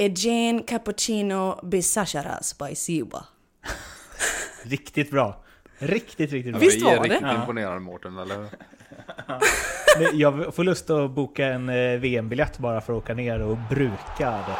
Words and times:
Eugene 0.00 0.62
Cappuccino 0.66 1.60
Bisashara 1.62 2.42
Spiciba. 2.42 3.24
Riktigt 4.62 5.10
bra. 5.10 5.44
Riktigt, 5.78 6.32
riktigt 6.32 6.52
bra. 6.52 6.60
Visst 6.60 6.82
var 6.82 6.90
Vi 6.90 6.96
är 6.96 7.02
det? 7.02 7.08
riktigt 7.08 7.22
Ja. 7.22 7.40
imponerad 7.40 7.82
Mårten, 7.82 8.18
eller 8.18 8.46
Jag 10.12 10.54
får 10.54 10.64
lust 10.64 10.90
att 10.90 11.10
boka 11.10 11.46
en 11.46 11.68
eh, 11.68 11.98
VM-biljett 11.98 12.58
bara 12.58 12.80
för 12.80 12.92
att 12.92 13.02
åka 13.02 13.14
ner 13.14 13.40
och 13.42 13.56
bruka 13.70 14.30
det. 14.30 14.56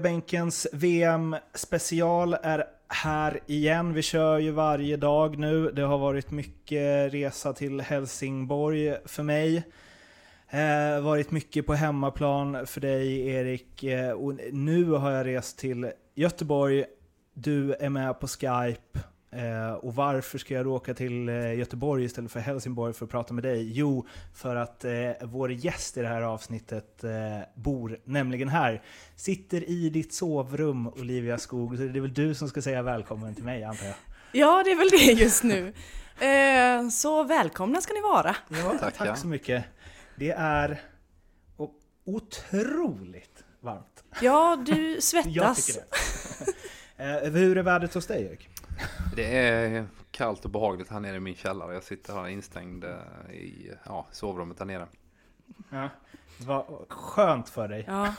Ljugarbänkens 0.00 0.66
VM-special 0.72 2.36
är 2.42 2.64
här 2.88 3.40
igen. 3.46 3.92
Vi 3.92 4.02
kör 4.02 4.38
ju 4.38 4.50
varje 4.50 4.96
dag 4.96 5.38
nu. 5.38 5.70
Det 5.70 5.82
har 5.82 5.98
varit 5.98 6.30
mycket 6.30 7.12
resa 7.12 7.52
till 7.52 7.80
Helsingborg 7.80 8.96
för 9.04 9.22
mig. 9.22 9.56
Eh, 10.50 11.00
varit 11.00 11.30
mycket 11.30 11.66
på 11.66 11.74
hemmaplan 11.74 12.66
för 12.66 12.80
dig 12.80 13.28
Erik. 13.28 13.82
Eh, 13.82 14.10
och 14.10 14.34
nu 14.52 14.84
har 14.84 15.10
jag 15.10 15.26
rest 15.26 15.58
till 15.58 15.90
Göteborg. 16.14 16.84
Du 17.34 17.74
är 17.74 17.88
med 17.88 18.20
på 18.20 18.26
Skype. 18.26 18.98
Eh, 19.32 19.72
och 19.72 19.94
varför 19.94 20.38
ska 20.38 20.54
jag 20.54 20.66
åka 20.66 20.94
till 20.94 21.28
eh, 21.28 21.54
Göteborg 21.54 22.04
istället 22.04 22.32
för 22.32 22.40
Helsingborg 22.40 22.94
för 22.94 23.04
att 23.04 23.10
prata 23.10 23.34
med 23.34 23.44
dig? 23.44 23.72
Jo, 23.72 24.06
för 24.34 24.56
att 24.56 24.84
eh, 24.84 25.10
vår 25.22 25.52
gäst 25.52 25.96
i 25.96 26.00
det 26.00 26.08
här 26.08 26.22
avsnittet 26.22 27.04
eh, 27.04 27.10
bor 27.54 27.98
nämligen 28.04 28.48
här. 28.48 28.82
Sitter 29.16 29.70
i 29.70 29.90
ditt 29.90 30.14
sovrum, 30.14 30.88
Olivia 30.88 31.38
Skog. 31.38 31.76
Så 31.76 31.82
det 31.82 31.98
är 31.98 32.00
väl 32.00 32.14
du 32.14 32.34
som 32.34 32.48
ska 32.48 32.62
säga 32.62 32.82
välkommen 32.82 33.34
till 33.34 33.44
mig, 33.44 33.64
antar 33.64 33.86
jag? 33.86 33.94
Ja, 34.32 34.62
det 34.64 34.70
är 34.70 34.76
väl 34.76 34.88
det 34.90 35.22
just 35.22 35.42
nu. 35.44 35.72
Eh, 36.26 36.88
så 36.88 37.22
välkomna 37.24 37.80
ska 37.80 37.94
ni 37.94 38.00
vara. 38.00 38.36
Ja, 38.48 38.74
tack, 38.80 38.96
Tackar. 38.96 39.14
så 39.14 39.26
mycket. 39.26 39.64
Det 40.16 40.30
är 40.30 40.80
otroligt 42.04 43.44
varmt. 43.60 44.04
Ja, 44.20 44.62
du 44.66 44.94
Jag 44.94 45.02
svettas. 45.02 45.66
tycker 45.66 45.80
det. 46.96 47.24
eh, 47.26 47.32
hur 47.32 47.58
är 47.58 47.62
vädret 47.62 47.94
hos 47.94 48.06
dig, 48.06 48.24
Erik? 48.24 48.48
Det 49.16 49.36
är 49.38 49.86
kallt 50.10 50.44
och 50.44 50.50
behagligt 50.50 50.88
här 50.90 51.00
nere 51.00 51.16
i 51.16 51.20
min 51.20 51.34
källare. 51.34 51.74
Jag 51.74 51.82
sitter 51.82 52.14
här 52.14 52.28
instängd 52.28 52.84
eh, 52.84 53.34
i 53.34 53.72
ja, 53.86 54.06
sovrummet 54.12 54.58
där 54.58 54.64
nere. 54.64 54.86
Ja. 55.70 55.88
Vad 56.46 56.64
skönt 56.88 57.48
för 57.48 57.68
dig. 57.68 57.84
Ja, 57.86 58.14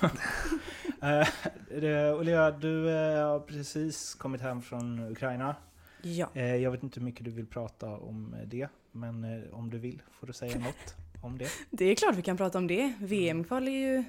det- 1.69 2.13
Olivia, 2.13 2.51
du 2.51 2.89
eh, 2.89 3.27
har 3.27 3.39
precis 3.39 4.15
kommit 4.15 4.41
hem 4.41 4.61
från 4.61 4.99
Ukraina. 5.11 5.55
ja. 6.01 6.29
Eh, 6.33 6.55
jag 6.55 6.71
vet 6.71 6.83
inte 6.83 6.99
hur 6.99 7.05
mycket 7.05 7.25
du 7.25 7.31
vill 7.31 7.47
prata 7.47 7.87
om 7.89 8.35
det, 8.45 8.67
men 8.91 9.23
eh, 9.23 9.53
om 9.53 9.69
du 9.69 9.77
vill 9.77 10.01
får 10.19 10.27
du 10.27 10.33
säga 10.33 10.57
något 10.59 10.95
om 11.21 11.37
det. 11.37 11.47
Det 11.69 11.85
är 11.85 11.95
klart 11.95 12.15
vi 12.15 12.21
kan 12.21 12.37
prata 12.37 12.57
om 12.57 12.67
det. 12.67 12.93
VM-kval 12.99 13.67
är 13.67 13.71
ju, 13.71 14.03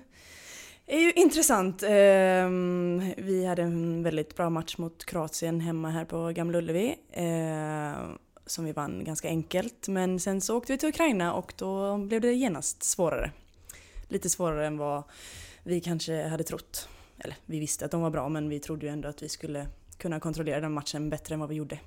är 0.87 0.99
ju 1.01 1.13
intressant. 1.13 1.83
Ehm, 1.87 3.13
vi 3.17 3.45
hade 3.47 3.63
en 3.63 4.03
väldigt 4.03 4.37
bra 4.37 4.51
match 4.51 4.79
mot 4.79 5.05
Kroatien 5.05 5.61
hemma 5.61 5.91
här 5.91 6.05
på 6.05 6.33
Gamla 6.33 6.59
Ullevi. 6.59 6.97
eh, 7.11 8.15
som 8.47 8.65
vi 8.65 8.73
vann 8.73 9.05
ganska 9.05 9.29
enkelt. 9.29 9.89
Men 9.89 10.21
sen 10.21 10.41
så 10.41 10.57
åkte 10.57 10.73
vi 10.73 10.79
till 10.79 10.89
Ukraina 10.89 11.35
och 11.35 11.55
då 11.57 11.99
blev 11.99 12.21
det 12.21 12.33
genast 12.33 12.83
svårare. 12.83 13.31
Lite 14.09 14.31
svårare 14.31 14.67
än 14.67 14.79
vad 14.79 15.03
vi 15.65 15.81
kanske 15.81 16.29
hade 16.29 16.45
trott. 16.45 16.89
Eller 17.19 17.37
vi 17.47 17.59
visste 17.59 17.85
att 17.85 17.91
de 17.91 18.01
var 18.01 18.11
bra 18.11 18.29
men 18.29 18.49
vi 18.49 18.61
trodde 18.61 18.87
ju 18.87 18.93
ändå 18.93 19.09
att 19.09 19.23
vi 19.23 19.29
skulle 19.29 19.67
kunna 19.99 20.21
kontrollera 20.21 20.61
den 20.61 20.73
matchen 20.73 21.11
bättre 21.11 21.35
än 21.35 21.41
vad 21.41 21.49
vi 21.49 21.55
gjorde. 21.55 21.79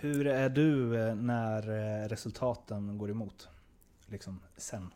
Hur 0.00 0.26
är 0.26 0.48
du 0.48 1.00
eh, 1.00 1.14
när 1.14 1.68
eh, 2.02 2.08
resultaten 2.08 2.98
går 2.98 3.10
emot? 3.10 3.48
Liksom 4.06 4.40
sen, 4.56 4.90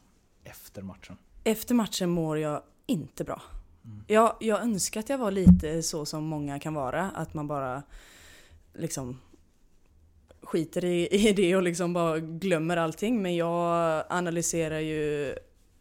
efter 0.45 0.83
matchen. 0.83 1.17
Efter 1.45 1.75
matchen 1.75 2.11
mår 2.11 2.39
jag 2.39 2.62
inte 2.87 3.25
bra. 3.25 3.43
Mm. 3.84 4.04
Jag, 4.06 4.37
jag 4.41 4.60
önskar 4.62 5.00
att 5.00 5.09
jag 5.09 5.19
var 5.19 5.31
lite 5.31 5.82
så 5.82 6.06
som 6.06 6.25
många 6.25 6.59
kan 6.59 6.75
vara. 6.75 7.10
Att 7.10 7.34
man 7.34 7.47
bara 7.48 7.82
liksom 8.75 9.20
skiter 10.43 10.84
i, 10.84 11.09
i 11.28 11.32
det 11.32 11.56
och 11.56 11.62
liksom 11.62 11.92
bara 11.92 12.19
glömmer 12.19 12.76
allting. 12.76 13.22
Men 13.22 13.37
jag 13.37 14.04
analyserar 14.09 14.78
ju 14.81 15.34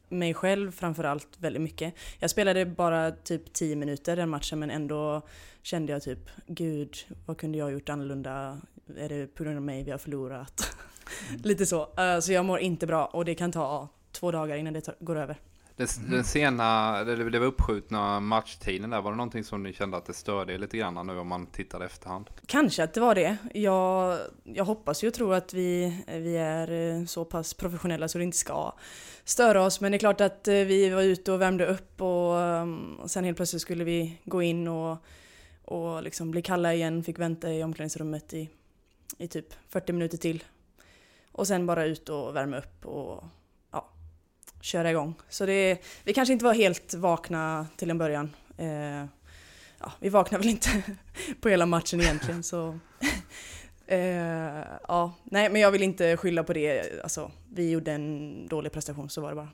mig 0.10 0.34
själv 0.34 0.72
framförallt 0.72 1.28
väldigt 1.38 1.62
mycket. 1.62 1.94
Jag 2.20 2.30
spelade 2.30 2.66
bara 2.66 3.12
typ 3.12 3.54
10 3.54 3.76
minuter 3.76 4.16
den 4.16 4.30
matchen 4.30 4.60
men 4.60 4.72
ändå 4.72 5.22
kände 5.62 5.94
jag 5.94 6.04
typ 6.04 6.30
Gud, 6.48 6.96
vad 7.26 7.38
kunde 7.38 7.58
jag 7.58 7.66
ha 7.66 7.72
gjort 7.72 7.90
annorlunda? 7.90 8.62
Är 8.98 9.10
det 9.10 9.28
på 9.28 9.44
grund 9.44 9.58
av 9.58 9.64
mig 9.64 9.84
vi 9.84 9.92
har 9.92 9.98
förlorat? 9.98 10.78
Lite 11.44 11.66
så. 11.66 11.90
Eh, 11.98 12.20
så 12.20 12.32
jag 12.32 12.46
mår 12.46 12.60
inte 12.60 12.88
bra 12.88 13.06
och 13.06 13.26
det 13.26 13.36
kan 13.36 13.52
ta 13.52 13.88
två 14.12 14.32
dagar 14.32 14.56
innan 14.56 14.74
det 14.74 14.90
går 15.00 15.16
över. 15.16 15.40
Den, 15.82 16.12
den 16.12 16.24
sena, 16.24 17.04
det, 17.04 17.30
det 17.30 17.40
var 17.40 17.48
uppskjutna 17.48 18.20
matchtiden 18.20 18.90
där, 18.90 19.02
var 19.02 19.12
det 19.12 19.18
någonting 19.18 19.44
som 19.44 19.64
ni 19.64 19.74
kände 19.74 19.98
att 19.98 20.06
det 20.06 20.14
störde 20.14 20.58
lite 20.58 20.78
grann 20.78 21.08
nu 21.08 21.20
om 21.20 21.28
man 21.28 21.46
tittar 21.46 21.82
efterhand? 21.82 22.30
Kanske 22.46 22.84
att 22.84 22.94
det 22.94 23.02
var 23.02 23.16
det. 23.16 23.38
Jag, 23.54 24.20
jag 24.44 24.66
hoppas 24.66 25.04
ju 25.04 25.08
och 25.08 25.14
tror 25.14 25.34
att 25.34 25.54
vi, 25.54 26.04
vi 26.08 26.38
är 26.38 26.72
eh, 26.72 27.06
så 27.06 27.26
pass 27.26 27.54
professionella 27.54 28.08
så 28.08 28.18
det 28.18 28.24
inte 28.24 28.38
ska 28.38 28.74
störa 29.24 29.64
oss. 29.64 29.82
Men 29.82 29.92
det 29.92 29.96
är 29.96 30.00
klart 30.00 30.22
att 30.22 30.48
eh, 30.48 30.54
vi 30.54 30.90
var 30.90 31.02
ute 31.02 31.32
och 31.32 31.42
värmde 31.42 31.66
upp 31.66 32.02
och, 32.02 32.34
um, 32.36 32.96
och 32.96 33.12
sen 33.12 33.24
helt 33.24 33.38
plötsligt 33.38 33.62
skulle 33.62 33.84
vi 33.84 34.22
gå 34.24 34.42
in 34.42 34.68
och, 34.68 34.98
och 35.66 36.04
liksom 36.04 36.32
bli 36.32 36.42
kalla 36.42 36.74
igen. 36.74 37.04
Fick 37.04 37.20
vänta 37.20 37.54
i 37.54 37.64
omklädningsrummet 37.64 38.34
i, 38.34 38.50
i 39.18 39.28
typ 39.28 39.54
40 39.70 39.94
minuter 39.94 40.18
till. 40.18 40.44
Och 41.32 41.48
sen 41.48 41.66
bara 41.66 41.86
ut 41.86 42.10
och 42.10 42.36
värma 42.36 42.58
upp 42.58 42.86
och 42.86 43.24
köra 44.62 44.92
igång. 44.92 45.16
Så 45.30 45.46
det, 45.46 45.78
vi 46.04 46.14
kanske 46.14 46.34
inte 46.34 46.46
var 46.46 46.54
helt 46.54 46.94
vakna 46.94 47.68
till 47.76 47.90
en 47.90 47.98
början. 47.98 48.36
Eh, 48.58 49.06
ja, 49.80 49.92
vi 50.00 50.10
vaknade 50.10 50.42
väl 50.44 50.50
inte 50.50 50.84
på 51.42 51.50
hela 51.50 51.66
matchen 51.66 52.02
egentligen 52.02 52.44
så... 52.44 52.80
eh, 53.88 54.00
ja, 54.88 55.14
nej 55.24 55.50
men 55.50 55.62
jag 55.62 55.72
vill 55.72 55.84
inte 55.84 56.18
skylla 56.18 56.44
på 56.44 56.54
det. 56.54 57.02
Alltså, 57.04 57.32
vi 57.54 57.70
gjorde 57.70 57.92
en 57.92 58.48
dålig 58.48 58.72
prestation, 58.72 59.10
så 59.10 59.22
var 59.22 59.30
det 59.30 59.36
bara. 59.36 59.50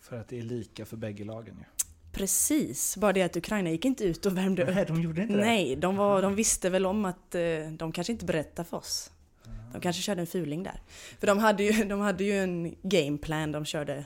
För 0.00 0.16
att 0.16 0.28
det 0.28 0.38
är 0.38 0.42
lika 0.42 0.84
för 0.84 0.96
bägge 0.96 1.24
lagen 1.24 1.56
ju. 1.58 1.84
Precis, 2.12 2.96
bara 2.96 3.12
det 3.12 3.22
att 3.22 3.36
Ukraina 3.36 3.70
gick 3.70 3.84
inte 3.84 4.04
ut 4.04 4.26
och 4.26 4.36
värmde 4.36 4.62
upp. 4.62 4.74
Nej, 4.74 4.84
de 4.86 5.00
gjorde 5.02 5.22
inte 5.22 5.34
det. 5.34 5.40
Nej, 5.40 5.76
de, 5.76 5.96
var, 5.96 6.22
de 6.22 6.34
visste 6.44 6.70
väl 6.70 6.86
om 6.86 7.04
att 7.04 7.34
eh, 7.34 7.42
de 7.70 7.92
kanske 7.92 8.12
inte 8.12 8.24
berättade 8.24 8.68
för 8.68 8.76
oss. 8.76 9.10
De 9.72 9.80
kanske 9.80 10.02
körde 10.02 10.20
en 10.20 10.26
fuling 10.26 10.62
där. 10.62 10.80
För 11.20 11.26
de 11.26 11.38
hade 11.38 11.62
ju, 11.62 11.84
de 11.84 12.00
hade 12.00 12.24
ju 12.24 12.38
en 12.38 12.74
gameplan, 12.82 13.52
de 13.52 13.64
körde 13.64 14.04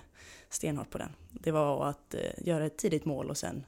stenhårt 0.51 0.91
på 0.91 0.99
den. 0.99 1.11
Det 1.31 1.51
var 1.51 1.89
att 1.89 2.15
eh, 2.15 2.21
göra 2.39 2.67
ett 2.67 2.77
tidigt 2.77 3.05
mål 3.05 3.31
och 3.31 3.37
sen 3.37 3.65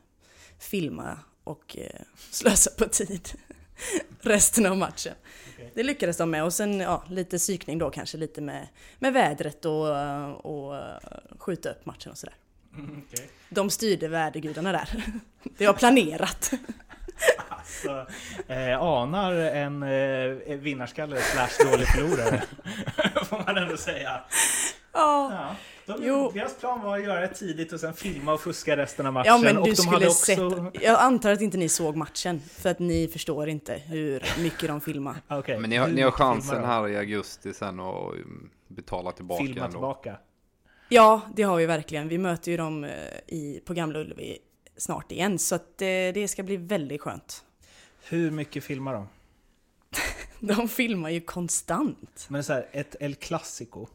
filma 0.58 1.18
och 1.44 1.76
eh, 1.78 2.00
slösa 2.30 2.70
på 2.78 2.84
tid 2.84 3.28
resten 4.20 4.66
av 4.66 4.76
matchen. 4.76 5.14
Okej. 5.54 5.72
Det 5.74 5.82
lyckades 5.82 6.16
de 6.16 6.30
med 6.30 6.44
och 6.44 6.52
sen 6.52 6.80
ja, 6.80 7.04
lite 7.08 7.38
psykning 7.38 7.78
då 7.78 7.90
kanske 7.90 8.18
lite 8.18 8.40
med, 8.40 8.68
med 8.98 9.12
vädret 9.12 9.64
och, 9.64 9.86
och 10.46 10.76
eh, 10.76 10.98
skjuta 11.38 11.70
upp 11.70 11.86
matchen 11.86 12.12
och 12.12 12.18
sådär. 12.18 12.34
Mm, 12.74 13.02
okej. 13.06 13.30
De 13.48 13.70
styrde 13.70 14.08
värdegudarna 14.08 14.72
där. 14.72 15.04
Det 15.58 15.66
var 15.66 15.74
planerat. 15.74 16.52
Alltså, 17.48 18.06
eh, 18.48 18.80
anar 18.82 19.32
en 19.32 19.82
eh, 19.82 20.56
vinnarskalle 20.56 21.20
slash 21.20 21.70
dålig 21.70 21.86
förlorare. 21.88 22.42
Får 23.24 23.44
man 23.46 23.56
ändå 23.56 23.76
säga. 23.76 24.20
Ja. 24.92 25.32
Ja. 25.32 25.56
De, 25.96 26.06
Jo. 26.06 26.30
Deras 26.34 26.56
plan 26.56 26.82
var 26.82 26.98
att 26.98 27.04
göra 27.04 27.20
det 27.20 27.28
tidigt 27.28 27.72
och 27.72 27.80
sen 27.80 27.94
filma 27.94 28.32
och 28.32 28.40
fuska 28.40 28.76
resten 28.76 29.06
av 29.06 29.12
matchen. 29.12 29.26
Ja 29.26 29.38
men 29.38 29.56
och 29.56 29.64
du 29.64 29.70
de 29.70 29.76
skulle 29.76 29.96
hade 29.96 30.06
också... 30.06 30.50
sett. 30.72 30.82
Jag 30.82 31.00
antar 31.00 31.32
att 31.32 31.40
inte 31.40 31.56
ni 31.56 31.68
såg 31.68 31.96
matchen. 31.96 32.40
För 32.40 32.70
att 32.70 32.78
ni 32.78 33.08
förstår 33.08 33.48
inte 33.48 33.74
hur 33.74 34.24
mycket 34.42 34.68
de 34.68 34.80
filmar. 34.80 35.16
Okej. 35.28 35.58
Men 35.58 35.70
ni 35.70 35.76
har, 35.76 35.88
ni 35.88 36.02
har 36.02 36.10
chansen 36.10 36.64
här 36.64 36.88
i 36.88 36.96
augusti 36.96 37.52
sen 37.54 37.80
att 37.80 38.12
mm, 38.14 38.50
betala 38.68 39.12
tillbaka 39.12 39.44
Filma 39.44 39.64
ändå. 39.64 39.72
tillbaka. 39.72 40.16
Ja, 40.88 41.20
det 41.36 41.42
har 41.42 41.56
vi 41.56 41.66
verkligen. 41.66 42.08
Vi 42.08 42.18
möter 42.18 42.50
ju 42.50 42.56
dem 42.56 42.84
eh, 42.84 42.90
i, 43.26 43.62
på 43.64 43.74
Gamla 43.74 43.98
Ullevi 43.98 44.38
snart 44.76 45.12
igen. 45.12 45.38
Så 45.38 45.54
att 45.54 45.82
eh, 45.82 45.86
det 45.86 46.30
ska 46.30 46.42
bli 46.42 46.56
väldigt 46.56 47.00
skönt. 47.00 47.44
Hur 48.08 48.30
mycket 48.30 48.64
filmar 48.64 48.94
de? 48.94 49.08
De 50.40 50.68
filmar 50.68 51.10
ju 51.10 51.20
konstant. 51.20 52.26
Men 52.28 52.44
så 52.44 52.52
här, 52.52 52.66
ett 52.72 52.96
El 53.00 53.14
Clasico. 53.14 53.86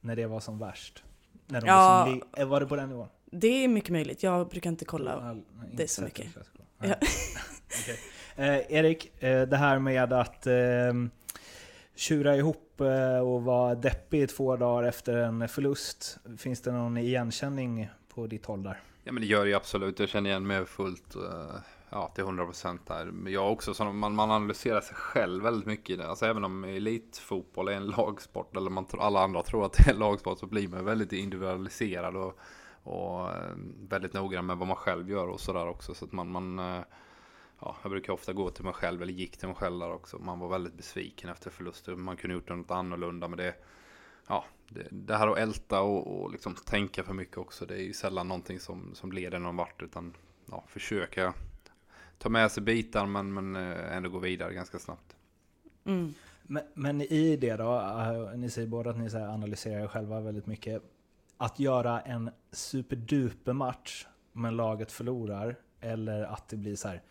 När 0.00 0.16
det 0.16 0.26
var 0.26 0.40
som 0.40 0.58
värst? 0.58 1.02
När 1.46 1.60
de 1.60 1.66
Ja. 1.66 2.06
liksom, 2.08 2.28
li- 2.36 2.42
eh, 2.42 2.48
var 2.48 2.60
det 2.60 2.66
på 2.66 2.76
den 2.76 2.88
nivån? 2.88 3.08
Det 3.30 3.64
är 3.64 3.68
mycket 3.68 3.90
möjligt. 3.90 4.22
Jag 4.22 4.48
brukar 4.48 4.70
inte 4.70 4.84
kolla. 4.84 5.12
All- 5.12 5.34
nej, 5.58 5.70
inte 5.70 5.82
det 5.82 5.88
så 5.88 6.02
mycket. 6.02 6.26
Ja. 6.82 6.94
Okej. 7.82 7.98
Eh, 8.36 8.72
Erik, 8.76 9.22
eh, 9.22 9.42
det 9.48 9.56
här 9.56 9.78
med 9.78 10.12
att 10.12 10.46
eh, 10.46 10.52
tjura 11.94 12.36
ihop 12.36 12.80
eh, 12.80 13.18
och 13.18 13.42
vara 13.42 13.74
deppig 13.74 14.22
i 14.22 14.26
två 14.26 14.56
dagar 14.56 14.88
efter 14.88 15.16
en 15.16 15.48
förlust. 15.48 16.18
Finns 16.38 16.60
det 16.60 16.72
någon 16.72 16.96
igenkänning 16.96 17.88
på 18.14 18.26
ditt 18.26 18.46
håll 18.46 18.62
där? 18.62 18.80
Ja 19.04 19.12
men 19.12 19.20
det 19.20 19.26
gör 19.26 19.44
det 19.44 19.50
ju 19.50 19.56
absolut. 19.56 19.98
Jag 20.00 20.08
känner 20.08 20.30
igen 20.30 20.46
mig 20.46 20.66
fullt. 20.66 21.14
Ja 21.90 22.08
till 22.14 22.24
100% 22.24 22.78
där. 22.86 23.06
Men 23.06 23.32
jag 23.32 23.52
också, 23.52 23.74
så 23.74 23.84
man, 23.84 24.14
man 24.14 24.30
analyserar 24.30 24.80
sig 24.80 24.96
själv 24.96 25.42
väldigt 25.42 25.66
mycket 25.66 25.90
i 25.90 25.96
det. 25.96 26.08
Alltså 26.08 26.26
även 26.26 26.44
om 26.44 26.64
elitfotboll 26.64 27.68
är 27.68 27.72
en 27.72 27.86
lagsport 27.86 28.56
eller 28.56 28.70
man, 28.70 28.86
alla 28.92 29.20
andra 29.20 29.42
tror 29.42 29.66
att 29.66 29.72
det 29.72 29.88
är 29.88 29.92
en 29.92 29.98
lagsport 29.98 30.38
så 30.38 30.46
blir 30.46 30.68
man 30.68 30.84
väldigt 30.84 31.12
individualiserad 31.12 32.16
och, 32.16 32.38
och 32.82 33.30
eh, 33.30 33.56
väldigt 33.88 34.12
noggrann 34.12 34.46
med 34.46 34.56
vad 34.56 34.68
man 34.68 34.76
själv 34.76 35.10
gör 35.10 35.26
och 35.26 35.40
sådär 35.40 35.68
också. 35.68 35.94
Så 35.94 36.04
att 36.04 36.12
man, 36.12 36.30
man 36.30 36.58
eh, 36.58 36.80
ja, 37.60 37.76
jag 37.82 37.90
brukar 37.90 38.12
ofta 38.12 38.32
gå 38.32 38.50
till 38.50 38.64
mig 38.64 38.72
själv 38.72 39.02
eller 39.02 39.12
gick 39.12 39.36
till 39.36 39.48
mig 39.48 39.56
själv 39.56 39.78
där 39.78 39.92
också. 39.92 40.18
Man 40.18 40.38
var 40.38 40.48
väldigt 40.48 40.74
besviken 40.74 41.30
efter 41.30 41.50
förluster. 41.50 41.96
Man 41.96 42.16
kunde 42.16 42.34
gjort 42.34 42.48
något 42.48 42.70
annorlunda 42.70 43.28
men 43.28 43.36
det 43.36 43.54
ja, 44.28 44.44
det, 44.68 44.86
det 44.90 45.16
här 45.16 45.28
att 45.28 45.38
älta 45.38 45.80
och, 45.80 46.22
och 46.22 46.30
liksom 46.30 46.54
tänka 46.54 47.04
för 47.04 47.14
mycket 47.14 47.38
också. 47.38 47.66
Det 47.66 47.74
är 47.74 47.82
ju 47.82 47.92
sällan 47.92 48.28
någonting 48.28 48.60
som, 48.60 48.94
som 48.94 49.12
leder 49.12 49.38
någon 49.38 49.56
vart. 49.56 49.82
Utan 49.82 50.14
ja, 50.50 50.64
försöka 50.68 51.34
ta 52.18 52.28
med 52.28 52.52
sig 52.52 52.62
bitar 52.62 53.06
men, 53.06 53.34
men 53.34 53.56
eh, 53.56 53.96
ändå 53.96 54.10
gå 54.10 54.18
vidare 54.18 54.54
ganska 54.54 54.78
snabbt. 54.78 55.16
Mm. 55.84 56.14
Men, 56.42 56.62
men 56.74 57.00
i 57.02 57.36
det 57.36 57.56
då, 57.56 57.80
eh, 57.80 58.38
ni 58.38 58.50
säger 58.50 58.68
båda 58.68 58.90
att 58.90 58.98
ni 58.98 59.10
så 59.10 59.18
här 59.18 59.28
analyserar 59.28 59.82
er 59.82 59.88
själva 59.88 60.20
väldigt 60.20 60.46
mycket. 60.46 60.82
Att 61.36 61.58
göra 61.58 62.00
en 62.00 62.30
superduper 62.52 63.52
match 63.52 64.06
men 64.32 64.56
laget 64.56 64.92
förlorar 64.92 65.56
eller 65.80 66.22
att 66.22 66.48
det 66.48 66.56
blir 66.56 66.76
så 66.76 66.88
här, 66.88 67.02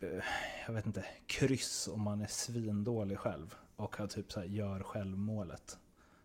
eh, 0.00 0.24
jag 0.66 0.74
vet 0.74 0.86
inte, 0.86 1.04
kryss 1.26 1.88
om 1.92 2.02
man 2.02 2.20
är 2.20 2.26
svindålig 2.26 3.18
själv 3.18 3.54
och 3.76 3.96
har 3.96 4.06
typ 4.06 4.32
så 4.32 4.40
här, 4.40 4.46
gör 4.46 4.82
självmålet 4.82 5.78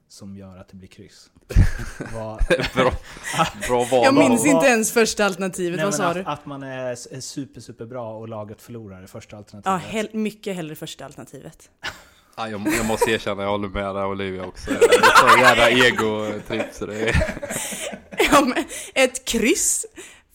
som 0.10 0.36
gör 0.38 0.58
att 0.58 0.68
det 0.70 0.76
blir 0.76 0.88
kryss. 0.90 1.32
Vad, 2.14 2.44
bra, 2.76 2.94
bra 3.68 3.84
val. 3.92 4.04
Jag 4.06 4.14
minns 4.14 4.46
inte 4.46 4.66
ens 4.66 4.92
första 4.92 5.26
alternativet. 5.26 5.76
Nej, 5.78 5.86
Vad 5.86 5.96
sa 5.96 6.06
att, 6.06 6.14
du? 6.16 6.24
att 6.24 6.46
man 6.46 6.64
är 6.64 7.20
super, 7.22 7.62
super 7.62 7.86
bra 7.86 8.18
och 8.18 8.28
laget 8.28 8.62
förlorar 8.62 9.04
i 9.04 9.08
första 9.08 9.36
Ja, 9.36 9.38
alternativet. 9.38 9.82
hell 9.82 10.10
mycket 10.14 10.56
hellre 10.56 10.76
första 10.76 11.06
alternativet. 11.06 11.70
Ja, 12.38 12.50
jag, 12.50 12.68
jag 12.78 12.86
måste 12.86 13.12
erkänna, 13.12 13.44
jag 13.44 13.50
håller 13.50 13.68
med 13.68 13.96
där 13.96 14.06
Olivia 14.06 14.46
också. 14.46 14.72
Det 14.72 14.86
är 14.86 15.32
så 15.36 15.40
jävla 15.40 15.70
ego-tripp 15.70 16.74
så 16.74 16.86
det 16.86 17.10
är... 17.10 17.16
Ja, 18.32 18.42
men 18.42 18.66
ett 18.94 19.26
kryss! 19.26 19.86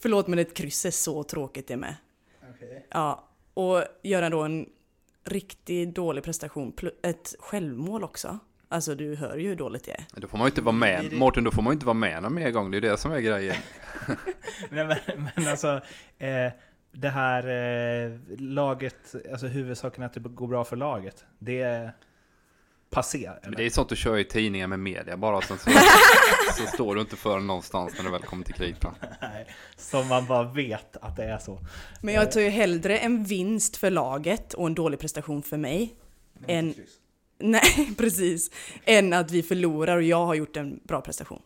Förlåt 0.00 0.26
men 0.26 0.38
ett 0.38 0.54
kryss 0.54 0.84
är 0.84 0.90
så 0.90 1.22
tråkigt 1.24 1.68
det 1.68 1.76
med. 1.76 1.96
Okej. 2.54 2.86
Ja, 2.90 3.28
och 3.54 3.82
göra 4.02 4.30
då 4.30 4.42
en 4.42 4.66
riktigt 5.24 5.94
dålig 5.94 6.24
prestation, 6.24 6.72
ett 7.02 7.34
självmål 7.38 8.04
också. 8.04 8.38
Alltså 8.74 8.94
du 8.94 9.16
hör 9.16 9.36
ju 9.36 9.48
hur 9.48 9.56
dåligt 9.56 9.84
det 9.84 9.92
är. 9.92 10.04
Då 10.20 10.28
får 10.28 10.38
man 10.38 10.44
ju 10.44 10.50
inte 10.50 10.62
vara 10.62 10.76
med. 10.76 11.12
Mårten, 11.12 11.44
då 11.44 11.50
får 11.50 11.62
man 11.62 11.70
ju 11.70 11.74
inte 11.74 11.86
vara 11.86 11.94
med 11.94 12.22
någon 12.22 12.34
mer 12.34 12.50
gång. 12.50 12.70
Det 12.70 12.76
är 12.76 12.80
det 12.80 12.96
som 12.96 13.12
är 13.12 13.20
grejen. 13.20 13.56
Nej, 14.70 14.86
men, 15.06 15.28
men 15.36 15.48
alltså, 15.48 15.80
eh, 16.18 16.52
det 16.92 17.08
här 17.08 17.48
eh, 17.48 18.12
laget, 18.38 19.14
alltså 19.32 19.46
huvudsaken 19.46 20.02
är 20.02 20.06
att 20.06 20.14
det 20.14 20.20
går 20.20 20.46
bra 20.46 20.64
för 20.64 20.76
laget. 20.76 21.24
Det 21.38 21.60
är 21.62 21.92
passé. 22.90 23.26
Eller? 23.26 23.40
Men 23.42 23.54
det 23.54 23.64
är 23.64 23.70
sånt 23.70 23.88
du 23.88 23.96
kör 23.96 24.18
i 24.18 24.24
tidningar 24.24 24.66
med 24.66 24.78
media 24.78 25.16
bara. 25.16 25.40
Sen 25.40 25.58
så, 25.58 25.70
så 26.56 26.66
står 26.66 26.94
du 26.94 27.00
inte 27.00 27.16
för 27.16 27.40
någonstans 27.40 27.94
när 27.96 28.04
det 28.04 28.10
väl 28.10 28.22
kommer 28.22 28.44
till 28.44 28.54
kritan. 28.54 28.94
Nej, 29.20 29.46
som 29.76 30.08
man 30.08 30.26
bara 30.26 30.42
vet 30.42 30.96
att 30.96 31.16
det 31.16 31.24
är 31.24 31.38
så. 31.38 31.58
Men 32.02 32.14
jag 32.14 32.32
tar 32.32 32.40
ju 32.40 32.48
hellre 32.48 32.98
en 32.98 33.24
vinst 33.24 33.76
för 33.76 33.90
laget 33.90 34.54
och 34.54 34.66
en 34.66 34.74
dålig 34.74 35.00
prestation 35.00 35.42
för 35.42 35.56
mig. 35.56 35.94
En, 36.46 36.74
nej, 37.38 37.94
precis. 37.98 38.50
Än 38.84 39.12
att 39.12 39.30
vi 39.30 39.42
förlorar 39.42 39.96
och 39.96 40.02
jag 40.02 40.26
har 40.26 40.34
gjort 40.34 40.56
en 40.56 40.80
bra 40.84 41.00
prestation. 41.00 41.42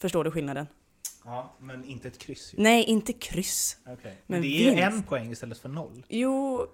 Förstår 0.00 0.24
du 0.24 0.30
skillnaden? 0.30 0.66
Ja, 1.24 1.54
men 1.60 1.84
inte 1.84 2.08
ett 2.08 2.18
kryss 2.18 2.54
ju. 2.54 2.62
Nej, 2.62 2.84
inte 2.84 3.12
kryss. 3.12 3.76
Okej. 3.86 4.18
Men 4.26 4.42
det 4.42 4.48
är 4.48 4.70
vinst. 4.70 4.82
en 4.82 5.02
poäng 5.02 5.32
istället 5.32 5.58
för 5.58 5.68
noll. 5.68 6.04
Jo, 6.08 6.66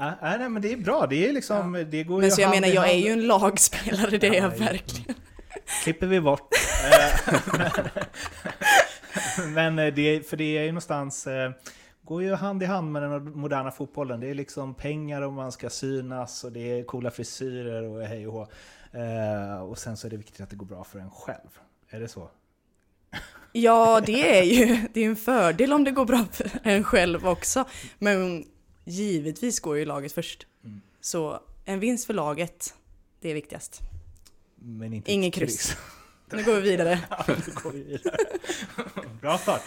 Ah, 0.00 0.12
ah, 0.20 0.36
nej, 0.36 0.48
men 0.48 0.62
det 0.62 0.72
är 0.72 0.76
bra. 0.76 1.06
Det 1.06 1.28
är 1.28 1.32
liksom, 1.32 1.86
det 1.90 2.04
går 2.04 2.16
men 2.18 2.24
ju 2.24 2.30
så 2.30 2.40
jag 2.40 2.50
menar 2.50 2.68
jag 2.68 2.90
är 2.90 2.94
ju 2.96 3.08
en 3.10 3.26
lagspelare, 3.26 4.18
det 4.18 4.26
är 4.26 4.34
jag 4.34 4.44
Ja, 4.44 4.48
verkligen. 4.58 5.14
klipper 5.84 6.06
vi 6.06 6.20
bort. 6.20 6.48
Eh, 6.92 7.40
Men 9.48 9.78
eh, 9.78 9.94
det, 9.94 10.28
för 10.30 10.36
det 10.36 10.58
är 10.58 10.62
ju 10.62 10.68
någonstans, 10.68 11.26
eh, 11.26 11.50
går 12.08 12.22
ju 12.22 12.34
hand 12.34 12.62
i 12.62 12.66
hand 12.66 12.92
med 12.92 13.02
den 13.02 13.38
moderna 13.38 13.70
fotbollen. 13.70 14.20
Det 14.20 14.26
är 14.30 14.34
liksom 14.34 14.74
pengar 14.74 15.22
och 15.22 15.32
man 15.32 15.52
ska 15.52 15.70
synas 15.70 16.44
och 16.44 16.52
det 16.52 16.78
är 16.78 16.84
coola 16.84 17.10
frisyrer 17.10 17.82
och 17.82 18.02
hej 18.02 18.26
och 18.26 18.32
hå. 18.32 18.46
Eh, 19.00 19.60
Och 19.62 19.78
sen 19.78 19.96
så 19.96 20.06
är 20.06 20.10
det 20.10 20.16
viktigt 20.16 20.40
att 20.40 20.50
det 20.50 20.56
går 20.56 20.66
bra 20.66 20.84
för 20.84 20.98
en 20.98 21.10
själv. 21.10 21.48
Är 21.88 22.00
det 22.00 22.08
så? 22.08 22.30
Ja, 23.52 24.00
det 24.06 24.38
är 24.38 24.42
ju 24.42 24.88
det 24.94 25.00
är 25.00 25.06
en 25.08 25.16
fördel 25.16 25.72
om 25.72 25.84
det 25.84 25.90
går 25.90 26.04
bra 26.04 26.24
för 26.32 26.50
en 26.62 26.84
själv 26.84 27.26
också. 27.26 27.64
Men 27.98 28.44
givetvis 28.84 29.60
går 29.60 29.78
ju 29.78 29.84
laget 29.84 30.12
först. 30.12 30.46
Mm. 30.64 30.80
Så 31.00 31.40
en 31.64 31.80
vinst 31.80 32.06
för 32.06 32.14
laget, 32.14 32.74
det 33.20 33.30
är 33.30 33.34
viktigast. 33.34 33.80
Men 34.56 34.92
inte 34.92 35.12
Ingen 35.12 35.28
ett 35.28 35.34
kryss. 35.34 35.76
Nu 36.32 36.44
går 36.44 36.54
vi 36.54 36.60
vidare. 36.60 37.00
Ja, 37.10 37.24
går 37.62 37.70
vi 37.72 37.82
vidare. 37.82 38.16
Bra 39.20 39.38
start. 39.38 39.62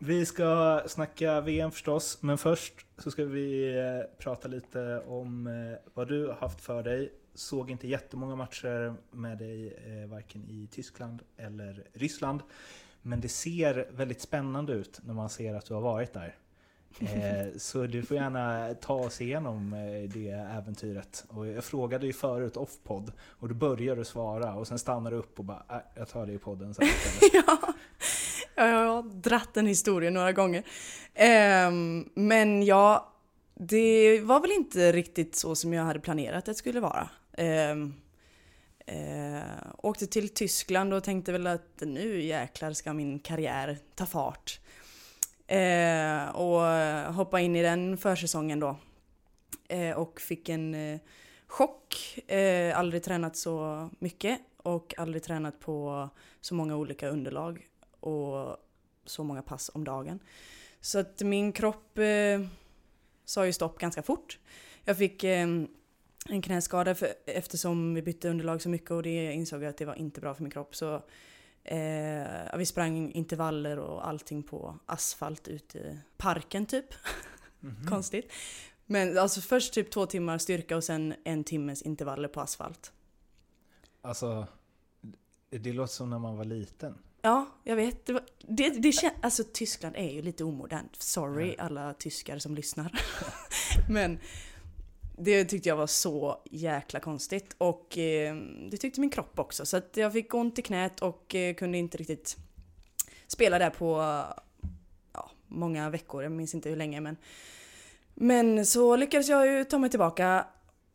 Vi 0.00 0.26
ska 0.26 0.82
snacka 0.86 1.40
VM 1.40 1.70
förstås, 1.70 2.18
men 2.20 2.38
först 2.38 2.86
så 2.98 3.10
ska 3.10 3.24
vi 3.24 3.76
eh, 3.78 4.18
prata 4.18 4.48
lite 4.48 5.02
om 5.06 5.46
eh, 5.46 5.78
vad 5.94 6.08
du 6.08 6.26
har 6.26 6.34
haft 6.34 6.60
för 6.60 6.82
dig. 6.82 7.12
Såg 7.34 7.70
inte 7.70 7.88
jättemånga 7.88 8.36
matcher 8.36 8.94
med 9.10 9.38
dig, 9.38 9.66
eh, 9.86 10.08
varken 10.08 10.44
i 10.48 10.68
Tyskland 10.70 11.22
eller 11.36 11.84
Ryssland. 11.92 12.40
Men 13.02 13.20
det 13.20 13.28
ser 13.28 13.88
väldigt 13.90 14.20
spännande 14.20 14.72
ut 14.72 15.00
när 15.04 15.14
man 15.14 15.28
ser 15.28 15.54
att 15.54 15.66
du 15.66 15.74
har 15.74 15.80
varit 15.80 16.12
där. 16.12 16.34
Så 17.58 17.86
du 17.86 18.02
får 18.02 18.16
gärna 18.16 18.74
ta 18.74 18.94
oss 18.94 19.20
igenom 19.20 19.70
det 20.14 20.30
äventyret. 20.30 21.24
Och 21.28 21.46
jag 21.46 21.64
frågade 21.64 22.06
ju 22.06 22.12
förut 22.12 22.56
off-podd 22.56 23.12
och 23.20 23.48
då 23.48 23.54
börjar 23.54 23.96
du 23.96 24.04
svara 24.04 24.54
och 24.54 24.68
sen 24.68 24.78
stannar 24.78 25.10
du 25.10 25.16
upp 25.16 25.38
och 25.38 25.44
bara 25.44 25.62
äh, 25.70 25.76
jag 25.94 26.08
tar 26.08 26.26
det 26.26 26.32
i 26.32 26.38
podden 26.38 26.74
sen 26.74 26.86
istället 27.14 27.77
ja, 28.58 28.68
jag 28.68 28.88
har 28.94 29.02
dratt 29.02 29.54
den 29.54 29.66
historien 29.66 30.14
några 30.14 30.32
gånger. 30.32 30.62
Ehm, 31.14 32.08
men 32.14 32.62
ja, 32.62 33.12
det 33.54 34.20
var 34.20 34.40
väl 34.40 34.52
inte 34.52 34.92
riktigt 34.92 35.36
så 35.36 35.54
som 35.54 35.72
jag 35.72 35.84
hade 35.84 36.00
planerat 36.00 36.38
att 36.38 36.44
det 36.44 36.54
skulle 36.54 36.80
vara. 36.80 37.08
Um, 37.72 37.94
åkte 39.76 40.06
till 40.06 40.28
Tyskland 40.28 40.94
och 40.94 41.04
tänkte 41.04 41.32
väl 41.32 41.46
att 41.46 41.80
nu 41.80 42.22
jäklar 42.22 42.72
ska 42.72 42.92
min 42.92 43.18
karriär 43.18 43.78
ta 43.94 44.06
fart. 44.06 44.60
Eh, 45.46 46.28
och 46.28 46.60
hoppa 47.14 47.40
in 47.40 47.56
i 47.56 47.62
den 47.62 47.98
försäsongen 47.98 48.60
då. 48.60 48.76
Eh, 49.68 49.96
och 49.96 50.20
fick 50.20 50.48
en 50.48 50.74
eh, 50.74 51.00
chock. 51.46 52.18
Eh, 52.26 52.78
aldrig 52.78 53.02
tränat 53.02 53.36
så 53.36 53.88
mycket 53.98 54.40
och 54.56 54.94
aldrig 54.98 55.22
tränat 55.22 55.60
på 55.60 56.08
så 56.40 56.54
många 56.54 56.76
olika 56.76 57.08
underlag 57.08 57.66
och 58.00 58.56
så 59.04 59.24
många 59.24 59.42
pass 59.42 59.70
om 59.74 59.84
dagen. 59.84 60.20
Så 60.80 60.98
att 60.98 61.22
min 61.22 61.52
kropp 61.52 61.98
eh, 61.98 62.40
sa 63.24 63.46
ju 63.46 63.52
stopp 63.52 63.78
ganska 63.78 64.02
fort. 64.02 64.38
Jag 64.84 64.98
fick 64.98 65.24
eh, 65.24 65.48
en 66.28 66.42
knäskada 66.42 66.94
för, 66.94 67.08
eftersom 67.26 67.94
vi 67.94 68.02
bytte 68.02 68.28
underlag 68.28 68.62
så 68.62 68.68
mycket 68.68 68.90
och 68.90 69.02
det 69.02 69.32
insåg 69.32 69.62
jag 69.62 69.70
att 69.70 69.76
det 69.76 69.84
var 69.84 69.94
inte 69.94 70.20
bra 70.20 70.34
för 70.34 70.42
min 70.42 70.50
kropp. 70.50 70.76
Så 70.76 70.94
eh, 71.64 72.56
vi 72.56 72.66
sprang 72.66 73.12
intervaller 73.12 73.78
och 73.78 74.08
allting 74.08 74.42
på 74.42 74.78
asfalt 74.86 75.48
ute 75.48 75.78
i 75.78 75.98
parken 76.16 76.66
typ. 76.66 76.86
Konstigt. 77.88 78.32
Men 78.86 79.18
alltså 79.18 79.40
först 79.40 79.74
typ 79.74 79.90
två 79.90 80.06
timmar 80.06 80.38
styrka 80.38 80.76
och 80.76 80.84
sen 80.84 81.14
en 81.24 81.44
timmes 81.44 81.82
intervaller 81.82 82.28
på 82.28 82.40
asfalt. 82.40 82.92
Alltså, 84.00 84.46
det 85.50 85.72
låter 85.72 85.92
som 85.92 86.10
när 86.10 86.18
man 86.18 86.36
var 86.36 86.44
liten. 86.44 86.98
Ja, 87.22 87.46
jag 87.64 87.76
vet. 87.76 88.06
Det, 88.06 88.12
var, 88.12 88.22
det, 88.38 88.68
det 88.70 88.92
kän, 88.92 89.10
alltså 89.22 89.44
Tyskland 89.52 89.96
är 89.96 90.10
ju 90.10 90.22
lite 90.22 90.44
omodernt. 90.44 91.02
Sorry 91.02 91.56
alla 91.58 91.94
tyskar 91.94 92.38
som 92.38 92.54
lyssnar. 92.54 92.92
Men 93.90 94.18
det 95.18 95.44
tyckte 95.44 95.68
jag 95.68 95.76
var 95.76 95.86
så 95.86 96.42
jäkla 96.50 97.00
konstigt. 97.00 97.54
Och 97.58 97.98
eh, 97.98 98.36
det 98.70 98.76
tyckte 98.76 99.00
min 99.00 99.10
kropp 99.10 99.38
också. 99.38 99.66
Så 99.66 99.76
att 99.76 99.96
jag 99.96 100.12
fick 100.12 100.34
ont 100.34 100.58
i 100.58 100.62
knät 100.62 101.00
och 101.00 101.34
eh, 101.34 101.54
kunde 101.54 101.78
inte 101.78 101.98
riktigt 101.98 102.36
spela 103.26 103.58
där 103.58 103.70
på 103.70 103.96
ja, 105.12 105.30
många 105.46 105.90
veckor. 105.90 106.22
Jag 106.22 106.32
minns 106.32 106.54
inte 106.54 106.68
hur 106.68 106.76
länge 106.76 107.00
men. 107.00 107.16
Men 108.14 108.66
så 108.66 108.96
lyckades 108.96 109.28
jag 109.28 109.46
ju 109.46 109.64
ta 109.64 109.78
mig 109.78 109.90
tillbaka. 109.90 110.46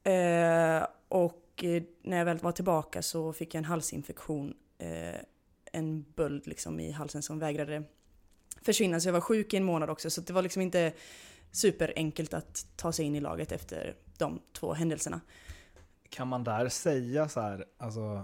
Eh, 0.04 0.86
och 1.08 1.64
eh, 1.64 1.84
när 2.02 2.18
jag 2.18 2.26
väl 2.26 2.38
var 2.38 2.52
tillbaka 2.52 3.02
så 3.02 3.34
fick 3.34 3.54
jag 3.54 3.60
en 3.60 3.66
halsinfektion. 3.66 4.54
En 5.76 6.06
böld 6.16 6.48
liksom 6.48 6.80
i 6.80 6.92
halsen 6.92 7.22
som 7.24 7.40
vägrade 7.40 7.84
försvinna. 8.62 9.00
Så 9.00 9.08
jag 9.08 9.14
var 9.14 9.22
sjuk 9.22 9.54
i 9.54 9.58
en 9.58 9.64
månad 9.64 9.90
också. 9.90 10.10
Så 10.10 10.22
det 10.22 10.34
var 10.34 10.42
liksom 10.42 10.62
inte 10.62 10.94
superenkelt 11.52 12.34
att 12.34 12.68
ta 12.76 12.92
sig 12.92 13.06
in 13.06 13.16
i 13.16 13.20
laget 13.20 13.52
efter 13.52 13.96
de 14.18 14.42
två 14.54 14.74
händelserna. 14.74 15.22
Kan 16.10 16.28
man 16.28 16.44
där 16.44 16.70
säga 16.70 17.30
så 17.30 17.42
här, 17.42 17.66
alltså, 17.78 18.24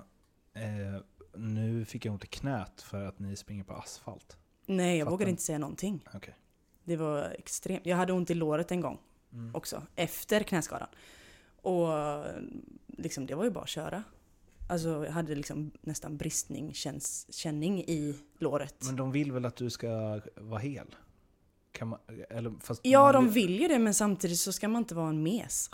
eh, 0.54 1.02
nu 1.34 1.86
fick 1.86 2.06
jag 2.06 2.14
ont 2.14 2.24
i 2.24 2.28
knät 2.28 2.82
för 2.82 3.06
att 3.06 3.20
ni 3.20 3.36
springer 3.36 3.64
på 3.64 3.74
asfalt? 3.74 4.38
Nej, 4.66 4.98
jag 4.98 5.06
Fattar. 5.06 5.12
vågade 5.12 5.32
inte 5.32 5.44
säga 5.44 5.58
någonting. 5.58 6.06
Okej. 6.14 6.36
Det 6.84 6.96
var 6.98 7.24
extremt. 7.24 7.86
Jag 7.86 7.98
hade 7.98 8.14
ont 8.14 8.30
i 8.30 8.34
låret 8.34 8.72
en 8.72 8.82
gång 8.82 9.00
Mm. 9.34 9.56
också, 9.56 9.84
efter 9.96 10.44
knäskadan. 10.44 10.88
Och 11.62 11.88
liksom, 12.88 13.26
det 13.26 13.36
var 13.36 13.44
ju 13.44 13.50
bara 13.52 13.64
att 13.64 13.70
köra. 13.70 14.04
Alltså 14.70 15.06
jag 15.06 15.12
hade 15.12 15.36
liksom 15.36 15.72
nästan 15.82 16.18
bristning, 16.18 16.74
känns, 16.74 17.34
känning 17.36 17.80
i 17.80 18.16
låret. 18.40 18.76
Men 18.86 18.96
de 18.96 19.12
vill 19.12 19.32
väl 19.32 19.46
att 19.46 19.56
du 19.56 19.70
ska 19.70 20.22
vara 20.36 20.60
hel? 20.60 20.96
Kan 21.72 21.88
man, 21.88 22.00
eller, 22.30 22.54
fast 22.62 22.82
Ja, 22.84 23.04
man 23.04 23.14
de 23.14 23.30
vill- 23.34 23.60
ju 23.60 23.68
det 23.68 23.80
men 23.80 23.94
samtidigt 23.94 24.40
så 24.40 24.54
ska 24.54 24.68
man 24.68 24.82
inte 24.82 24.96
vara 24.96 25.10
en 25.10 25.24
mes. 25.24 25.70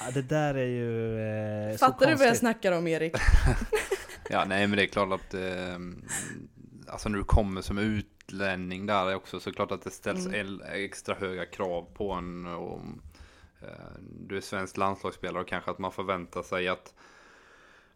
Ja, 0.00 0.10
det 0.14 0.22
där 0.22 0.54
är 0.54 0.66
ju 0.66 1.20
eh, 1.68 1.72
så 1.72 1.78
Fattar 1.78 2.06
du 2.06 2.14
vad 2.14 2.26
jag 2.26 2.36
snackar 2.36 2.72
om 2.72 2.86
Erik? 2.86 3.14
Ja, 4.30 4.44
nej 4.44 4.66
men 4.66 4.76
det 4.76 4.82
är 4.82 4.86
klart 4.86 5.12
att 5.20 5.34
eh, 5.34 5.78
alltså 6.88 7.08
när 7.08 7.18
du 7.18 7.24
kommer 7.24 7.62
som 7.62 7.78
utlänning 7.78 8.86
där 8.86 9.14
också 9.14 9.40
så 9.40 9.48
är 9.48 9.52
det 9.52 9.56
klart 9.56 9.72
att 9.72 9.82
det 9.82 9.90
ställs 9.90 10.26
Mm. 10.26 10.60
extra 10.72 11.14
höga 11.14 11.46
krav 11.46 11.82
på 11.94 12.12
en. 12.12 12.46
Och, 12.46 12.80
du 14.00 14.36
är 14.36 14.40
svensk 14.40 14.76
landslagsspelare 14.76 15.42
och 15.42 15.48
kanske 15.48 15.70
att 15.70 15.78
man 15.78 15.92
förväntar 15.92 16.42
sig 16.42 16.68
att 16.68 16.94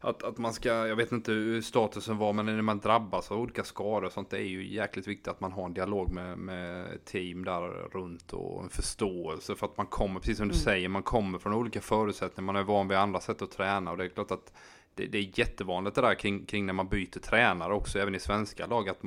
att, 0.00 0.22
att 0.22 0.38
man 0.38 0.52
ska, 0.52 0.68
jag 0.68 0.96
vet 0.96 1.12
inte 1.12 1.32
hur 1.32 1.60
statusen 1.60 2.18
var, 2.18 2.32
men 2.32 2.46
när 2.46 2.62
man 2.62 2.78
drabbas 2.78 3.30
av 3.30 3.38
olika 3.40 3.64
skador 3.64 4.04
och 4.04 4.12
sånt, 4.12 4.30
det 4.30 4.38
är 4.38 4.48
ju 4.48 4.74
jäkligt 4.74 5.08
viktigt 5.08 5.28
att 5.28 5.40
man 5.40 5.52
har 5.52 5.64
en 5.64 5.74
dialog 5.74 6.12
med, 6.12 6.38
med 6.38 7.04
team 7.04 7.44
där 7.44 7.60
runt 7.92 8.32
och 8.32 8.62
en 8.62 8.70
förståelse 8.70 9.54
för 9.54 9.66
att 9.66 9.76
man 9.76 9.86
kommer, 9.86 10.20
precis 10.20 10.36
som 10.36 10.48
du 10.48 10.54
Mm. 10.54 10.64
säger, 10.64 10.88
man 10.88 11.02
kommer 11.02 11.38
från 11.38 11.54
olika 11.54 11.80
förutsättningar, 11.80 12.46
man 12.46 12.56
är 12.56 12.62
van 12.62 12.88
vid 12.88 12.98
andra 12.98 13.20
sätt 13.20 13.42
att 13.42 13.50
träna 13.50 13.90
och 13.90 13.96
det 13.96 14.04
är 14.04 14.08
klart 14.08 14.30
att 14.30 14.52
det, 14.94 15.06
det 15.06 15.18
är 15.18 15.38
jättevanligt 15.38 15.94
det 15.94 16.02
där 16.02 16.14
kring, 16.14 16.46
kring 16.46 16.66
när 16.66 16.72
man 16.72 16.88
byter 16.88 17.20
tränare 17.20 17.74
också, 17.74 17.98
även 17.98 18.14
i 18.14 18.20
svenska 18.20 18.66
lag, 18.66 18.88
att 18.88 19.00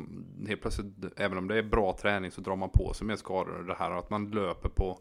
helt 0.48 0.62
plötsligt, 0.62 0.88
även 1.18 1.38
om 1.38 1.48
det 1.48 1.58
är 1.58 1.64
bra 1.64 1.98
träning 2.02 2.32
så 2.32 2.42
drar 2.42 2.56
man 2.56 2.70
på 2.70 2.94
sig 2.94 3.08
mer 3.08 3.16
skador. 3.16 3.60
och 3.60 3.66
Det 3.66 3.76
här 3.80 3.92
att 3.92 4.10
man 4.10 4.32
löper 4.32 4.70
på, 4.70 5.00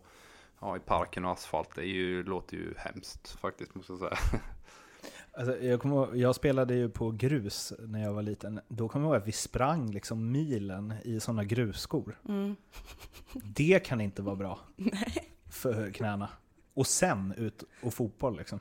ja, 0.63 0.77
i 0.77 0.81
parken 0.81 1.25
och 1.25 1.31
asfalt, 1.31 1.69
det 1.75 1.81
är 1.81 1.87
ju, 1.87 2.23
låter 2.25 2.57
ju 2.57 2.75
hemskt 2.77 3.29
faktiskt, 3.41 3.75
måste 3.75 3.93
jag 3.93 3.99
säga. 3.99 4.19
Alltså, 5.35 5.59
jag, 5.63 5.81
kommer, 5.81 5.97
ihåg- 5.97 6.17
jag 6.17 6.35
spelade 6.35 6.75
ju 6.75 6.89
på 6.89 7.11
grus 7.11 7.73
när 7.79 8.03
jag 8.03 8.13
var 8.13 8.23
liten. 8.23 8.61
Då 8.69 8.89
kommer 8.89 9.07
jag 9.07 9.15
ihåg 9.15 9.23
att 9.23 9.29
vi 9.29 9.33
sprang 9.33 9.91
liksom 9.91 10.33
milen 10.33 10.95
i 11.05 11.21
sådana 11.21 11.45
grusskor. 11.45 12.19
Mm. 12.29 12.57
Det 13.33 13.87
kan 13.87 14.01
inte 14.01 14.23
vara 14.23 14.37
bra 14.37 14.59
för 15.51 15.91
knäna. 15.91 16.29
Och 16.75 16.87
sen 16.87 17.35
ut 17.37 17.65
och 17.83 17.95
fotboll 17.95 18.37
liksom. 18.37 18.61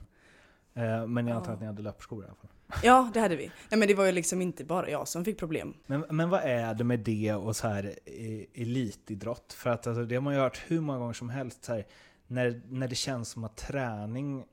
Eh, 0.74 1.08
Men 1.08 1.28
jag 1.28 1.38
antar 1.38 1.54
att 1.54 1.60
ni 1.60 1.66
hade 1.66 1.82
löparskor 1.82 2.24
i 2.24 2.26
alla 2.28 2.36
fall. 2.36 2.50
Ja, 2.84 3.12
det 3.14 3.20
hade 3.20 3.36
vi. 3.36 3.52
Nej 3.70 3.80
men 3.80 3.88
det 3.88 3.94
var 3.94 4.06
ju 4.06 4.12
liksom 4.12 4.42
inte 4.42 4.64
bara 4.66 4.90
jag 4.90 5.08
som 5.08 5.26
fick 5.26 5.38
problem. 5.38 5.74
Men, 5.86 6.06
men 6.10 6.30
vad 6.30 6.42
är 6.44 6.74
det 6.74 6.84
med 6.84 7.00
det 7.00 7.34
och 7.34 7.56
så 7.56 7.68
här 7.68 7.96
eh, 8.06 8.62
elitidrott? 8.62 9.54
För 9.54 9.70
att 9.70 9.88
alltså, 9.88 10.06
det 10.06 10.16
har 10.16 10.22
man 10.22 10.34
ju 10.34 10.40
hört 10.40 10.62
hur 10.68 10.82
många 10.82 11.00
gånger 11.00 11.14
som 11.14 11.30
helst. 11.30 11.68
Här, 11.68 11.86
när, 12.28 12.62
när 12.70 12.88
det 12.88 12.96
känns 12.96 13.30
som 13.30 13.44
att 13.44 13.58
träning, 13.58 14.46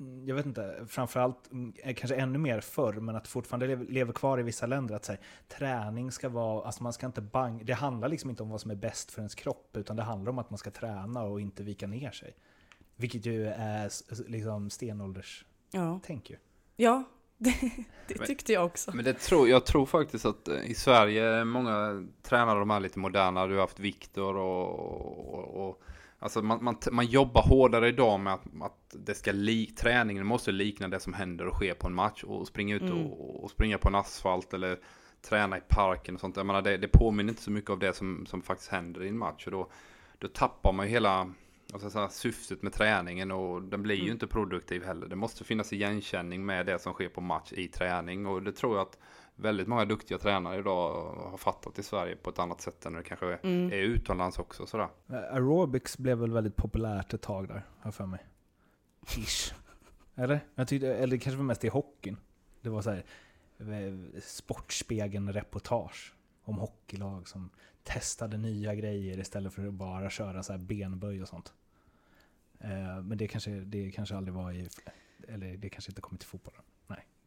mm, 0.00 0.28
jag 0.28 0.34
vet 0.34 0.46
inte, 0.46 0.84
framförallt 0.88 1.52
mm, 1.52 1.72
kanske 1.96 2.16
ännu 2.16 2.38
mer 2.38 2.60
förr, 2.60 2.92
men 2.92 3.16
att 3.16 3.28
fortfarande 3.28 3.76
lever, 3.76 4.12
kvar 4.12 4.40
i 4.40 4.42
vissa 4.42 4.66
länder. 4.66 4.94
Att 4.94 5.08
här, 5.08 5.20
träning 5.48 6.12
ska 6.12 6.28
vara, 6.28 6.66
alltså 6.66 6.82
man 6.82 6.92
ska 6.92 7.06
inte 7.06 7.20
bang, 7.20 7.66
det 7.66 7.72
handlar 7.74 8.08
liksom 8.08 8.30
inte 8.30 8.42
om 8.42 8.50
vad 8.50 8.60
som 8.60 8.70
är 8.70 8.74
bäst 8.74 9.10
för 9.10 9.20
ens 9.20 9.34
kropp, 9.34 9.76
utan 9.76 9.96
det 9.96 10.02
handlar 10.02 10.30
om 10.30 10.38
att 10.38 10.50
man 10.50 10.58
ska 10.58 10.70
träna 10.70 11.22
och 11.22 11.40
inte 11.40 11.62
vika 11.62 11.86
ner 11.86 12.10
sig. 12.10 12.36
Vilket 13.02 13.26
ju 13.26 13.46
är 13.46 13.90
liksom 14.30 14.70
stenålders 14.70 15.44
Ja, 15.70 16.00
tänk 16.04 16.30
ju. 16.30 16.36
ja 16.76 17.04
det, 17.38 17.54
det 18.08 18.18
Men- 18.18 18.26
tyckte 18.26 18.52
jag 18.52 18.64
också. 18.66 18.90
Men 18.94 19.04
det 19.04 19.12
tror, 19.18 19.48
jag 19.48 19.66
tror 19.66 19.86
faktiskt 19.86 20.24
att 20.26 20.48
eh, 20.48 20.64
i 20.70 20.74
Sverige, 20.74 21.44
många 21.44 22.06
tränare 22.22 22.58
de 22.58 22.70
är 22.70 22.80
lite 22.80 22.98
moderna, 22.98 23.46
du 23.46 23.54
har 23.54 23.60
haft 23.60 23.80
Viktor 23.80 24.36
och, 24.36 25.34
och, 25.34 25.68
och 25.68 25.82
Alltså 26.18 26.42
man, 26.42 26.64
man, 26.64 26.76
man 26.92 27.06
jobbar 27.06 27.42
hårdare 27.42 27.88
idag 27.88 28.20
med 28.20 28.32
att, 28.34 28.42
att 28.62 28.94
det 29.06 29.14
ska 29.14 29.32
li, 29.32 29.66
träningen 29.66 30.26
måste 30.26 30.52
likna 30.52 30.88
det 30.88 31.00
som 31.00 31.12
händer 31.12 31.46
och 31.46 31.54
sker 31.54 31.74
på 31.74 31.86
en 31.86 31.94
match 31.94 32.24
och 32.24 32.46
springa 32.46 32.74
ut 32.76 32.82
Mm. 32.82 33.06
och, 33.06 33.44
och 33.44 33.50
springa 33.50 33.78
på 33.78 33.88
en 33.88 33.94
asfalt 33.94 34.54
eller 34.54 34.78
träna 35.28 35.58
i 35.58 35.60
parken 35.68 36.14
och 36.14 36.20
sånt. 36.20 36.36
Jag 36.36 36.46
menar, 36.46 36.62
det, 36.62 36.76
det 36.76 36.88
påminner 36.88 37.32
inte 37.32 37.42
så 37.42 37.50
mycket 37.50 37.70
av 37.70 37.78
det 37.78 37.92
som, 37.96 38.26
som 38.26 38.42
faktiskt 38.42 38.70
händer 38.70 39.02
i 39.04 39.08
en 39.08 39.18
match 39.18 39.46
och 39.46 39.52
då, 39.52 39.70
då 40.18 40.28
tappar 40.28 40.72
man 40.72 40.86
ju 40.86 40.92
hela 40.92 41.32
alltså, 41.72 41.90
så 41.90 41.98
här, 41.98 42.08
syftet 42.08 42.62
med 42.62 42.72
träningen 42.72 43.30
och 43.30 43.62
den 43.62 43.82
blir 43.82 43.94
ju 43.96 44.00
Mm. 44.02 44.12
inte 44.12 44.26
produktiv 44.26 44.84
heller. 44.84 45.06
Det 45.06 45.16
måste 45.16 45.44
finnas 45.44 45.72
igenkänning 45.72 46.46
med 46.46 46.66
det 46.66 46.78
som 46.78 46.92
sker 46.92 47.08
på 47.08 47.20
match 47.20 47.52
i 47.52 47.68
träning 47.68 48.26
och 48.26 48.42
det 48.42 48.52
tror 48.52 48.76
jag 48.76 48.82
att 48.82 48.98
väldigt 49.34 49.68
många 49.68 49.84
duktiga 49.84 50.18
tränare 50.18 50.58
idag 50.58 51.14
har 51.30 51.36
fattat 51.38 51.78
i 51.78 51.82
Sverige 51.82 52.16
på 52.16 52.30
ett 52.30 52.38
annat 52.38 52.60
sätt 52.60 52.86
än 52.86 52.92
det 52.92 53.02
kanske 53.02 53.26
är, 53.26 53.38
Mm. 53.42 53.66
är 53.72 53.76
utomlands 53.76 54.38
också. 54.38 54.66
Sådär. 54.66 54.88
Eh, 55.08 55.14
Aerobics 55.16 55.98
blev 55.98 56.18
väl 56.18 56.32
väldigt 56.32 56.56
populärt 56.56 57.14
ett 57.14 57.22
tag 57.22 57.48
där, 57.48 57.62
har 57.80 57.92
för 57.92 58.06
mig. 58.06 58.20
Ish. 59.16 59.54
Eller? 60.14 60.40
Jag 60.54 60.68
tyckte, 60.68 60.94
eller 60.94 61.16
det 61.16 61.18
kanske 61.18 61.36
var 61.36 61.44
mest 61.44 61.64
i 61.64 61.68
hockeyn. 61.68 62.16
Det 62.60 62.68
var 62.68 62.82
så 62.82 62.90
här, 62.90 63.04
eh, 63.58 64.20
Sportspegeln-reportage 64.20 66.12
om 66.44 66.58
hockeylag 66.58 67.28
som 67.28 67.50
testade 67.82 68.36
nya 68.38 68.74
grejer 68.74 69.18
istället 69.18 69.52
för 69.52 69.66
att 69.66 69.74
bara 69.74 70.10
köra 70.10 70.42
så 70.42 70.52
här 70.52 70.58
benböj 70.60 71.22
och 71.22 71.28
sånt. 71.28 71.52
Eh, 72.64 73.02
Men 73.02 73.18
det 73.18 73.28
kanske, 73.28 73.50
det 73.50 73.90
kanske 73.90 74.16
aldrig 74.16 74.34
var 74.34 74.52
i, 74.52 74.68
eller 75.28 75.56
det 75.56 75.68
kanske 75.68 75.90
inte 75.90 76.00
kommit 76.00 76.20
till 76.20 76.28
fotbollen. 76.28 76.62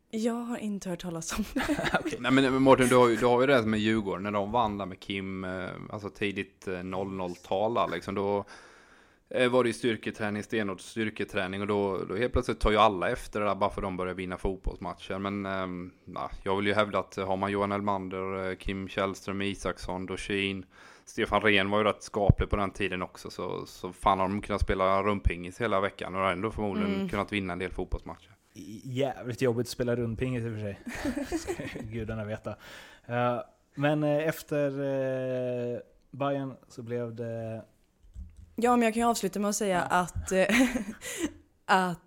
Jag 0.10 0.34
har 0.34 0.58
inte 0.58 0.89
hört 0.89 1.01
talas 1.01 1.38
om 1.38 1.46
det. 1.54 2.00
Nej 2.20 2.32
men 2.32 2.62
Mårten, 2.62 2.88
du 2.88 2.96
har, 2.96 3.10
ju, 3.10 3.15
du 3.15 3.25
har 3.25 3.42
ju 3.42 3.48
det 3.48 3.62
med 3.62 3.80
Djurgården 3.80 4.24
när 4.24 4.32
de 4.32 4.51
vann 4.51 4.77
där 4.77 4.86
med 4.86 5.00
Kim, 5.00 5.44
eh, 5.44 5.70
alltså 5.89 6.10
tidigt 6.10 6.68
eh, 6.68 6.72
00-tal 6.72 7.74
där, 7.74 7.88
liksom. 7.88 8.15
Då 8.15 8.38
eh, 8.38 8.44
var 9.51 9.63
det 9.63 9.70
ju 9.70 9.74
styrketräning, 9.74 10.44
stenhård 10.44 10.82
styrketräning 10.82 11.62
och 11.62 11.68
då, 11.68 11.98
då 12.10 12.15
helt 12.15 12.34
plötsligt 12.34 12.60
tar 12.60 12.72
ju 12.72 12.77
alla 12.77 13.10
efter 13.10 13.39
det 13.39 13.46
där 13.46 13.56
bara 13.56 13.70
för 13.70 13.82
att 13.82 13.86
de 13.86 13.98
börjar 13.98 14.13
vinna 14.13 14.38
fotbollsmatcher. 14.38 15.18
Men 15.20 15.46
eh, 15.46 15.68
nah, 16.06 16.30
jag 16.44 16.56
vill 16.56 16.68
ju 16.68 16.74
hävda 16.74 17.00
att 17.00 17.15
har 17.15 17.38
man 17.38 17.51
Johan 17.51 17.72
Elmander, 17.72 18.50
eh, 18.50 18.56
Kim 18.56 18.88
Källström, 18.88 19.42
Isaksson, 19.42 20.06
Dorsin, 20.06 20.65
Stefan 21.06 21.42
Rehn 21.42 21.70
var 21.70 21.77
ju 21.77 21.84
rätt 21.84 22.04
skaplig 22.04 22.50
på 22.50 22.56
den 22.56 22.72
tiden 22.72 23.01
också 23.01 23.30
så, 23.30 23.65
så 23.65 23.94
fan 23.94 24.20
har 24.20 24.27
de 24.27 24.42
kunnat 24.42 24.62
spela 24.62 25.04
rumpingis 25.04 25.62
hela 25.62 25.82
veckan 25.82 26.15
och 26.15 26.22
har 26.22 26.32
ändå 26.32 26.51
förmodligen 26.51 26.96
Mm. 26.96 27.10
kunnat 27.10 27.32
vinna 27.32 27.54
en 27.54 27.60
del 27.60 27.72
fotbollsmatcher. 27.72 28.32
Jävligt 28.84 29.42
jobbigt 29.42 29.65
att 29.65 29.70
spela 29.70 29.96
rundpingis 29.96 30.44
i 30.44 30.48
och 30.48 30.51
för 30.54 30.60
sig. 30.60 30.80
Gudarna 31.92 32.25
veta. 32.25 32.50
Eh, 33.06 33.39
Men 33.75 34.04
eh, 34.04 34.27
efter 34.27 34.80
uh, 34.80 35.80
Bayern 36.12 36.54
så 36.68 36.82
blev 36.84 37.15
det... 37.15 37.63
Ja, 38.55 38.75
men 38.75 38.81
jag 38.81 38.93
kan 38.93 39.01
ju 39.03 39.09
avsluta 39.09 39.39
med 39.39 39.50
att 39.50 39.55
säga 39.55 39.81
att, 39.81 40.31
eh, 40.31 40.47
att 41.65 42.00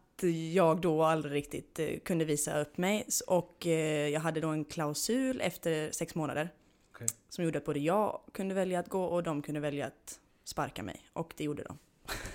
jag 0.52 0.80
då 0.80 1.04
aldrig 1.04 1.34
riktigt 1.34 1.78
eh, 1.78 1.88
kunde 2.04 2.24
visa 2.24 2.60
upp 2.60 2.78
mig. 2.78 3.06
Och 3.26 3.66
eh, 3.66 4.08
jag 4.08 4.20
hade 4.20 4.40
då 4.40 4.48
en 4.48 4.64
klausul 4.64 5.40
efter 5.40 5.90
sex 5.90 6.14
månader. 6.14 6.52
Okej. 6.94 7.06
Som 7.28 7.44
gjorde 7.44 7.58
att 7.58 7.64
både 7.64 7.78
jag 7.78 8.20
kunde 8.32 8.54
välja 8.54 8.80
att 8.80 8.88
gå 8.88 9.04
och 9.04 9.22
de 9.22 9.42
kunde 9.42 9.60
välja 9.60 9.86
att 9.86 10.20
sparka 10.44 10.82
mig. 10.82 11.00
Och 11.12 11.34
det 11.36 11.44
gjorde 11.44 11.62
de. 11.62 11.78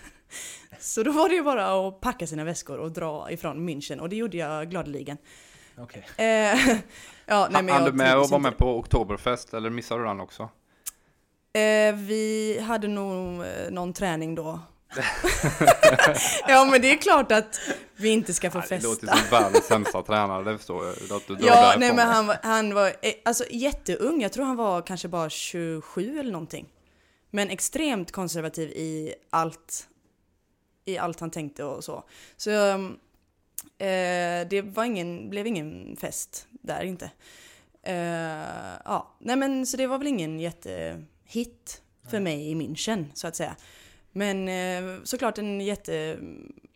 Så 0.80 1.04
då 1.04 1.12
var 1.12 1.30
det 1.30 1.36
ju 1.36 1.44
bara 1.44 1.88
att 1.88 2.02
packa 2.02 2.28
sina 2.28 2.44
väskor 2.44 2.78
och 2.78 2.92
dra 2.92 3.32
ifrån 3.32 3.70
München. 3.70 4.00
Och 4.00 4.10
det 4.10 4.16
gjorde 4.16 4.38
jag 4.38 4.70
gladeligen. 4.70 5.18
Okej. 5.78 6.06
Eh, 6.18 6.26
ja, 7.26 7.48
nej, 7.52 7.64
men 7.64 7.70
Han 7.70 7.84
jag 7.84 7.94
du 7.94 7.98
med 7.98 8.18
och 8.18 8.30
var 8.30 8.40
med 8.40 8.58
på 8.58 8.78
Oktoberfest 8.78 9.54
eller 9.54 9.70
missade 9.70 10.02
du 10.02 10.08
den 10.08 10.20
också? 10.20 10.50
Eh, 11.54 11.96
vi 11.96 12.60
hade 12.68 12.88
nog 12.88 13.46
eh, 13.46 13.72
någon 13.72 13.94
träning 13.94 14.36
då. 14.36 14.60
ja 16.48 16.66
men 16.72 16.82
det 16.82 16.92
är 16.92 16.98
klart 16.98 17.32
att 17.32 17.60
vi 17.96 18.10
inte 18.10 18.34
ska 18.34 18.52
få 18.52 18.58
Nej, 18.58 18.68
det 18.70 18.76
festa. 18.76 18.90
låter 18.90 19.08
som 19.08 19.30
världens 19.32 19.66
sämsta 19.66 20.02
tränare, 20.04 20.44
det 20.52 20.58
förstår 20.58 20.86
jag. 20.86 20.94
Att 21.18 21.28
du 21.28 21.38
Ja, 21.40 21.76
nej 21.78 21.94
men 21.94 22.08
han, 22.08 22.28
var- 22.28 22.38
han 22.44 22.74
var 22.74 22.88
eh, 22.88 23.14
alltså 23.26 23.44
jätteung. 23.52 24.22
Jag 24.22 24.32
tror 24.34 24.46
han 24.46 24.56
var 24.56 24.82
kanske 24.82 25.08
bara 25.08 25.30
27 25.30 26.20
eller 26.20 26.32
någonting. 26.32 26.68
Men 27.30 27.50
extremt 27.50 28.12
konservativ 28.12 28.70
i 28.70 29.14
allt. 29.30 29.88
I 30.86 30.98
allt 30.98 31.20
han 31.20 31.32
tänkte 31.32 31.64
och 31.64 31.84
så. 31.84 32.04
Så 32.38 32.52
eh, 33.78 34.48
det 34.50 34.62
var 34.76 34.84
ingen, 34.84 35.30
blev 35.30 35.48
ingen 35.48 35.98
fest 36.02 36.48
där 36.52 36.84
inte. 36.84 37.12
Eh, 37.84 38.76
ja, 38.86 39.16
nej 39.20 39.36
men 39.36 39.66
så 39.66 39.78
det 39.78 39.88
var 39.88 39.98
väl 39.98 40.08
ingen 40.08 40.40
jättehit 41.36 41.82
för 42.10 42.20
mig 42.20 42.52
i 42.52 42.56
München 42.56 43.06
så 43.14 43.28
att 43.28 43.36
säga. 43.36 43.56
Men 44.12 44.48
eh, 44.48 45.04
såklart 45.04 45.38
en 45.38 45.62
jätte 45.62 46.20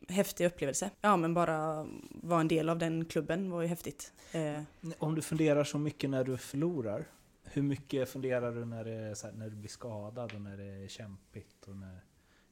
häftig 0.10 0.46
upplevelse. 0.46 0.90
Ja 1.02 1.18
men 1.18 1.34
bara 1.34 1.88
vara 2.10 2.42
en 2.42 2.48
del 2.48 2.70
av 2.70 2.78
den 2.78 3.06
klubben 3.06 3.52
var 3.52 3.62
ju 3.62 3.68
häftigt. 3.68 4.14
Eh, 4.32 4.62
Om 4.98 5.16
du 5.16 5.22
funderar 5.22 5.64
så 5.64 5.78
mycket 5.78 6.10
när 6.10 6.24
du 6.24 6.38
förlorar, 6.38 7.06
hur 7.44 7.62
mycket 7.62 8.10
funderar 8.10 8.52
du 8.52 8.66
när, 8.66 8.86
här, 8.86 9.32
när 9.32 9.50
du 9.50 9.56
blir 9.56 9.70
skadad 9.70 10.34
och 10.34 10.42
när 10.42 10.58
det 10.58 10.84
är 10.84 10.88
kämpigt 10.88 11.68
och 11.68 11.76
när 11.76 12.04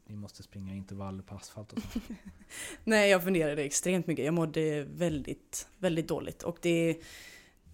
ni 0.08 0.16
måste 0.16 0.44
springa 0.44 0.74
intervaller 0.74 1.24
på 1.24 1.36
asfalt 1.36 1.74
och 1.74 1.82
sånt? 1.82 2.06
nej 2.84 3.10
jag 3.10 3.24
funderade 3.24 3.64
extremt 3.64 4.08
mycket. 4.08 4.26
Jag 4.26 4.34
mådde 4.34 4.84
väldigt, 4.84 5.68
väldigt 5.80 6.08
dåligt. 6.08 6.44
Och 6.44 6.58
det, 6.62 6.98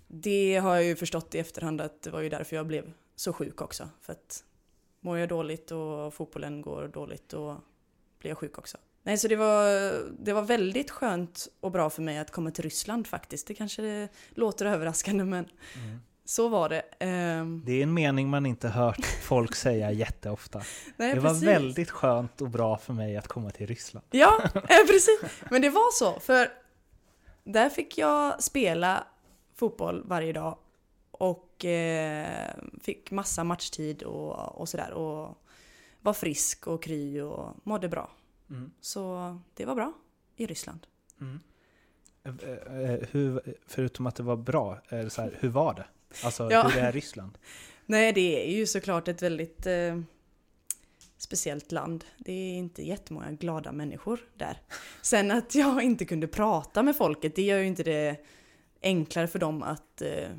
det 0.08 0.56
har 0.56 0.76
jag 0.76 0.84
ju 0.84 0.96
förstått 0.96 1.36
i 1.36 1.40
efterhand 1.40 1.82
att 1.82 2.02
det 2.02 2.10
var 2.10 2.22
ju 2.22 2.30
därför 2.30 2.56
jag 2.56 2.68
blev 2.68 2.94
så 3.22 3.34
sjuk 3.34 3.62
också. 3.62 3.90
För 4.02 4.14
att 4.14 4.44
mår 5.00 5.18
jag 5.18 5.30
dåligt 5.30 5.72
och 5.72 6.14
fotbollen 6.14 6.62
går 6.62 6.88
dåligt 6.88 7.30
då 7.30 7.62
blir 8.20 8.32
jag 8.32 8.38
sjuk 8.38 8.58
också. 8.58 8.78
Nej, 9.04 9.18
så 9.18 9.28
det 9.28 9.36
var, 9.36 9.66
det 10.24 10.34
var 10.34 10.42
väldigt 10.42 10.92
skönt 10.92 11.48
och 11.60 11.72
bra 11.72 11.90
för 11.90 12.02
mig 12.02 12.18
att 12.18 12.32
komma 12.32 12.52
till 12.52 12.64
Ryssland 12.64 13.08
faktiskt. 13.08 13.48
Det 13.48 13.54
kanske 13.54 13.82
det 13.82 14.10
låter 14.30 14.66
överraskande 14.66 15.24
men 15.24 15.46
Mm. 15.76 16.00
så 16.26 16.48
var 16.48 16.70
det. 16.70 16.82
Ehm, 17.00 17.64
Det 17.66 17.72
är 17.72 17.84
en 17.84 17.94
mening 17.94 18.30
man 18.30 18.46
inte 18.46 18.68
hört 18.70 19.06
folk 19.06 19.56
säga 19.56 19.92
jätteofta. 19.92 20.62
nej, 20.98 21.14
Det 21.16 21.20
var 21.20 21.30
precis. 21.30 21.48
väldigt 21.48 21.90
skönt 21.90 22.42
och 22.42 22.50
bra 22.50 22.78
för 22.78 22.94
mig 22.94 23.18
att 23.18 23.28
komma 23.28 23.50
till 23.50 23.68
Ryssland. 23.68 24.06
Ja, 24.12 24.42
eh, 24.56 24.62
precis. 24.88 25.20
Men 25.52 25.62
det 25.62 25.70
var 25.70 25.92
så, 25.94 26.20
för 26.20 26.48
där 27.44 27.70
fick 27.70 27.98
jag 27.98 28.44
spela 28.44 29.04
fotboll 29.56 30.04
varje 30.06 30.34
dag 30.34 30.58
och 31.22 31.66
eh, 31.66 32.54
fick 32.82 33.12
massa 33.12 33.44
matchtid 33.44 34.04
och, 34.04 34.60
och 34.62 34.70
sådär. 34.70 34.92
Och 34.92 35.38
var 36.00 36.14
frisk 36.14 36.68
och 36.68 36.84
kry 36.84 37.22
och 37.22 37.56
mådde 37.64 37.90
bra. 37.90 38.12
Mm. 38.50 38.72
Så 38.82 39.38
det 39.54 39.66
var 39.66 39.76
bra 39.76 39.94
i 40.36 40.46
Ryssland. 40.46 40.88
Mm. 41.22 41.40
Eh, 42.24 42.82
eh, 42.82 43.00
Hur, 43.12 43.56
förutom 43.68 44.08
att 44.08 44.16
det 44.16 44.24
var 44.24 44.36
bra, 44.36 44.82
är 44.88 45.04
det 45.04 45.10
så 45.10 45.22
här, 45.22 45.38
hur 45.40 45.50
var 45.50 45.74
det? 45.74 45.86
Alltså 46.24 46.52
Ja. 46.52 46.68
hur 46.68 46.82
är 46.82 46.92
Ryssland? 46.92 47.38
Nej, 47.86 48.14
det 48.14 48.50
är 48.50 48.52
ju 48.58 48.68
såklart 48.68 49.08
ett 49.08 49.22
väldigt 49.22 49.66
eh, 49.66 50.02
speciellt 51.18 51.72
land. 51.72 52.06
Det 52.18 52.32
är 52.32 52.54
inte 52.58 52.88
jättemånga 52.88 53.32
glada 53.32 53.72
människor 53.72 54.20
där. 54.34 54.62
Sen 55.02 55.32
att 55.32 55.56
jag 55.56 55.84
inte 55.84 56.06
kunde 56.06 56.28
prata 56.28 56.84
med 56.84 56.96
folket, 56.96 57.36
det 57.36 57.42
gör 57.42 57.58
ju 57.60 57.68
inte 57.68 57.84
det 57.84 58.18
enklare 58.82 59.28
för 59.28 59.40
dem 59.40 59.64
att... 59.64 60.02
Eh, 60.02 60.30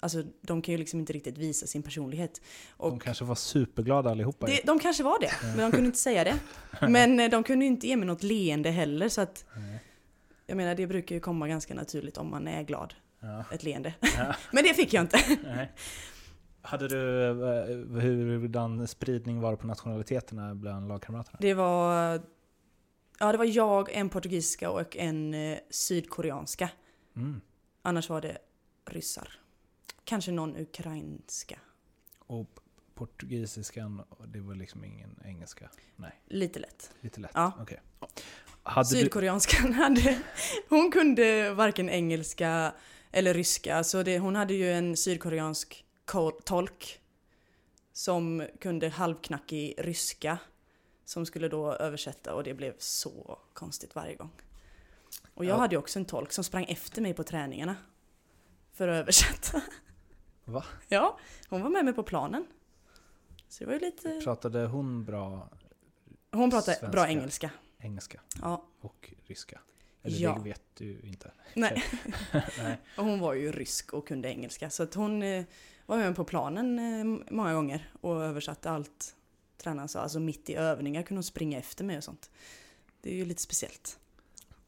alltså, 0.00 0.22
de 0.42 0.62
kan 0.62 0.72
ju 0.72 0.78
liksom 0.78 1.00
inte 1.00 1.12
riktigt 1.12 1.38
visa 1.38 1.66
sin 1.66 1.82
personlighet. 1.82 2.40
Och 2.76 2.90
De 2.90 3.00
kanske 3.00 3.24
var 3.24 3.34
superglada 3.34 4.10
allihopa. 4.10 4.46
det, 4.46 4.60
de 4.64 4.78
kanske 4.78 5.02
var 5.02 5.20
det, 5.20 5.32
men 5.42 5.58
de 5.58 5.70
kunde 5.70 5.86
inte 5.86 5.98
säga 5.98 6.24
det. 6.24 6.38
Men 6.88 7.20
eh, 7.20 7.30
de 7.30 7.42
kunde 7.42 7.64
inte 7.64 7.86
ge 7.86 7.96
mig 7.96 8.06
något 8.06 8.22
leende 8.22 8.70
heller, 8.70 9.08
så 9.08 9.20
att... 9.20 9.44
Jag 10.46 10.56
menar, 10.56 10.74
det 10.74 10.86
brukar 10.86 11.14
ju 11.14 11.20
komma 11.20 11.48
ganska 11.48 11.74
naturligt 11.74 12.18
om 12.18 12.30
man 12.30 12.48
är 12.48 12.62
glad. 12.62 12.94
Ja. 13.20 13.44
Ett 13.52 13.62
leende. 13.62 13.94
Ja. 14.00 14.34
Men 14.52 14.64
det 14.64 14.74
fick 14.74 14.92
jag 14.92 15.02
inte. 15.02 15.18
Nej. 15.44 15.72
Hade 16.62 16.88
du, 16.88 17.28
eh, 17.30 18.00
hurdan 18.00 18.88
spridning 18.88 19.40
var 19.40 19.50
det 19.50 19.56
på 19.56 19.66
nationaliteterna 19.66 20.54
bland 20.54 20.88
lagkamraterna? 20.88 21.38
Det 21.40 21.54
var... 21.54 22.20
Ja, 23.18 23.32
det 23.32 23.38
var 23.38 23.44
jag, 23.44 23.92
en 23.92 24.08
portugisiska 24.08 24.70
och 24.70 24.96
en 24.96 25.34
eh, 25.34 25.58
sydkoreanska. 25.70 26.70
Mm. 27.16 27.40
Annars 27.82 28.08
var 28.08 28.20
det 28.20 28.38
ryssar. 28.86 29.39
Kanske 30.10 30.32
någon 30.32 30.56
ukrainska. 30.56 31.58
Och 32.18 32.60
portugisiskan, 32.94 34.02
det 34.26 34.40
var 34.40 34.54
liksom 34.54 34.84
ingen 34.84 35.20
engelska? 35.24 35.70
Nej, 35.96 36.20
Lite 36.26 36.58
lätt. 36.58 36.90
lite 37.00 37.20
lätt. 37.20 37.30
Ja. 37.34 37.52
Okej. 37.60 37.80
Hade 38.62 38.88
du, 38.88 38.96
Sydkoreanskan 38.96 39.72
hade... 39.82 40.18
Hon 40.68 40.90
kunde 40.92 41.54
varken 41.54 41.88
engelska 41.90 42.72
eller 43.10 43.34
ryska. 43.34 43.84
Så 43.84 44.02
det, 44.02 44.18
hon 44.18 44.36
hade 44.36 44.54
ju 44.54 44.72
en 44.72 44.96
sydkoreansk 44.96 45.84
ko- 46.04 46.40
tolk. 46.44 47.00
Som 47.92 48.46
kunde 48.60 48.88
halvknackig 48.88 49.74
ryska. 49.78 50.38
Som 51.04 51.26
skulle 51.26 51.48
då 51.48 51.72
översätta 51.72 52.34
och 52.34 52.44
det 52.44 52.54
blev 52.54 52.74
så 52.78 53.38
konstigt 53.52 53.94
varje 53.94 54.14
gång. 54.14 54.30
Och 55.34 55.44
jag 55.44 55.54
Ja. 55.54 55.58
hade 55.60 55.74
ju 55.74 55.78
också 55.78 55.98
en 55.98 56.04
tolk 56.04 56.32
som 56.32 56.44
sprang 56.44 56.64
efter 56.64 57.02
mig 57.02 57.14
på 57.14 57.24
träningarna. 57.24 57.76
För 58.72 58.88
att 58.88 58.96
översätta. 59.02 59.62
Va? 60.50 60.64
Ja, 60.88 61.18
hon 61.48 61.62
var 61.62 61.70
med 61.70 61.84
mig 61.84 61.94
på 61.94 62.02
planen. 62.02 62.46
Så 63.48 63.64
det 63.64 63.66
var 63.66 63.72
ju 63.74 63.80
lite... 63.80 64.20
pratade 64.24 64.66
hon 64.66 65.04
bra 65.04 65.48
Hon 66.32 66.50
pratade 66.50 66.76
Svenska. 66.76 66.88
bra 66.88 67.08
engelska. 67.08 67.50
engelska 67.78 68.20
Ja, 68.42 68.64
och 68.80 69.12
ryska? 69.26 69.60
Eller 70.02 70.18
Ja. 70.18 70.34
det 70.34 70.40
vet 70.48 70.62
du 70.74 71.00
inte. 71.00 71.32
nej. 71.54 71.84
Nej. 72.58 72.78
Och 72.96 73.04
hon 73.04 73.20
var 73.20 73.34
ju 73.34 73.52
rysk 73.52 73.92
och 73.92 74.08
kunde 74.08 74.28
engelska. 74.28 74.70
Så 74.70 74.82
att 74.82 74.94
hon 74.94 75.22
eh, 75.22 75.44
var 75.86 75.96
med 75.96 76.16
på 76.16 76.24
planen 76.24 76.78
eh, 76.78 77.32
många 77.34 77.54
gånger 77.54 77.92
och 78.00 78.22
översatte 78.24 78.70
allt 78.70 79.16
tränaren 79.56 79.88
sa. 79.88 80.00
Alltså 80.00 80.20
mitt 80.20 80.50
i 80.50 80.54
övningar 80.54 81.02
kunde 81.02 81.16
hon 81.18 81.22
springa 81.24 81.58
efter 81.58 81.84
mig 81.84 81.96
och 81.96 82.04
sånt. 82.04 82.30
Det 83.00 83.10
är 83.10 83.14
ju 83.14 83.24
lite 83.24 83.42
speciellt. 83.42 83.98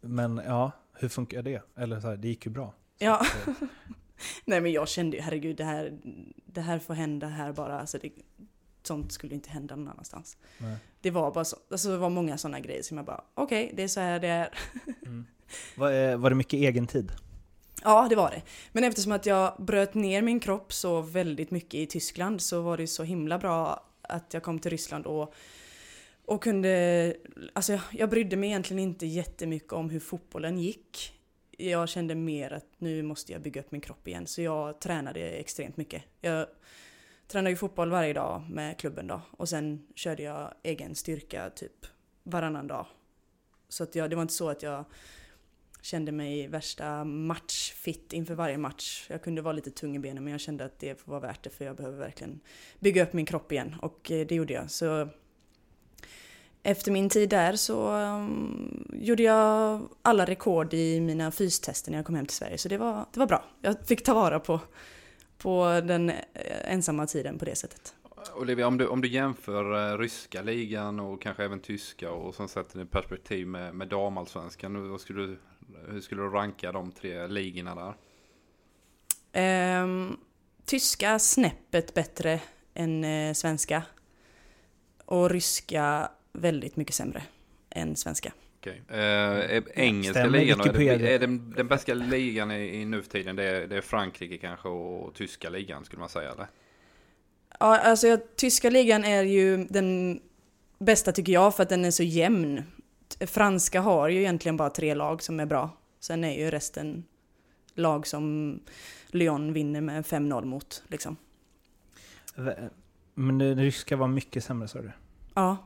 Men 0.00 0.40
ja, 0.46 0.72
hur 0.92 1.08
funkar 1.08 1.42
det? 1.42 1.62
Eller 1.76 2.00
så 2.00 2.08
här, 2.08 2.16
det 2.16 2.28
gick 2.28 2.46
ju 2.46 2.52
bra. 2.52 2.66
Så 2.98 3.04
Ja. 3.04 3.26
Nej 4.44 4.60
men 4.60 4.72
jag 4.72 4.88
kände 4.88 5.16
ju 5.16 5.22
herregud 5.22 5.56
det 5.56 5.64
här, 5.64 5.98
det 6.46 6.60
här 6.60 6.78
får 6.78 6.94
hända 6.94 7.26
här 7.26 7.52
bara. 7.52 7.80
Alltså 7.80 7.98
det, 7.98 8.12
sånt 8.82 9.12
skulle 9.12 9.34
inte 9.34 9.50
hända 9.50 9.76
någon 9.76 9.88
annanstans. 9.88 10.36
nej. 10.58 10.76
Det 11.00 11.10
var 11.10 11.32
bara 11.32 11.44
så, 11.44 11.56
alltså 11.70 11.88
det 11.88 11.96
var 11.96 12.10
många 12.10 12.38
sådana 12.38 12.60
grejer 12.60 12.82
som 12.82 12.96
jag 12.96 13.06
bara 13.06 13.24
okej 13.34 13.72
det 13.76 13.82
är 13.82 13.88
så 13.88 14.00
här 14.00 14.20
det 14.20 14.28
är. 14.28 14.48
Mm. 15.06 15.26
Var, 15.76 16.16
var 16.16 16.30
det 16.30 16.36
mycket 16.36 16.52
egen 16.52 16.86
tid? 16.86 17.12
Ja, 17.84 18.06
det 18.10 18.16
var 18.16 18.30
det. 18.30 18.42
Men 18.72 18.84
eftersom 18.84 19.12
att 19.12 19.26
jag 19.26 19.54
bröt 19.58 19.94
ner 19.94 20.22
min 20.22 20.40
kropp 20.40 20.72
så 20.72 21.00
väldigt 21.00 21.50
mycket 21.50 21.74
i 21.74 21.86
Tyskland 21.86 22.40
så 22.40 22.60
var 22.60 22.76
det 22.76 22.86
så 22.86 23.02
himla 23.02 23.38
bra 23.38 23.86
att 24.02 24.34
jag 24.34 24.42
kom 24.42 24.58
till 24.58 24.70
Ryssland 24.70 25.06
och, 25.06 25.34
och 26.24 26.42
kunde... 26.42 27.14
Alltså 27.52 27.72
jag, 27.72 27.80
jag 27.90 28.10
brydde 28.10 28.36
mig 28.36 28.48
egentligen 28.48 28.82
inte 28.82 29.06
jättemycket 29.06 29.72
om 29.72 29.90
hur 29.90 30.00
fotbollen 30.00 30.58
gick. 30.58 31.12
Jag 31.70 31.88
kände 31.88 32.14
mer 32.14 32.52
att 32.52 32.66
nu 32.78 33.02
måste 33.02 33.32
jag 33.32 33.42
bygga 33.42 33.60
upp 33.60 33.72
min 33.72 33.80
kropp 33.80 34.08
igen 34.08 34.26
så 34.26 34.42
jag 34.42 34.80
tränade 34.80 35.20
extremt 35.20 35.76
mycket. 35.76 36.02
Jag 36.20 36.46
tränade 37.28 37.50
ju 37.50 37.56
fotboll 37.56 37.90
varje 37.90 38.12
dag 38.12 38.42
med 38.50 38.78
klubben 38.78 39.06
då 39.06 39.20
och 39.30 39.48
sen 39.48 39.86
körde 39.94 40.22
jag 40.22 40.54
egen 40.62 40.94
styrka 40.94 41.50
typ 41.50 41.86
varannan 42.22 42.66
dag. 42.66 42.86
Så 43.68 43.82
att 43.82 43.94
jag, 43.94 44.10
det 44.10 44.16
var 44.16 44.22
inte 44.22 44.34
så 44.34 44.48
att 44.48 44.62
jag 44.62 44.84
kände 45.82 46.12
mig 46.12 46.46
värsta 46.48 47.04
matchfit 47.04 48.12
inför 48.12 48.34
varje 48.34 48.58
match. 48.58 49.06
Jag 49.10 49.22
kunde 49.22 49.42
vara 49.42 49.52
lite 49.52 49.70
tung 49.70 49.96
i 49.96 49.98
benen 49.98 50.24
men 50.24 50.30
jag 50.30 50.40
kände 50.40 50.64
att 50.64 50.78
det 50.78 51.06
var 51.06 51.20
värt 51.20 51.42
det 51.42 51.50
för 51.50 51.64
jag 51.64 51.76
behöver 51.76 51.98
verkligen 51.98 52.40
bygga 52.78 53.02
upp 53.02 53.12
min 53.12 53.26
kropp 53.26 53.52
igen 53.52 53.76
och 53.82 54.10
eh, 54.10 54.26
det 54.26 54.34
gjorde 54.34 54.52
jag. 54.52 54.70
Så 54.70 55.08
efter 56.62 56.92
min 56.92 57.08
tid 57.08 57.28
där 57.28 57.56
så 57.56 57.92
um, 57.96 58.86
gjorde 58.92 59.22
jag 59.22 59.80
alla 60.02 60.24
rekord 60.24 60.74
i 60.74 61.00
mina 61.00 61.30
fystester 61.30 61.90
när 61.90 61.98
jag 61.98 62.06
kom 62.06 62.14
hem 62.14 62.26
till 62.26 62.36
Sverige 62.36 62.58
så 62.58 62.68
det 62.68 62.78
var, 62.78 63.06
det 63.12 63.20
var 63.20 63.26
bra. 63.26 63.44
Jag 63.60 63.86
fick 63.86 64.04
ta 64.04 64.14
vara 64.14 64.40
på, 64.40 64.60
på 65.38 65.80
den 65.84 66.10
eh, 66.10 66.16
ensamma 66.64 67.06
tiden 67.06 67.38
på 67.38 67.44
det 67.44 67.56
sättet. 67.56 67.94
Olivia, 68.36 68.66
om 68.66 68.78
du, 68.78 68.86
om 68.86 69.00
du 69.00 69.08
jämför 69.08 69.92
eh, 69.92 69.98
ryska 69.98 70.42
ligan 70.42 71.00
och 71.00 71.22
kanske 71.22 71.44
även 71.44 71.60
tyska 71.60 72.10
och 72.10 72.34
sen 72.34 72.48
sätter 72.48 72.78
det 72.78 72.84
i 72.84 72.86
perspektiv 72.86 73.46
med, 73.46 73.74
med 73.74 73.88
damallsvenskan. 73.88 74.90
vad 74.90 75.00
skulle 75.00 75.22
du, 75.22 75.38
hur 75.88 76.00
skulle 76.00 76.22
du 76.22 76.28
ranka 76.28 76.72
de 76.72 76.92
tre 76.92 77.26
ligorna 77.26 77.74
där? 77.74 77.94
Ehm, 79.32 80.16
tyska 80.64 81.18
snäppet 81.18 81.94
bättre 81.94 82.40
än 82.74 83.04
eh, 83.04 83.32
svenska. 83.32 83.82
Och 85.04 85.30
ryska 85.30 86.10
väldigt 86.32 86.76
mycket 86.76 86.94
sämre 86.94 87.22
än 87.70 87.96
svenska. 87.96 88.32
Okej. 88.60 88.82
Eh, 88.88 88.96
är 88.98 89.78
engelska 89.78 90.12
Stämmer 90.12 90.38
ligan, 90.38 90.60
är, 90.60 90.98
det, 90.98 91.14
är 91.14 91.18
den, 91.18 91.50
den 91.56 91.68
bästa 91.68 91.94
ligan 91.94 92.50
i, 92.50 92.80
i 92.80 92.84
nu 92.84 93.02
för 93.02 93.10
tiden, 93.10 93.36
det 93.36 93.44
är, 93.44 93.66
det 93.66 93.76
är 93.76 93.80
Frankrike 93.80 94.38
kanske 94.38 94.68
och 94.68 95.14
tyska 95.14 95.50
ligan 95.50 95.84
skulle 95.84 96.00
man 96.00 96.08
säga 96.08 96.30
eller? 96.32 96.46
Ja, 97.60 97.78
alltså 97.78 98.06
jag, 98.06 98.36
tyska 98.36 98.70
ligan 98.70 99.04
är 99.04 99.22
ju 99.22 99.64
den 99.64 100.20
bästa 100.78 101.12
tycker 101.12 101.32
jag 101.32 101.56
för 101.56 101.62
att 101.62 101.68
den 101.68 101.84
är 101.84 101.90
så 101.90 102.02
jämn. 102.02 102.62
Franska 103.20 103.80
har 103.80 104.08
ju 104.08 104.18
egentligen 104.18 104.56
bara 104.56 104.70
tre 104.70 104.94
lag 104.94 105.22
som 105.22 105.40
är 105.40 105.46
bra. 105.46 105.70
Sen 106.00 106.24
är 106.24 106.38
ju 106.38 106.50
resten 106.50 107.04
lag 107.74 108.06
som 108.06 108.60
Lyon 109.06 109.52
vinner 109.52 109.80
med 109.80 110.04
5-0 110.04 110.44
mot. 110.44 110.82
Liksom. 110.88 111.16
Men 113.14 113.38
det 113.38 113.54
ryska 113.54 113.96
var 113.96 114.08
mycket 114.08 114.44
sämre 114.44 114.68
sa 114.68 114.82
du? 114.82 114.92
Ja, 115.34 115.56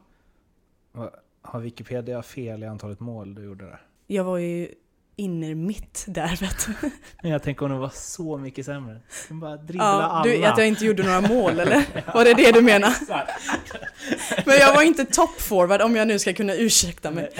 Har 1.43 1.61
Wikipedia 1.61 2.23
fel 2.23 2.63
i 2.63 2.67
antalet 2.67 3.01
mål 3.01 3.35
du 3.35 3.45
gjorde 3.45 3.65
där? 3.65 3.81
jag 4.07 4.25
var 4.25 4.39
ju 4.39 4.69
inner 5.17 5.55
mitt 5.55 6.05
där 6.09 6.37
vet 6.41 6.67
du. 6.67 6.91
Men 7.23 7.31
jag 7.31 7.43
tänker 7.43 7.67
om 7.67 7.73
det 7.73 7.79
var 7.79 7.93
så 7.95 8.39
mycket 8.39 8.67
sämre. 8.67 9.01
De 9.29 9.41
bara 9.41 9.57
dribbla 9.57 9.85
Ja, 9.85 10.03
alla. 10.03 10.23
du, 10.25 10.45
att 10.45 10.59
jag 10.59 10.69
inte 10.69 10.85
gjorde 10.85 11.03
några 11.03 11.21
mål 11.21 11.61
eller? 11.61 11.85
Var 12.15 12.25
det 12.25 12.35
det 12.35 12.53
du 12.53 12.63
menar? 12.63 12.95
Men 14.47 14.57
jag 14.59 14.75
var 14.75 14.83
inte 14.83 15.05
toppforward 15.05 15.81
om 15.83 15.97
jag 15.97 16.09
nu 16.09 16.19
ska 16.19 16.33
kunna 16.33 16.55
ursäkta 16.55 17.11
mig. 17.11 17.31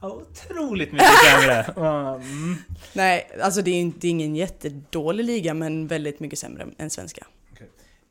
otroligt 0.00 0.92
mycket 0.92 1.08
sämre. 1.24 1.62
Mm. 1.62 2.56
Nej, 2.92 3.30
alltså 3.42 3.62
det 3.62 3.70
är, 3.70 3.80
inte, 3.80 4.08
ingen 4.08 4.36
jättedålig 4.36 5.24
liga 5.24 5.54
men 5.54 5.86
väldigt 5.86 6.20
mycket 6.20 6.38
sämre 6.38 6.66
än 6.78 6.90
svenska. 6.90 7.26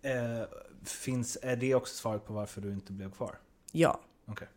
Eh, 0.03 0.47
finns, 0.85 1.37
är 1.41 1.55
det 1.55 1.75
också 1.75 1.95
svaret 1.95 2.25
på 2.25 2.33
varför 2.33 2.61
du 2.61 2.73
inte 2.73 2.91
blev 2.91 3.11
kvar? 3.11 3.35
Ja. 3.71 3.99
Okej. 4.25 4.47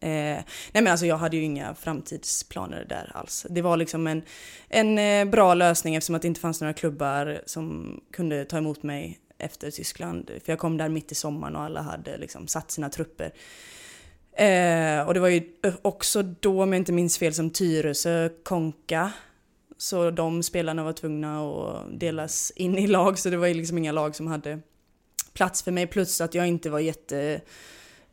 Eh, 0.00 0.44
nej 0.72 0.82
men 0.82 0.86
alltså 0.86 1.06
jag 1.06 1.16
hade 1.16 1.36
ju 1.36 1.42
inga 1.42 1.74
framtidsplaner 1.74 2.84
där 2.88 3.12
alls. 3.14 3.46
Det 3.50 3.62
var 3.62 3.76
liksom 3.76 4.06
en, 4.06 4.22
en 4.68 4.98
eh, 4.98 5.24
bra 5.24 5.54
lösning 5.54 5.94
eftersom 5.94 6.14
att 6.14 6.22
det 6.22 6.28
inte 6.28 6.40
fanns 6.40 6.60
några 6.60 6.74
klubbar 6.74 7.42
som 7.46 8.00
kunde 8.12 8.44
ta 8.44 8.58
emot 8.58 8.82
mig 8.82 9.18
efter 9.38 9.70
Tyskland. 9.70 10.30
För 10.44 10.52
jag 10.52 10.58
kom 10.58 10.76
där 10.76 10.88
mitt 10.88 11.12
i 11.12 11.14
sommaren 11.14 11.56
och 11.56 11.62
alla 11.62 11.82
hade 11.82 12.18
liksom 12.18 12.48
satt 12.48 12.70
sina 12.70 12.88
trupper. 12.88 13.32
Eh, 14.32 15.06
och 15.06 15.14
det 15.14 15.20
var 15.20 15.28
ju 15.28 15.42
eh, 15.64 15.74
också 15.82 16.22
då, 16.22 16.62
om 16.62 16.72
jag 16.72 16.80
inte 16.80 16.92
minns 16.92 17.18
fel, 17.18 17.34
som 17.34 17.50
Tyresö 17.50 18.28
konka. 18.42 19.12
Så 19.78 20.10
de 20.10 20.42
spelarna 20.42 20.84
var 20.84 20.92
tvungna 20.92 21.40
att 21.40 22.00
delas 22.00 22.52
in 22.56 22.78
i 22.78 22.86
lag, 22.86 23.18
så 23.18 23.30
det 23.30 23.36
var 23.36 23.46
ju 23.46 23.54
liksom 23.54 23.78
inga 23.78 23.92
lag 23.92 24.16
som 24.16 24.26
hade 24.26 24.60
plats 25.32 25.62
för 25.62 25.72
mig. 25.72 25.86
Plus 25.86 26.20
att 26.20 26.34
jag 26.34 26.48
inte 26.48 26.70
var 26.70 26.78
jätte 26.78 27.40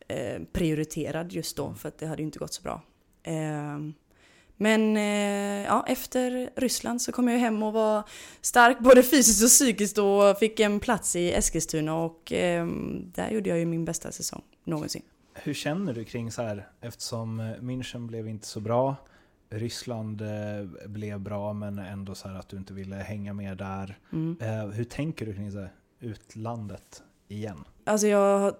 eh, 0.08 0.42
prioriterad 0.52 1.32
just 1.32 1.58
då, 1.58 1.74
för 1.74 1.88
att 1.88 1.98
det 1.98 2.08
hade 2.08 2.22
ju 2.22 2.26
inte 2.26 2.40
gått 2.40 2.54
så 2.54 2.62
bra. 2.62 2.82
Eh, 3.24 3.80
men 4.58 4.98
eh, 4.98 5.66
ja, 5.66 5.86
efter 5.88 6.50
Ryssland 6.56 7.02
så 7.02 7.12
kom 7.12 7.28
jag 7.28 7.40
hem 7.40 7.64
och 7.64 7.74
var 7.74 8.04
stark 8.42 8.80
både 8.80 9.04
fysiskt 9.04 9.44
och 9.44 9.50
psykiskt 9.50 9.98
och 9.98 10.38
fick 10.40 10.60
en 10.60 10.80
plats 10.80 11.16
i 11.16 11.34
Eskilstuna 11.34 11.96
och 11.96 12.32
eh, 12.32 12.68
där 13.14 13.30
gjorde 13.30 13.50
jag 13.50 13.60
ju 13.60 13.66
min 13.66 13.86
bästa 13.86 14.12
säsong 14.12 14.42
någonsin. 14.64 15.02
Hur 15.34 15.54
känner 15.54 15.94
du 15.94 16.04
kring 16.04 16.32
så 16.32 16.42
här, 16.42 16.68
eftersom 16.82 17.42
München 17.42 18.08
blev 18.08 18.28
inte 18.28 18.48
så 18.48 18.60
bra, 18.60 18.96
Ryssland 19.50 20.22
eh, 20.22 20.88
blev 20.88 21.20
bra 21.20 21.54
men 21.54 21.80
ändå 21.80 22.16
så 22.16 22.28
här 22.28 22.36
att 22.36 22.50
du 22.50 22.58
inte 22.58 22.74
ville 22.74 22.96
hänga 22.96 23.34
med 23.34 23.58
där. 23.58 24.00
Mm. 24.14 24.38
Eh, 24.42 24.68
hur 24.68 24.84
tänker 24.84 25.26
du 25.26 25.34
kring 25.34 25.52
så 25.52 25.60
här, 25.60 25.74
utlandet 26.00 27.04
igen? 27.28 27.64
Alltså 27.84 28.08
jag 28.08 28.56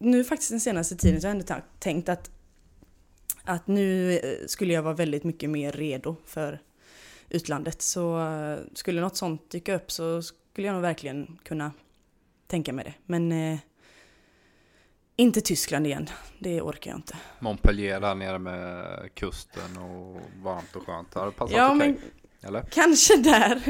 nu 0.00 0.24
faktiskt 0.24 0.50
den 0.50 0.60
senaste 0.60 0.96
tiden 0.96 1.20
så 1.20 1.28
har 1.28 1.34
jag 1.34 1.40
ändå 1.40 1.62
tänkt 1.78 2.08
att, 2.08 2.30
att 3.44 3.66
nu 3.66 4.18
eh, 4.18 4.46
skulle 4.46 4.72
jag 4.72 4.82
vara 4.82 4.94
väldigt 4.94 5.24
mycket 5.24 5.50
mer 5.50 5.72
redo 5.72 6.16
för 6.24 6.60
utlandet. 7.28 7.82
Så 7.82 8.20
eh, 8.20 8.58
skulle 8.74 9.00
något 9.00 9.16
sånt 9.16 9.50
dyka 9.50 9.74
upp 9.74 9.90
så 9.90 10.22
skulle 10.22 10.66
jag 10.66 10.74
nog 10.74 10.82
verkligen 10.82 11.38
kunna 11.42 11.72
tänka 12.46 12.72
mig 12.72 12.84
det. 12.84 12.94
Men 13.06 13.32
eh, 13.32 13.58
inte 15.16 15.40
Tyskland 15.40 15.86
igen, 15.86 16.08
det 16.38 16.60
orkar 16.62 16.90
jag 16.90 16.98
inte. 16.98 17.16
Montpellier 17.38 18.00
där 18.00 18.14
nere 18.14 18.38
med 18.38 19.08
kusten 19.14 19.76
och 19.76 20.20
varmt 20.42 20.76
och 20.76 20.86
skönt. 20.86 21.10
Det 21.10 21.30
passat 21.30 21.56
ja, 21.56 21.74
okej? 21.74 21.88
men 21.88 21.98
Eller? 22.42 22.62
Kanske 22.70 23.16
där 23.16 23.60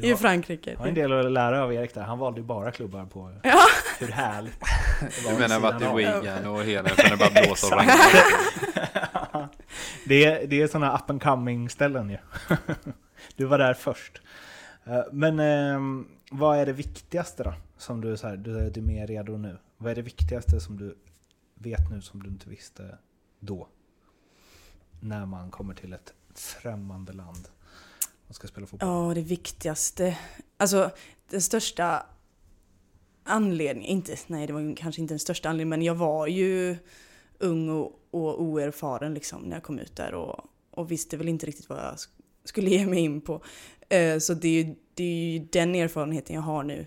Du 0.00 0.06
i 0.06 0.10
har- 0.10 0.16
Frankrike. 0.16 0.70
Jag 0.70 0.78
har 0.78 0.86
en 0.86 0.94
del 0.94 1.12
att 1.12 1.32
lära 1.32 1.62
av 1.64 1.74
Erik 1.74 1.94
där. 1.94 2.02
Han 2.02 2.18
valde 2.18 2.40
ju 2.40 2.46
bara 2.46 2.70
klubbar 2.72 3.04
på 3.06 3.34
Ja. 3.42 3.60
hur 3.98 4.08
härligt 4.08 4.60
det 4.60 5.24
var 5.24 5.32
Du 5.32 5.38
menar 5.38 5.88
av. 5.90 5.96
Wigan 5.96 6.46
och 6.46 6.64
hela 6.64 6.88
sen 6.88 7.10
det 7.10 7.16
bara 7.16 7.42
blåser 7.44 7.76
och 7.76 7.82
det, 10.06 10.24
är, 10.24 10.46
det 10.46 10.62
är 10.62 10.66
sådana 10.68 10.94
up 10.96 11.10
and 11.10 11.22
coming 11.22 11.68
ställen 11.70 12.10
ju. 12.10 12.18
du 13.36 13.44
var 13.44 13.58
där 13.58 13.74
först. 13.74 14.22
Eh, 14.84 15.02
Men 15.12 15.40
ehm, 15.40 16.08
vad 16.30 16.58
är 16.58 16.66
det 16.66 16.72
viktigaste 16.72 17.42
då? 17.42 17.54
Som 17.78 18.00
du, 18.00 18.12
är 18.12 18.16
så 18.16 18.28
här, 18.28 18.36
du, 18.36 18.58
är- 18.58 18.70
du 18.70 18.80
är 18.80 18.84
mer 18.84 19.06
redo 19.06 19.36
nu. 19.36 19.58
Vad 19.76 19.90
är 19.90 19.94
det 19.94 20.02
viktigaste 20.02 20.60
som 20.60 20.76
du 20.78 20.98
vet 21.54 21.90
nu 21.90 22.00
som 22.00 22.22
du 22.22 22.28
inte 22.28 22.48
visste 22.50 22.98
då? 23.40 23.68
När 25.00 25.26
man 25.26 25.50
kommer 25.50 25.74
till 25.74 25.92
ett 25.92 26.14
främmande 26.34 27.12
land 27.12 27.48
och 28.28 28.34
ska 28.34 28.48
spela 28.48 28.66
fotboll. 28.66 28.88
Ja, 28.88 29.14
det 29.14 29.20
viktigaste. 29.22 30.18
Alltså, 30.56 30.90
den 31.30 31.42
största 31.42 32.06
anledningen, 33.24 33.90
inte, 33.90 34.16
nej 34.26 34.46
det 34.46 34.52
var 34.52 34.76
kanske 34.76 35.00
inte 35.00 35.14
den 35.14 35.18
största 35.18 35.48
anledningen, 35.48 35.68
men 35.68 35.82
jag 35.82 35.94
var 35.94 36.26
ju 36.26 36.76
ung 37.38 37.68
och, 37.68 38.00
och 38.10 38.42
oerfaren 38.42 39.14
liksom 39.14 39.42
när 39.42 39.56
jag 39.56 39.62
kom 39.62 39.78
ut 39.78 39.96
där 39.96 40.14
och, 40.14 40.44
och 40.70 40.90
visste 40.90 41.16
väl 41.16 41.28
inte 41.28 41.46
riktigt 41.46 41.68
vad 41.68 41.78
jag 41.78 41.94
sk- 41.94 42.08
skulle 42.44 42.70
ge 42.70 42.86
mig 42.86 42.98
in 43.00 43.20
på. 43.20 43.42
Eh, 43.88 44.18
så 44.18 44.34
det 44.34 44.48
är, 44.48 44.64
ju, 44.64 44.74
det 44.94 45.04
är 45.04 45.32
ju 45.32 45.38
den 45.38 45.74
erfarenheten 45.74 46.34
jag 46.34 46.42
har 46.42 46.62
nu 46.62 46.86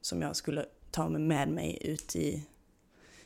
som 0.00 0.22
jag 0.22 0.36
skulle 0.36 0.66
ta 0.90 1.08
med 1.08 1.48
mig 1.48 1.78
ut 1.80 2.16
i, 2.16 2.42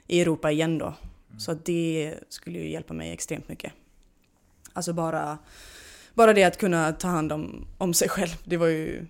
i 0.07 0.21
Europa 0.21 0.51
igen 0.51 0.79
då. 0.79 0.95
Så 1.39 1.53
att 1.53 1.65
det 1.65 2.15
skulle 2.29 2.59
ju 2.59 2.71
hjälpa 2.71 2.95
mig 2.95 3.11
extremt 3.13 3.49
mycket. 3.49 3.73
Alltså 4.73 4.93
bara 4.93 5.39
bara 6.15 6.33
det 6.33 6.45
att 6.45 6.59
kunna 6.59 6.93
ta 6.93 7.09
hand 7.09 7.33
om, 7.33 7.67
om 7.79 7.95
sig 7.95 8.09
själv, 8.09 8.37
det 8.45 8.57
var, 8.57 8.67
ju, 8.67 9.07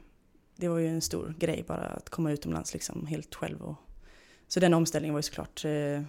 det 0.56 0.68
var 0.68 0.78
ju 0.78 0.88
en 0.88 1.00
stor 1.00 1.34
grej 1.38 1.64
bara 1.68 1.86
att 1.86 2.10
komma 2.10 2.32
utomlands 2.32 2.72
liksom 2.72 3.06
helt 3.06 3.34
själv. 3.34 3.62
Och, 3.62 3.76
så 4.48 4.60
den 4.60 4.74
omställningen 4.74 5.14
var 5.14 5.18
ju 5.18 5.22
såklart 5.22 5.64
eh, 5.64 6.02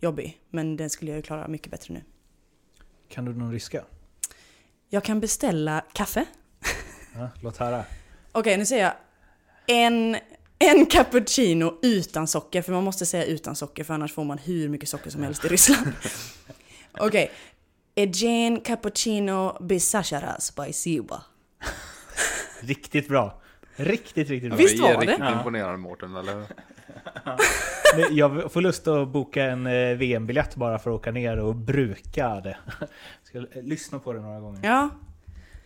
jobbig, 0.00 0.40
men 0.50 0.76
den 0.76 0.90
skulle 0.90 1.10
jag 1.10 1.16
ju 1.16 1.22
klara 1.22 1.48
mycket 1.48 1.70
bättre 1.70 1.94
nu. 1.94 2.02
Kan 3.08 3.24
du 3.24 3.34
någon 3.34 3.52
ryska? 3.52 3.84
Jag 4.88 5.04
kan 5.04 5.20
beställa 5.20 5.84
kaffe. 5.92 6.24
Ja, 7.14 7.30
låt 7.40 7.56
höra. 7.56 7.84
Okej, 8.32 8.56
nu 8.56 8.66
säger 8.66 8.84
jag 8.84 8.94
en, 9.66 10.16
en 10.58 10.86
cappuccino 10.86 11.78
utan 11.82 12.26
socker, 12.26 12.62
för 12.62 12.72
man 12.72 12.84
måste 12.84 13.06
säga 13.06 13.24
utan 13.24 13.56
socker 13.56 13.84
för 13.84 13.94
annars 13.94 14.12
får 14.12 14.24
man 14.24 14.38
hur 14.38 14.68
mycket 14.68 14.88
socker 14.88 15.10
som 15.10 15.22
helst 15.22 15.44
i 15.44 15.48
Ryssland. 15.48 15.92
Okej. 16.98 17.30
Eugene 17.94 18.60
cappuccino 18.60 19.56
bisashara 19.60 20.40
spiciba. 20.40 21.22
Riktigt 22.60 23.08
bra. 23.08 23.40
Riktigt, 23.76 24.28
riktigt 24.30 24.50
bra. 24.50 24.58
Visst 24.58 24.80
var 24.80 24.92
det? 24.92 25.00
riktigt 25.00 25.16
Ja. 25.18 25.38
imponerade 25.38 25.76
Mårten, 25.78 26.16
eller 26.16 26.34
hur? 26.34 26.46
Jag 28.10 28.52
får 28.52 28.60
lust 28.60 28.88
att 28.88 29.08
boka 29.08 29.44
en 29.44 29.66
eh, 29.66 29.96
VM-biljett 29.96 30.56
bara 30.56 30.78
för 30.78 30.90
att 30.90 30.96
åka 31.00 31.10
ner 31.10 31.36
och 31.38 31.54
bruka 31.56 32.40
det. 32.40 32.56
Ska 33.24 33.38
eh, 33.38 33.44
lyssna 33.62 33.98
på 33.98 34.12
det 34.12 34.20
några 34.20 34.40
gånger. 34.40 34.60
Ja, 34.68 34.90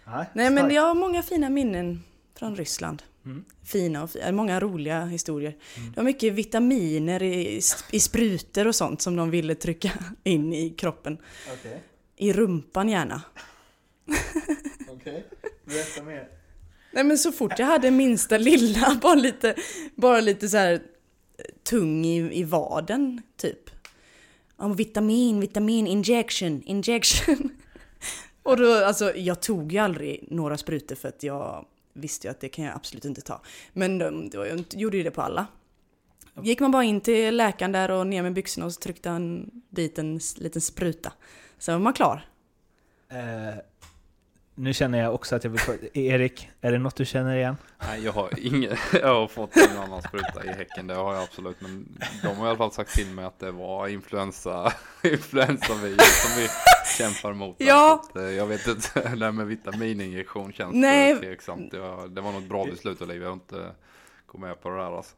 Nej, 0.04 0.26
Nej 0.32 0.50
men 0.50 0.70
jag 0.70 0.82
har 0.82 0.94
många 0.94 1.22
fina 1.22 1.48
minnen 1.50 2.02
från 2.38 2.56
Ryssland. 2.56 3.02
Mm. 3.24 3.44
Fina 3.64 4.02
och 4.02 4.10
fi- 4.10 4.32
många 4.32 4.60
roliga 4.60 5.04
historier. 5.04 5.56
Det 5.76 5.96
var 5.96 6.04
mycket 6.04 6.32
vitaminer 6.32 7.22
i, 7.22 7.60
i 7.90 8.00
sprutor 8.00 8.66
och 8.66 8.74
sånt 8.74 9.02
som 9.02 9.16
de 9.16 9.30
ville 9.30 9.54
trycka 9.54 9.90
in 10.24 10.52
i 10.52 10.70
kroppen. 10.70 11.18
Okej, 11.52 11.82
I 12.16 12.32
rumpan 12.32 12.88
gärna. 12.88 13.22
okej. 14.88 15.26
Berätta 15.64 16.02
mer. 16.02 16.28
Nej 16.92 17.04
men 17.04 17.18
så 17.18 17.32
fort 17.32 17.58
jag 17.58 17.66
hade 17.66 17.90
minsta 17.90 18.38
lilla, 18.38 18.98
bara 19.02 19.14
lite, 19.14 19.54
bara 19.94 20.20
lite 20.20 20.48
så 20.48 20.56
här 20.56 20.72
eh, 20.72 20.80
tung 21.62 22.04
i, 22.04 22.40
i 22.40 22.44
vaden 22.44 23.22
typ. 23.36 23.70
Ja, 24.56 24.68
vitamin, 24.68 25.40
vitamin, 25.40 25.86
injection, 25.86 26.62
injection. 26.62 27.50
Och 28.42 28.56
då, 28.56 28.84
alltså 28.84 29.16
jag 29.16 29.42
tog 29.42 29.72
ju 29.72 29.78
aldrig 29.78 30.26
några 30.30 30.56
sprutor 30.56 30.96
för 30.96 31.08
att 31.08 31.22
jag 31.22 31.66
visste 31.92 32.26
ju 32.26 32.30
att 32.30 32.40
det 32.40 32.48
kan 32.48 32.64
jag 32.64 32.74
absolut 32.74 33.04
inte 33.04 33.20
ta. 33.20 33.42
Men 33.72 33.98
då, 34.30 34.46
jag 34.46 34.64
gjorde 34.70 34.96
ju 34.96 35.02
det 35.02 35.10
på 35.10 35.22
alla. 35.22 35.46
Gick 36.42 36.60
man 36.60 36.70
bara 36.70 36.84
in 36.84 37.00
till 37.00 37.36
läkaren 37.36 37.72
där 37.72 37.90
och 37.90 38.06
ner 38.06 38.22
med 38.22 38.32
byxorna 38.32 38.66
och 38.66 38.72
så 38.72 38.80
tryckte 38.80 39.08
han 39.08 39.50
dit 39.70 39.98
en 39.98 40.20
liten 40.36 40.60
spruta. 40.60 41.12
Så 41.58 41.72
var 41.72 41.78
man 41.78 41.92
klar. 41.92 42.26
Eh, 43.08 43.54
nu 44.58 44.72
känner 44.72 44.98
jag 44.98 45.14
också 45.14 45.36
att 45.36 45.44
jag 45.44 45.50
vill 45.50 45.60
Erik, 45.92 46.48
är 46.60 46.72
det 46.72 46.78
något 46.78 46.96
du 46.96 47.04
känner 47.04 47.36
igen? 47.36 47.56
Nej, 47.78 48.04
jag 48.04 48.12
har 48.12 48.30
ingen, 48.38 48.76
jag 48.92 49.14
har 49.14 49.28
fått 49.28 49.56
en 49.56 49.78
annan 49.78 50.02
spruta 50.02 50.44
i 50.44 50.48
häcken, 50.48 50.86
det 50.86 50.94
har 50.94 51.14
jag 51.14 51.22
absolut. 51.22 51.60
Men 51.60 51.98
de 52.22 52.36
har 52.36 52.46
i 52.46 52.48
alla 52.48 52.58
fall 52.58 52.72
sagt 52.72 52.94
till 52.94 53.06
mig 53.06 53.24
att 53.24 53.38
det 53.38 53.50
var 53.50 53.88
influensa, 53.88 54.72
influensavirus 55.02 56.22
som 56.22 56.42
vi 56.42 56.48
kämpar 56.98 57.32
mot. 57.32 57.56
Ja. 57.58 58.04
Att, 58.04 58.16
eh, 58.16 58.22
jag 58.22 58.46
vet 58.46 58.66
inte, 58.66 59.00
det 59.10 59.16
där 59.16 59.32
med 59.32 59.46
vitamininjektion 59.46 60.52
känns 60.52 60.74
Nej. 60.74 61.12
Nej. 61.12 61.22
tveksamt. 61.22 61.70
Det 61.70 61.78
var, 61.78 62.08
det 62.08 62.20
var 62.20 62.32
något 62.32 62.48
bra 62.48 62.64
beslut 62.64 63.02
Olivia, 63.02 63.22
jag 63.22 63.30
har 63.30 63.34
inte 63.34 63.70
gått 64.26 64.40
med 64.40 64.60
på 64.60 64.68
det 64.68 64.76
där 64.76 64.96
alltså. 64.96 65.16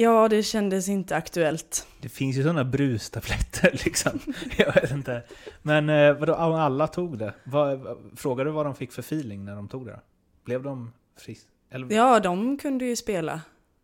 Ja, 0.00 0.28
det 0.28 0.42
kändes 0.42 0.88
inte 0.88 1.16
aktuellt. 1.16 1.86
Det 2.00 2.08
finns 2.08 2.36
ju 2.36 2.42
sådana 2.42 2.64
brustabletter 2.64 3.80
liksom. 3.84 4.18
Jag 4.56 4.74
vet 4.74 4.90
inte. 4.90 5.22
Men 5.62 5.88
eh, 5.88 6.12
vadå, 6.12 6.34
om 6.34 6.54
alla 6.54 6.86
tog 6.86 7.18
det? 7.18 7.34
Vad, 7.44 7.98
frågade 8.16 8.50
du 8.50 8.54
vad 8.54 8.66
de 8.66 8.74
fick 8.74 8.92
för 8.92 9.02
feeling 9.02 9.44
när 9.44 9.56
de 9.56 9.68
tog 9.68 9.86
det 9.86 9.92
då? 9.92 10.00
Blev 10.44 10.62
de 10.62 10.92
friska? 11.16 11.50
Eller? 11.70 11.92
Ja, 11.96 12.20
de 12.20 12.58
kunde 12.58 12.84
ju 12.84 12.96
spela. 12.96 13.40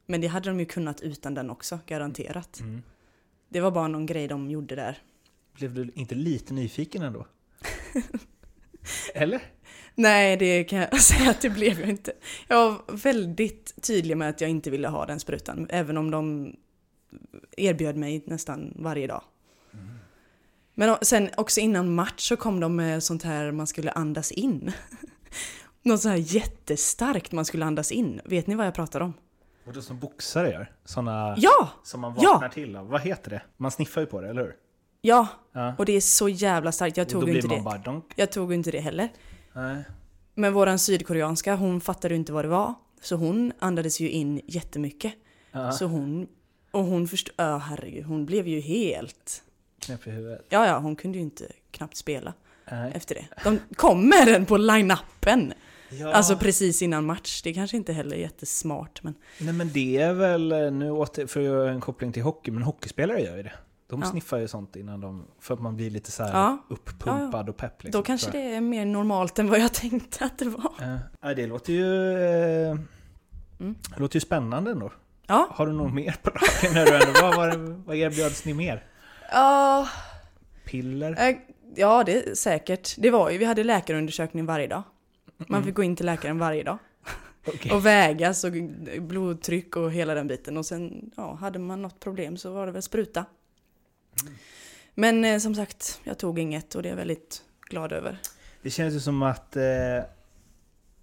Men 0.06 0.20
det 0.20 0.26
hade 0.26 0.50
de 0.50 0.60
ju 0.60 0.66
kunnat 0.66 1.00
utan 1.00 1.34
den 1.34 1.50
också, 1.50 1.78
garanterat. 1.86 2.60
Mm. 2.60 2.82
Det 3.48 3.60
var 3.60 3.70
bara 3.70 3.88
någon 3.88 4.06
grej 4.06 4.28
de 4.28 4.50
gjorde 4.50 4.74
där. 4.74 4.98
Blev 5.52 5.74
du 5.74 5.90
inte 5.94 6.14
lite 6.14 6.54
nyfiken 6.54 7.02
ändå? 7.02 7.26
Eller? 9.14 9.42
Nej, 9.94 10.36
det 10.36 10.64
kan 10.64 10.78
jag 10.78 11.00
säga 11.00 11.30
att 11.30 11.40
det 11.40 11.50
blev 11.50 11.80
jag 11.80 11.88
inte. 11.88 12.12
Jag 12.48 12.70
var 12.70 12.96
väldigt 12.96 13.82
tydlig 13.82 14.16
med 14.16 14.28
att 14.28 14.40
jag 14.40 14.50
inte 14.50 14.70
ville 14.70 14.88
ha 14.88 15.06
den 15.06 15.20
sprutan, 15.20 15.66
även 15.70 15.96
om 15.96 16.10
de 16.10 16.54
erbjöd 17.56 17.96
mig 17.96 18.22
nästan 18.26 18.72
varje 18.76 19.06
dag. 19.06 19.22
Men 20.74 20.90
o- 20.90 20.98
sen 21.02 21.30
också 21.36 21.60
innan 21.60 21.94
match 21.94 22.28
så 22.28 22.36
kom 22.36 22.60
de 22.60 22.76
med 22.76 23.02
sånt 23.02 23.22
här 23.22 23.52
man 23.52 23.66
skulle 23.66 23.90
andas 23.92 24.32
in. 24.32 24.72
Något 25.82 26.00
så 26.00 26.08
här 26.08 26.16
jättestarkt 26.16 27.32
man 27.32 27.44
skulle 27.44 27.64
andas 27.64 27.92
in. 27.92 28.20
Vet 28.24 28.46
ni 28.46 28.54
vad 28.54 28.66
jag 28.66 28.74
pratar 28.74 29.00
om? 29.00 29.14
Det 29.74 29.82
som 29.82 29.98
boxare 29.98 30.50
gör? 30.50 30.72
Såna 30.84 31.34
Ja! 31.38 31.68
som 31.82 32.00
man 32.00 32.14
Ja! 32.20 32.32
vaknar 32.32 32.48
till 32.48 32.76
av. 32.76 32.88
Vad 32.88 33.00
heter 33.00 33.30
det? 33.30 33.42
Man 33.56 33.70
sniffar 33.70 34.00
ju 34.00 34.06
på 34.06 34.20
det, 34.20 34.28
eller 34.28 34.42
hur? 34.42 34.54
Ja! 35.00 35.26
Ja. 35.52 35.74
Och 35.78 35.86
det 35.86 35.92
är 35.92 36.00
så 36.00 36.28
jävla 36.28 36.72
starkt. 36.72 36.96
Jag 36.96 37.08
tog 37.08 37.28
inte 37.28 37.48
det. 37.48 37.60
bara. 37.60 38.00
Jag 38.16 38.32
tog 38.32 38.52
inte 38.54 38.70
det 38.70 38.80
heller. 38.80 39.08
Nej. 39.54 39.84
Men 40.34 40.52
våran 40.52 40.78
sydkoreanska, 40.78 41.54
hon 41.54 41.80
fattade 41.80 42.14
ju 42.14 42.18
inte 42.18 42.32
vad 42.32 42.44
det 42.44 42.48
var. 42.48 42.74
Så 43.02 43.16
hon 43.16 43.52
andades 43.58 44.00
ju 44.00 44.10
in 44.10 44.40
jättemycket. 44.46 45.12
Ja. 45.52 45.72
Så 45.72 45.86
hon, 45.86 46.26
och 46.70 46.84
hon 46.84 47.08
förstod, 47.08 47.34
ja 47.36 47.56
herregud, 47.58 48.04
hon 48.04 48.26
blev 48.26 48.48
ju 48.48 48.60
helt, 48.60 49.42
Knäpp 49.78 50.06
i 50.06 50.10
huvudet. 50.10 50.46
ja 50.48 50.66
ja, 50.66 50.78
hon 50.78 50.96
kunde 50.96 51.18
ju 51.18 51.24
inte 51.24 51.44
knappt 51.70 51.96
spela 51.96 52.34
Nej. 52.70 52.92
efter 52.94 53.14
det. 53.14 53.26
De 53.44 53.58
kom 53.76 54.08
med 54.08 54.26
den 54.26 54.46
på 54.46 54.56
line-upen. 54.56 55.52
Ja. 55.90 56.12
Alltså 56.12 56.36
precis 56.36 56.82
innan 56.82 57.04
match. 57.06 57.42
Det 57.42 57.54
kanske 57.54 57.76
inte 57.76 57.92
heller 57.92 58.16
är 58.16 58.20
jättesmart 58.20 59.02
men 59.02 59.14
Nej 59.38 59.54
men 59.54 59.72
det 59.72 59.96
är 59.96 60.12
väl, 60.12 60.52
eh, 60.52 60.70
nu 60.70 60.90
åter, 60.90 61.26
för 61.26 61.40
att 61.40 61.46
göra 61.46 61.70
en 61.70 61.80
koppling 61.80 62.12
till 62.12 62.22
hockey, 62.22 62.50
men 62.50 62.62
hockeyspelare 62.62 63.20
gör 63.20 63.36
ju 63.36 63.42
det. 63.42 63.52
De 63.94 64.02
Ja. 64.02 64.10
sniffar 64.10 64.38
ju 64.38 64.48
sånt 64.48 64.76
innan 64.76 65.00
de, 65.00 65.24
för 65.40 65.54
att 65.54 65.60
man 65.60 65.76
blir 65.76 65.90
lite 65.90 66.10
så 66.10 66.22
här 66.24 66.32
Ja. 66.32 66.58
uppumpad 66.68 67.48
och 67.48 67.56
pepp. 67.56 67.82
Liksom, 67.84 68.00
då 68.00 68.04
kanske 68.04 68.30
det 68.30 68.54
är 68.54 68.60
mer 68.60 68.84
normalt 68.86 69.38
än 69.38 69.50
vad 69.50 69.58
jag 69.60 69.72
tänkte 69.74 70.24
att 70.24 70.38
det 70.38 70.48
var. 70.48 70.72
Ja, 71.20 71.34
det 71.34 71.46
låter 71.46 71.72
ju... 71.72 72.12
Eh, 72.70 72.76
Mm. 73.60 73.74
Låter 73.96 74.16
ju 74.16 74.20
spännande 74.20 74.70
ändå. 74.70 74.92
Ja, 75.26 75.48
Har 75.50 75.66
du 75.66 75.72
något 75.72 75.92
mer 75.94 76.16
på 76.22 76.30
raken? 76.30 76.74
när 76.74 76.84
du 76.86 76.94
ändå- 76.94 77.20
vad, 77.22 77.36
vad, 77.36 77.58
vad 77.86 77.96
erbjöds 77.96 78.44
ni 78.44 78.54
mer? 78.54 78.84
ja, 79.32 79.88
Piller? 80.64 81.28
eh, 81.28 81.36
ja 81.74 82.04
det 82.04 82.28
är 82.30 82.34
säkert. 82.34 82.94
Det 82.98 83.10
var 83.10 83.30
ju, 83.30 83.38
vi 83.38 83.44
hade 83.44 83.64
läkarundersökning 83.64 84.46
varje 84.46 84.66
dag. 84.66 84.82
Man 85.36 85.46
Mm. 85.48 85.62
fick 85.64 85.74
gå 85.74 85.82
in 85.82 85.96
till 85.96 86.06
läkaren 86.06 86.38
varje 86.38 86.62
dag. 86.62 86.78
Okej. 87.46 87.72
Och 87.72 87.86
vägas 87.86 88.44
och 88.44 88.52
blodtryck 89.00 89.76
och 89.76 89.92
hela 89.92 90.14
den 90.14 90.26
biten. 90.26 90.56
Och 90.56 90.66
sen 90.66 91.10
ja, 91.16 91.34
hade 91.34 91.58
man 91.58 91.82
något 91.82 92.00
problem 92.00 92.36
så 92.36 92.52
var 92.52 92.66
det 92.66 92.72
väl 92.72 92.82
spruta. 92.82 93.24
Men 94.94 95.24
eh, 95.24 95.38
som 95.38 95.54
sagt, 95.54 96.00
jag 96.04 96.18
tog 96.18 96.38
inget 96.38 96.74
och 96.74 96.82
det 96.82 96.88
är 96.88 96.90
jag 96.90 96.96
väldigt 96.96 97.42
glad 97.68 97.92
över. 97.92 98.18
Det 98.62 98.70
känns 98.70 98.94
ju 98.94 99.00
som 99.00 99.22
att 99.22 99.56
eh, 99.56 99.62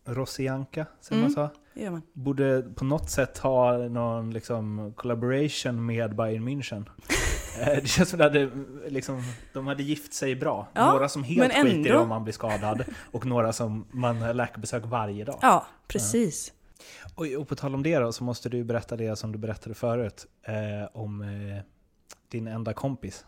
Rosianka, 0.05 0.85
som 1.01 1.17
Mm. 1.17 1.23
man 1.23 1.31
sa, 1.31 1.49
Det 1.73 1.81
gör 1.81 1.91
man. 1.91 2.01
borde 2.13 2.61
på 2.75 2.83
något 2.85 3.09
sätt 3.09 3.37
ha 3.37 3.77
någon 3.77 4.31
liksom 4.33 4.93
collaboration 4.97 5.85
med 5.85 6.15
Bayern 6.15 6.47
München. 6.49 6.85
Eh, 7.59 7.65
Det 7.81 7.87
känns 7.87 8.09
som 8.09 8.21
att 8.21 8.33
det 8.33 8.39
hade, 8.39 8.51
liksom, 8.89 9.23
de 9.53 9.67
hade 9.67 9.83
gift 9.83 10.13
sig 10.13 10.35
bra. 10.35 10.67
Ja, 10.73 10.91
några 10.93 11.09
som 11.09 11.23
helt 11.23 11.53
men 11.53 11.65
skiter 11.65 11.85
i 11.85 11.89
ändå. 11.89 11.99
om 11.99 12.09
man 12.09 12.23
blir 12.23 12.33
skadad 12.33 12.83
och 13.11 13.25
några 13.25 13.53
som 13.53 13.85
man 13.91 14.21
har 14.21 14.33
läkarbesök 14.33 14.83
varje 14.85 15.25
dag. 15.25 15.39
Ja, 15.41 15.65
precis. 15.87 16.53
Och, 17.15 17.25
och 17.27 17.47
på 17.47 17.55
tal 17.55 17.75
om 17.75 17.83
det 17.83 17.99
då, 17.99 18.11
så 18.11 18.23
måste 18.23 18.49
du 18.49 18.63
berätta 18.63 18.95
det 18.95 19.15
som 19.15 19.31
du 19.31 19.37
berättade 19.37 19.75
förut 19.75 20.25
eh, 20.43 20.89
om 20.93 21.21
eh, 21.21 21.63
din 22.31 22.47
enda 22.47 22.73
kompis 22.73 23.25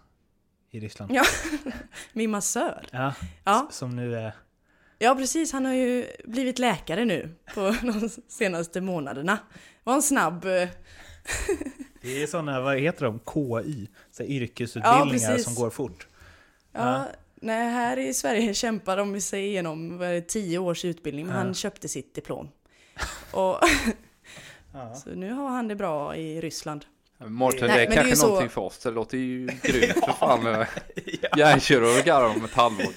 i 0.71 0.79
Ryssland. 0.79 1.11
Ja. 1.11 1.23
Min 2.13 2.31
massör. 2.31 2.87
Ja, 2.91 3.13
Ja. 3.43 3.67
Som 3.71 3.95
nu 3.95 4.15
är... 4.15 4.33
ja, 4.99 5.15
precis. 5.15 5.51
Han 5.53 5.65
har 5.65 5.73
ju 5.73 6.07
blivit 6.25 6.59
läkare 6.59 7.05
nu 7.05 7.35
på 7.53 7.61
de 7.81 8.09
senaste 8.27 8.81
månaderna. 8.81 9.37
Var 9.83 9.93
en 9.95 10.01
snabb... 10.01 10.45
eh, 10.45 10.69
Det 12.01 12.23
är 12.23 12.27
sådana, 12.27 12.61
vad 12.61 12.77
heter 12.79 13.05
de? 13.05 13.19
KI? 13.19 13.89
Så 14.11 14.23
yrkesutbildningar 14.23 15.09
precis. 15.31 15.43
som 15.45 15.55
går 15.55 15.69
fort. 15.69 16.07
Ja, 16.71 17.05
nej, 17.35 17.71
här 17.71 17.97
i 17.99 18.13
Sverige 18.13 18.53
kämpar 18.53 18.97
de 18.97 19.21
sig 19.21 19.45
igenom 19.47 19.99
tio 20.27 20.57
års 20.59 20.85
utbildning, 20.85 21.25
men 21.27 21.35
Ja. 21.35 21.41
han 21.41 21.53
köpte 21.53 21.87
sitt 21.87 22.15
diplom. 22.15 22.49
Och, 23.31 23.59
Ja. 24.73 24.95
så 24.95 25.09
nu 25.09 25.31
har 25.31 25.49
han 25.49 25.67
det 25.67 25.75
bra 25.75 26.15
i 26.15 26.41
Ryssland. 26.41 26.85
Mårten, 27.27 27.67
Nej, 27.67 27.77
det 27.77 27.83
är 27.83 27.87
men 27.87 27.89
det 27.89 27.93
är 27.95 27.95
kanske 27.95 28.15
så- 28.15 28.25
någonting 28.27 28.49
för 28.49 28.61
oss. 28.61 28.77
Det 28.79 28.91
låter 28.91 29.17
ju 29.17 29.45
grymt 29.63 29.93
för 30.05 30.11
fan. 30.13 30.65
Hjärnkirurgar 31.37 32.23
om 32.25 32.45
ett 32.45 32.53
halvår. 32.53 32.85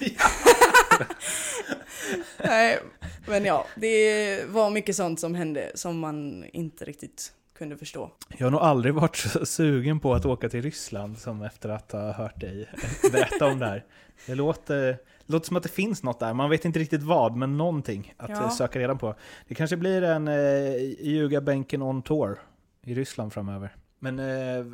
Nej, 2.43 2.79
men 3.27 3.45
ja, 3.45 3.65
det 3.75 4.43
var 4.49 4.69
mycket 4.69 4.95
sånt 4.95 5.19
som 5.19 5.35
hände 5.35 5.71
som 5.75 5.99
man 5.99 6.45
inte 6.53 6.85
riktigt 6.85 7.33
kunde 7.57 7.77
förstå. 7.77 8.11
Jag 8.37 8.45
har 8.45 8.51
nog 8.51 8.61
aldrig 8.61 8.93
varit 8.93 9.15
så 9.15 9.45
sugen 9.45 9.99
på 9.99 10.13
att 10.13 10.25
åka 10.25 10.49
till 10.49 10.61
Ryssland 10.61 11.17
som 11.17 11.41
efter 11.41 11.69
att 11.69 11.91
ha 11.91 12.11
hört 12.11 12.39
dig 12.41 12.69
berätta 13.11 13.45
om 13.45 13.59
det 13.59 13.65
här. 13.65 13.85
Det 14.25 14.35
låter, 14.35 14.81
det 14.85 14.97
låter 15.33 15.47
som 15.47 15.57
att 15.57 15.63
det 15.63 15.69
finns 15.69 16.03
något 16.03 16.19
där, 16.19 16.33
man 16.33 16.49
vet 16.49 16.65
inte 16.65 16.79
riktigt 16.79 17.03
vad, 17.03 17.35
men 17.35 17.57
någonting 17.57 18.13
att 18.17 18.29
Ja. 18.29 18.49
söka 18.49 18.79
reda 18.79 18.95
på. 18.95 19.15
Det 19.47 19.55
kanske 19.55 19.77
blir 19.77 20.01
en 20.03 20.27
eh, 20.27 20.75
ljugarbänken 21.01 21.81
on 21.81 22.01
tour 22.01 22.39
i 22.85 22.93
Ryssland 22.95 23.33
framöver. 23.33 23.75
Men 23.99 24.19
eh, 24.19 24.65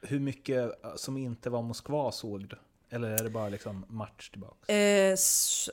hur 0.00 0.20
mycket 0.20 0.72
som 0.96 1.16
inte 1.16 1.50
var 1.50 1.62
Moskva 1.62 2.12
såg 2.12 2.48
du? 2.48 2.56
Eller 2.90 3.10
är 3.10 3.24
det 3.24 3.30
bara 3.30 3.48
liksom 3.48 3.84
match 3.88 4.30
tillbaka? 4.30 4.72
Eh, 4.72 5.16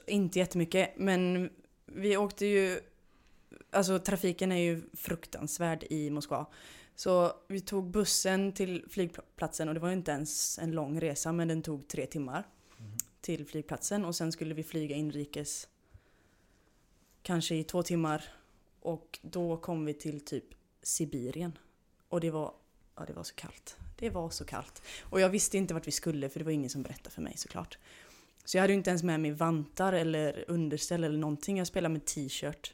inte 0.07 0.39
jättemycket, 0.39 0.93
men 0.97 1.49
vi 1.85 2.17
åkte 2.17 2.45
ju... 2.45 2.79
Alltså 3.71 3.99
trafiken 3.99 4.51
är 4.51 4.57
ju 4.57 4.81
fruktansvärd 4.93 5.83
i 5.89 6.09
Moskva. 6.09 6.45
Så 6.95 7.33
vi 7.47 7.59
tog 7.59 7.91
bussen 7.91 8.51
till 8.51 8.85
flygplatsen 8.89 9.67
och 9.67 9.73
det 9.73 9.79
var 9.79 9.89
ju 9.89 9.95
inte 9.95 10.11
ens 10.11 10.59
en 10.59 10.71
lång 10.71 11.01
resa 11.01 11.31
men 11.31 11.47
den 11.47 11.61
tog 11.61 11.87
tre 11.87 12.05
timmar 12.05 12.43
till 13.21 13.45
flygplatsen 13.45 14.05
och 14.05 14.15
sen 14.15 14.31
skulle 14.31 14.53
vi 14.53 14.63
flyga 14.63 14.95
inrikes 14.95 15.67
kanske 17.21 17.55
i 17.55 17.63
två 17.63 17.83
timmar 17.83 18.23
och 18.79 19.19
då 19.21 19.57
kom 19.57 19.85
vi 19.85 19.93
till 19.93 20.25
typ 20.25 20.45
Sibirien 20.81 21.57
och 22.09 22.19
det 22.19 22.31
var, 22.31 22.53
ja, 22.95 23.03
det 23.07 23.13
var 23.13 23.23
så 23.23 23.35
kallt. 23.35 23.77
Det 23.95 24.09
var 24.09 24.29
så 24.29 24.45
kallt. 24.45 24.81
Och 25.01 25.19
jag 25.19 25.29
visste 25.29 25.57
inte 25.57 25.73
vart 25.73 25.87
vi 25.87 25.91
skulle 25.91 26.29
för 26.29 26.39
det 26.39 26.45
var 26.45 26.51
ingen 26.51 26.69
som 26.69 26.83
berättade 26.83 27.09
för 27.09 27.21
mig 27.21 27.33
såklart. 27.37 27.77
Så 28.45 28.57
jag 28.57 28.61
hade 28.61 28.73
ju 28.73 28.77
inte 28.77 28.89
ens 28.89 29.03
med 29.03 29.19
mig 29.19 29.31
vantar 29.31 29.93
eller 29.93 30.45
underställ 30.47 31.03
eller 31.03 31.17
någonting. 31.17 31.57
Jag 31.57 31.67
spelade 31.67 31.93
med 31.93 32.05
t-shirt. 32.05 32.73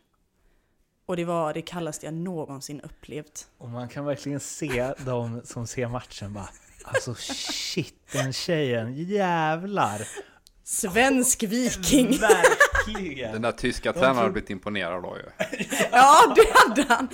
Och 1.05 1.15
det 1.17 1.25
var 1.25 1.53
det 1.53 1.61
kallaste 1.61 2.05
jag 2.05 2.13
någonsin 2.13 2.81
upplevt. 2.81 3.49
Och 3.57 3.69
man 3.69 3.89
kan 3.89 4.05
verkligen 4.05 4.39
se 4.39 4.93
de 5.05 5.41
som 5.43 5.67
ser 5.67 5.87
matchen 5.87 6.33
bara 6.33 6.49
Alltså 6.83 7.15
shit, 7.15 7.95
den 8.11 8.33
tjejen, 8.33 8.93
jävlar! 8.93 10.07
Svensk 10.71 11.43
viking! 11.43 12.17
Verkligen! 12.17 13.31
Den 13.31 13.41
där 13.41 13.51
tyska 13.51 13.93
tränaren 13.93 14.13
tror- 14.13 14.21
hade 14.21 14.33
blivit 14.33 14.49
imponerad 14.49 15.03
då 15.03 15.17
ju. 15.17 15.47
Ja, 15.91 16.35
det 16.35 16.53
hade 16.53 16.93
han! 16.93 17.07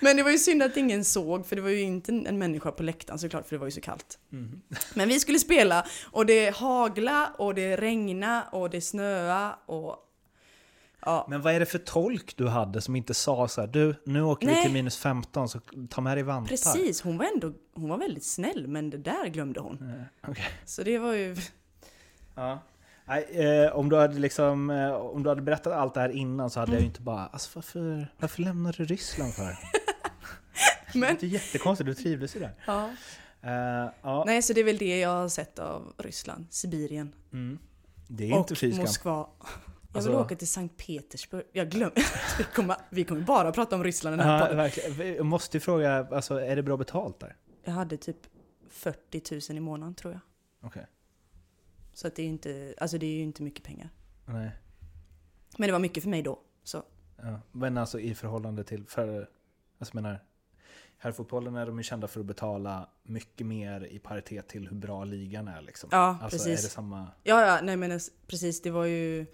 Men 0.00 0.16
det 0.16 0.22
var 0.22 0.30
ju 0.30 0.38
synd 0.38 0.62
att 0.62 0.76
ingen 0.76 1.04
såg, 1.04 1.46
för 1.46 1.56
det 1.56 1.62
var 1.62 1.70
ju 1.70 1.80
inte 1.80 2.12
en 2.12 2.38
människa 2.38 2.70
på 2.72 2.82
läktaren 2.82 3.18
såklart, 3.18 3.46
för 3.48 3.56
det 3.56 3.60
var 3.60 3.66
ju 3.66 3.70
så 3.70 3.80
kallt. 3.80 4.18
Mm. 4.32 4.60
Men 4.94 5.08
vi 5.08 5.20
skulle 5.20 5.38
spela, 5.38 5.86
och 6.10 6.26
det 6.26 6.56
hagla 6.56 7.30
och 7.38 7.54
det 7.54 7.76
regna 7.76 8.42
och 8.52 8.70
det 8.70 8.80
snöa 8.80 9.58
och... 9.66 9.96
Ja, 11.00 11.26
Men 11.30 11.42
vad 11.42 11.54
är 11.54 11.60
det 11.60 11.66
för 11.66 11.78
tolk 11.78 12.36
du 12.36 12.48
hade 12.48 12.80
som 12.80 12.96
inte 12.96 13.14
sa 13.14 13.48
så 13.48 13.60
här, 13.60 13.68
du, 13.68 13.94
nu 14.04 14.22
åker 14.22 14.46
vi 14.46 14.52
Nej. 14.52 14.62
till 14.62 14.72
minus 14.72 14.98
15 14.98 15.48
så 15.48 15.60
ta 15.90 16.00
med 16.00 16.16
dig 16.16 16.24
vantar? 16.24 16.48
precis. 16.48 17.02
Hon 17.02 17.18
var 17.18 17.26
ändå 17.34 17.52
hon 17.74 17.88
var 17.88 17.98
väldigt 17.98 18.24
snäll, 18.24 18.66
men 18.66 18.90
det 18.90 18.98
där 18.98 19.26
glömde 19.26 19.60
hon. 19.60 19.74
Eh, 20.22 20.30
okej. 20.30 20.50
Så 20.64 20.82
det 20.82 20.98
var 20.98 21.12
ju... 21.14 21.36
Ja. 22.34 22.62
Nej, 23.08 23.24
eh, 23.64 23.76
om, 23.76 23.88
du 23.88 23.96
hade 23.96 24.18
liksom, 24.18 24.70
eh, 24.70 24.92
om 24.92 25.22
du 25.22 25.28
hade 25.28 25.42
berättat 25.42 25.72
allt 25.72 25.94
det 25.94 26.00
här 26.00 26.08
innan 26.08 26.50
så 26.50 26.60
hade 26.60 26.72
jag 26.72 26.80
ju 26.80 26.86
inte 26.86 27.00
bara, 27.02 27.26
alltså 27.26 27.50
varför, 27.54 28.12
varför 28.18 28.42
lämnar 28.42 28.74
du 28.78 28.84
Ryssland 28.84 29.34
för? 29.34 29.58
Men, 30.98 31.16
Det 31.20 31.26
är 31.26 31.30
jättekonstigt, 31.30 31.86
du 31.86 31.94
trivdes 31.94 32.36
ju 32.36 32.40
där. 32.40 32.54
ja. 32.66 32.90
Eh, 33.42 33.90
ja, 34.02 34.24
Nej, 34.26 34.42
så 34.42 34.52
det 34.52 34.60
är 34.60 34.64
väl 34.64 34.78
det 34.78 34.98
jag 35.00 35.08
har 35.10 35.28
sett 35.28 35.58
av 35.58 35.92
Ryssland, 35.98 36.46
Sibirien 36.50 37.12
mm. 37.32 37.58
Det 38.08 38.30
är 38.30 38.38
inte 38.38 38.54
fy 38.54 38.72
skam. 38.72 38.80
Moskva. 38.80 39.10
Jag 39.92 40.02
vill 40.02 40.12
Alltså- 40.12 40.24
åka 40.24 40.36
till 40.36 40.48
Sankt 40.48 40.86
Petersburg. 40.86 41.44
Jag 41.52 41.70
glömmer. 41.70 41.92
vi, 42.38 42.44
kommer, 42.44 42.76
vi 42.90 43.04
kommer 43.04 43.20
bara 43.20 43.52
prata 43.52 43.76
om 43.76 43.84
Ryssland 43.84 44.18
den 44.18 44.26
här 44.26 44.48
Ja, 44.50 44.54
verkligen. 44.56 45.14
Jag 45.16 45.26
måste 45.26 45.56
ju 45.56 45.60
fråga, 45.60 46.06
alltså, 46.12 46.40
är 46.40 46.56
det 46.56 46.62
bra 46.62 46.76
betalt 46.76 47.20
där? 47.20 47.36
Jag 47.64 47.72
hade 47.72 47.96
typ 47.96 48.16
40 48.70 49.52
000 49.52 49.58
i 49.58 49.60
månaden 49.60 49.94
tror 49.94 50.12
jag. 50.12 50.20
Okej. 50.68 50.86
Så 51.98 52.06
att 52.06 52.14
det 52.14 52.22
är 52.22 52.24
ju 52.24 52.30
inte, 52.32 52.74
alltså 52.78 52.98
det 52.98 53.06
är 53.06 53.10
ju 53.10 53.22
inte 53.22 53.42
mycket 53.42 53.64
pengar. 53.64 53.88
Nej. 54.26 54.50
Men 55.58 55.66
det 55.68 55.72
var 55.72 55.78
mycket 55.78 56.02
för 56.02 56.10
mig 56.10 56.22
då. 56.22 56.40
Så 56.64 56.82
Ja. 57.16 57.40
Men 57.52 57.78
alltså 57.78 58.00
i 58.00 58.14
förhållande 58.14 58.64
till, 58.64 58.86
för, 58.86 59.28
alltså 59.78 59.96
menar, 59.96 60.22
herrfotbollen 60.98 61.56
är 61.56 61.66
de 61.66 61.78
ju 61.78 61.82
kända 61.82 62.08
för 62.08 62.20
att 62.20 62.26
betala 62.26 62.88
mycket 63.02 63.46
mer 63.46 63.84
i 63.86 63.98
paritet 63.98 64.48
till 64.48 64.68
hur 64.68 64.76
bra 64.76 65.04
ligan 65.04 65.48
är 65.48 65.62
liksom. 65.62 65.88
ja, 65.92 66.18
Alltså 66.22 66.38
precis. 66.38 66.46
är 66.46 66.68
det 66.68 66.72
samma? 66.72 67.06
Ja, 67.22 67.46
ja, 67.46 67.60
nej 67.62 67.76
men 67.76 67.92
es- 67.92 68.10
precis. 68.26 68.62
Det 68.62 68.70
var 68.70 68.84
ju 68.84 69.26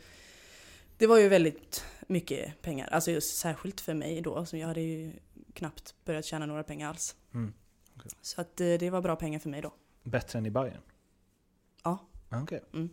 Det 0.99 1.07
var 1.07 1.19
ju 1.19 1.29
väldigt 1.29 1.85
mycket 2.07 2.63
pengar. 2.63 2.89
Alltså 2.89 3.11
just 3.11 3.37
särskilt 3.37 3.81
för 3.81 3.95
mig 3.95 4.21
då. 4.21 4.47
Så 4.47 4.57
jag 4.57 4.67
hade 4.69 4.81
ju 4.81 5.13
knappt 5.53 5.95
börjat 6.05 6.25
tjäna 6.25 6.47
några 6.47 6.63
pengar 6.63 6.89
alls. 6.89 7.17
Mm. 7.35 7.53
Okej. 7.97 8.11
Så 8.23 8.41
att 8.41 8.61
eh, 8.61 8.67
det 8.79 8.91
var 8.91 9.01
bra 9.03 9.17
pengar 9.17 9.39
för 9.39 9.51
mig 9.51 9.63
då. 9.63 9.75
Bättre 10.03 10.39
än 10.39 10.47
i 10.47 10.51
Bayern? 10.51 10.81
Okej. 12.43 12.63
Mm. 12.73 12.91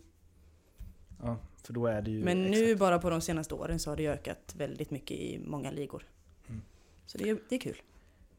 Ja, 1.22 1.36
för 1.62 1.72
då 1.72 1.86
är 1.86 2.02
det 2.02 2.10
ju... 2.10 2.24
Men 2.24 2.42
nu 2.42 2.62
exakt. 2.64 2.78
bara 2.78 2.98
på 2.98 3.10
de 3.10 3.20
senaste 3.20 3.54
åren 3.54 3.78
så 3.78 3.90
har 3.90 3.96
det 3.96 4.06
ökat 4.06 4.54
väldigt 4.56 4.90
mycket 4.90 5.16
i 5.16 5.38
många 5.46 5.70
ligor. 5.70 6.06
Mm. 6.48 6.62
Så 7.06 7.18
det 7.18 7.30
är, 7.30 7.38
det 7.48 7.54
är 7.54 7.60
kul. 7.60 7.82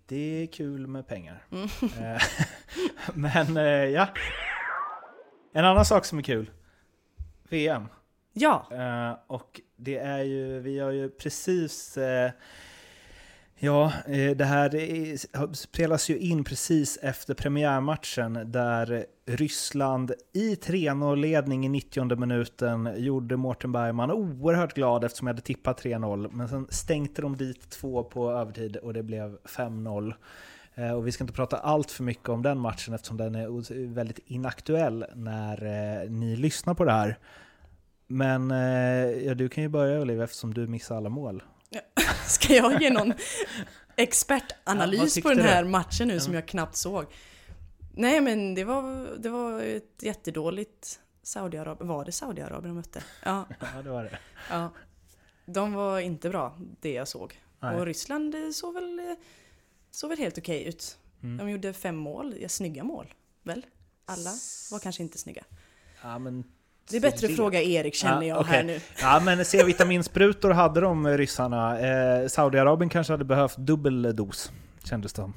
Det 0.05 0.43
är 0.43 0.47
kul 0.47 0.87
med 0.87 1.07
pengar. 1.07 1.45
Mm. 1.51 1.67
Eh, 1.83 2.21
Men 3.13 3.57
eh, 3.57 3.63
ja. 3.63 4.07
En 5.53 5.65
annan 5.65 5.85
sak 5.85 6.05
som 6.05 6.17
är 6.17 6.23
kul. 6.23 6.51
VM. 7.49 7.87
Ja, 8.33 8.67
Eh, 8.71 9.17
och 9.27 9.61
det 9.75 9.97
är 9.97 10.23
ju, 10.23 10.59
vi 10.59 10.79
har 10.79 10.91
ju 10.91 11.09
precis... 11.09 11.97
Ja, 13.63 13.93
eh, 14.07 14.31
det 14.31 14.45
här 14.45 15.55
spelas 15.55 16.09
ju 16.09 16.17
in 16.17 16.43
precis 16.43 16.97
efter 17.01 17.33
premiärmatchen 17.33 18.51
där 18.51 19.05
Ryssland 19.25 20.11
i 20.33 20.55
3-0-ledning 20.55 21.65
i 21.65 21.69
90 21.69 22.15
minuten 22.15 22.89
gjorde 22.97 23.37
Mårten 23.37 23.71
Bergman 23.71 24.11
oerhört 24.11 24.73
glad 24.73 25.03
eftersom 25.03 25.27
jag 25.27 25.33
hade 25.33 25.45
tippat 25.45 25.83
3-0. 25.83 26.29
Men 26.31 26.49
sen 26.49 26.67
stänkte 26.69 27.21
de 27.21 27.37
dit 27.37 27.69
två 27.69 28.03
på 28.03 28.31
övertid 28.31 28.77
och 28.77 28.93
det 28.93 29.03
blev 29.03 29.37
5-0. 29.43 30.13
Eh, 30.75 30.91
och 30.91 31.07
vi 31.07 31.11
ska 31.11 31.23
inte 31.23 31.33
prata 31.33 31.57
allt 31.57 31.91
för 31.91 32.03
mycket 32.03 32.29
om 32.29 32.41
den 32.41 32.59
matchen 32.59 32.93
eftersom 32.93 33.17
den 33.17 33.35
är 33.35 33.93
väldigt 33.93 34.19
inaktuell 34.25 35.05
när 35.15 35.65
eh, 35.65 36.09
ni 36.09 36.35
lyssnar 36.35 36.73
på 36.73 36.85
det 36.85 36.91
här. 36.91 37.17
Men 38.07 38.49
ja, 39.25 39.33
du 39.33 39.49
kan 39.49 39.63
ju 39.63 39.69
börja 39.69 40.01
Olivia 40.01 40.23
eftersom 40.23 40.53
du 40.53 40.67
missade 40.67 40.97
alla 40.97 41.09
mål. 41.09 41.43
ska 42.27 42.53
jag 42.55 42.81
ge 42.81 42.89
någon 42.89 43.07
Ja, 43.95 44.03
expertanalys 44.03 45.13
tyckte 45.13 45.29
på 45.29 45.33
den 45.35 45.37
du? 45.45 45.51
här 45.51 45.63
matchen 45.63 46.07
nu 46.07 46.19
som 46.19 46.33
Ja. 46.33 46.39
jag 46.39 46.47
knappt 46.47 46.75
såg? 46.75 47.05
Nej 47.93 48.21
men 48.21 48.55
det 48.55 48.63
var, 48.63 49.07
det 49.19 49.29
var 49.29 49.61
ett 49.61 49.93
jättedåligt 50.03 50.99
Saudiarabien. 51.23 51.87
Var 51.87 52.05
det 52.05 52.11
Saudiarabien 52.11 52.63
de 52.63 52.75
mötte? 52.75 53.03
Ja, 53.23 53.45
Ja, 53.75 53.81
det 53.83 53.89
var 53.89 54.03
det. 54.03 54.17
ja. 54.49 54.71
De 55.45 55.73
var 55.73 55.99
inte 55.99 56.29
bra, 56.29 56.57
det 56.81 56.93
jag 56.93 57.07
såg. 57.07 57.41
Nej. 57.59 57.75
Och 57.75 57.85
Ryssland 57.85 58.35
såg 58.53 58.73
väl, 58.73 59.15
såg 59.91 60.09
väl 60.09 60.19
helt 60.19 60.37
okej 60.37 60.63
ut. 60.63 60.97
Mm. 61.23 61.37
De 61.37 61.49
gjorde 61.49 61.73
fem 61.73 61.95
mål, 61.95 62.35
ja, 62.39 62.49
snygga 62.49 62.83
mål. 62.83 63.13
Väl? 63.43 63.65
Alla 64.05 64.31
var 64.71 64.79
kanske 64.79 65.03
inte 65.03 65.17
snygga. 65.17 65.43
Ja, 66.01 66.19
men 66.19 66.43
Det 66.89 66.97
är 66.97 67.01
bättre 67.01 67.27
att 67.27 67.35
fråga 67.35 67.61
Erik 67.61 67.95
känner 67.95 68.21
Ja, 68.21 68.27
jag 68.27 68.39
okej. 68.39 68.53
här 68.53 68.63
nu. 68.63 68.79
Ja, 69.01 69.21
men 69.25 69.45
C-vitaminsprutor 69.45 70.49
hade 70.51 70.81
de 70.81 71.05
eh, 71.05 71.17
ryssarna. 71.17 71.79
Eh, 71.79 72.27
Saudiarabien 72.27 72.89
kanske 72.89 73.13
hade 73.13 73.25
behövt 73.25 73.57
dubbel 73.57 74.15
dos, 74.15 74.51
kändes 74.83 75.13
det 75.13 75.21
som. 75.21 75.33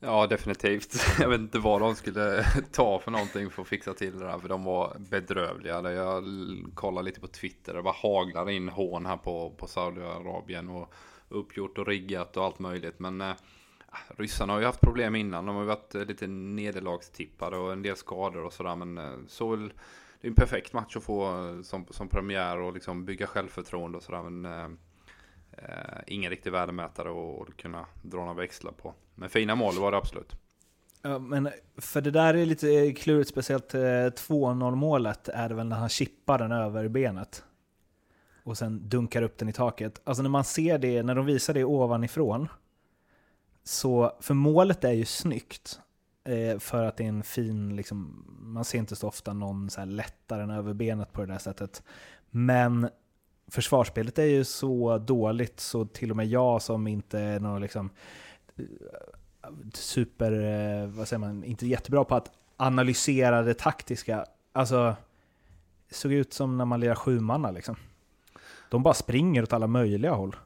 Ja, 0.00 0.26
definitivt. 0.26 0.94
Jag 1.20 1.28
vet 1.28 1.40
inte 1.40 1.58
vad 1.58 1.80
de 1.80 1.94
skulle 1.94 2.44
ta 2.72 2.98
för 2.98 3.10
någonting 3.10 3.50
för 3.50 3.62
att 3.62 3.68
fixa 3.68 3.94
till 3.94 4.18
det 4.18 4.24
där, 4.26 4.38
för 4.38 4.48
de 4.48 4.64
var 4.64 4.96
bedrövliga. 4.98 5.92
Jag 5.92 6.24
kollade 6.74 7.04
lite 7.04 7.20
på 7.20 7.26
Twitter, 7.26 7.74
det 7.74 7.82
bara 7.82 7.94
haglar 8.02 8.50
in 8.50 8.68
hån 8.68 9.06
här 9.06 9.16
på, 9.16 9.50
på 9.50 9.66
Saudiarabien 9.66 10.68
och 10.68 10.92
uppgjort 11.28 11.78
och 11.78 11.86
riggat 11.86 12.36
och 12.36 12.44
allt 12.44 12.58
möjligt. 12.58 12.98
Men 12.98 13.20
eh, 13.20 13.32
ryssarna 14.16 14.52
har 14.52 14.60
ju 14.60 14.66
haft 14.66 14.80
problem 14.80 15.14
innan, 15.14 15.46
de 15.46 15.54
har 15.54 15.62
ju 15.62 15.68
varit 15.68 15.94
eh, 15.94 16.04
lite 16.04 16.26
nederlagstippade 16.26 17.56
och 17.56 17.72
en 17.72 17.82
del 17.82 17.96
skador 17.96 18.44
och 18.44 18.52
sådär. 18.52 18.76
Men 18.76 18.98
eh, 18.98 19.10
så 19.28 19.48
väl, 19.50 19.72
det 20.20 20.26
är 20.26 20.30
en 20.30 20.34
perfekt 20.34 20.72
match 20.72 20.96
att 20.96 21.02
få 21.02 21.48
eh, 21.48 21.62
som, 21.62 21.86
som 21.90 22.08
premiär 22.08 22.58
och 22.60 22.72
liksom 22.72 23.04
bygga 23.04 23.26
självförtroende 23.26 23.98
och 23.98 24.04
sådär. 24.04 24.22
Men 24.22 24.44
eh, 24.44 24.70
eh 25.52 26.00
ingen 26.06 26.30
riktig 26.30 26.52
värdemätare 26.52 27.08
att 27.10 27.56
kunna 27.56 27.86
dra 28.02 28.18
några 28.18 28.34
växlar 28.34 28.72
på. 28.72 28.94
Men 29.14 29.30
fina 29.30 29.54
mål 29.54 29.78
var 29.78 29.90
det 29.90 29.98
absolut. 29.98 30.36
Ja, 31.02 31.18
men 31.18 31.50
för 31.76 32.00
det 32.00 32.10
där 32.10 32.34
är 32.34 32.46
lite 32.46 32.92
klurigt, 32.92 33.30
speciellt 33.30 33.74
eh, 33.74 33.78
2-0 33.78 34.74
målet 34.74 35.28
är 35.28 35.48
det 35.48 35.54
väl 35.54 35.66
när 35.66 35.76
han 35.76 35.88
chippar 35.88 36.38
den 36.38 36.52
över 36.52 36.88
benet. 36.88 37.44
Och 38.42 38.58
sen 38.58 38.88
dunkar 38.88 39.22
upp 39.22 39.38
den 39.38 39.48
i 39.48 39.52
taket. 39.52 40.00
Alltså 40.04 40.22
när 40.22 40.30
man 40.30 40.44
ser 40.44 40.78
det, 40.78 41.02
när 41.02 41.14
de 41.14 41.26
visar 41.26 41.54
det 41.54 41.64
ovanifrån. 41.64 42.48
Så, 43.64 44.16
för 44.20 44.34
målet 44.34 44.84
är 44.84 44.92
ju 44.92 45.04
snyggt. 45.04 45.80
Eh, 46.24 46.58
för 46.58 46.84
att 46.84 46.96
det 46.96 47.04
är 47.04 47.08
en 47.08 47.22
fin, 47.22 47.76
liksom, 47.76 48.24
man 48.40 48.64
ser 48.64 48.78
inte 48.78 48.96
så 48.96 49.08
ofta 49.08 49.32
någon 49.32 49.70
så 49.70 49.80
här 49.80 49.86
lättare 49.86 50.42
än 50.42 50.50
över 50.50 50.74
benet 50.74 51.12
på 51.12 51.20
det 51.20 51.32
där 51.32 51.38
sättet. 51.38 51.82
Men 52.30 52.88
försvarsspelet 53.48 54.18
är 54.18 54.24
ju 54.24 54.44
så 54.44 54.98
dåligt 54.98 55.60
så 55.60 55.84
till 55.84 56.10
och 56.10 56.16
med 56.16 56.26
jag 56.26 56.62
som 56.62 56.86
inte 56.86 57.18
är 57.18 57.40
någon 57.40 57.60
liksom 57.60 57.90
eh, 58.56 58.64
super, 59.74 60.32
eh, 60.32 60.88
vad 60.88 61.08
säger 61.08 61.20
man, 61.20 61.44
inte 61.44 61.66
jättebra 61.66 62.04
på 62.04 62.14
att 62.14 62.30
analysera 62.56 63.42
det 63.42 63.54
taktiska. 63.54 64.26
Alltså, 64.52 64.96
det 65.88 65.94
såg 65.94 66.12
ut 66.12 66.32
som 66.32 66.58
när 66.58 66.64
man 66.64 66.80
lirar 66.80 66.94
sjumanna 66.94 67.50
liksom. 67.50 67.76
De 68.70 68.82
bara 68.82 68.94
springer 68.94 69.42
åt 69.42 69.52
alla 69.52 69.66
möjliga 69.66 70.12
håll. 70.12 70.36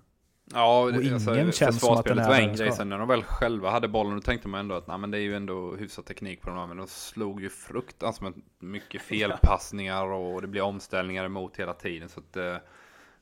Ja, 0.52 0.82
Och 0.82 0.92
det- 0.92 1.12
alltså, 1.14 1.34
ingen 1.34 1.52
känns 1.52 1.62
att 1.62 1.66
den 1.66 1.72
försvarsspelet 1.72 2.26
var 2.28 2.34
en 2.34 2.56
grej. 2.56 2.72
Sen 2.72 2.88
när 2.88 2.98
de 2.98 3.08
väl 3.08 3.22
själva 3.22 3.70
hade 3.70 3.88
bollen, 3.88 4.14
då 4.14 4.20
tänkte 4.20 4.48
man 4.48 4.60
ändå 4.60 4.74
att 4.74 4.86
nej, 4.86 4.98
men 4.98 5.10
det 5.10 5.18
är 5.18 5.22
ju 5.22 5.36
ändå 5.36 5.76
hyfsad 5.76 6.04
teknik 6.06 6.40
på 6.42 6.48
de 6.50 6.58
här. 6.58 6.66
Men 6.66 6.76
de 6.76 6.86
slog 6.86 7.42
ju 7.42 7.50
fruktansvärt 7.50 8.34
mycket 8.58 9.02
felpassningar 9.02 10.06
och 10.06 10.42
det 10.42 10.48
blir 10.48 10.62
omställningar 10.62 11.24
emot 11.24 11.56
hela 11.56 11.74
tiden. 11.74 12.08
Så 12.08 12.20
att 12.20 12.36
eh, 12.36 12.54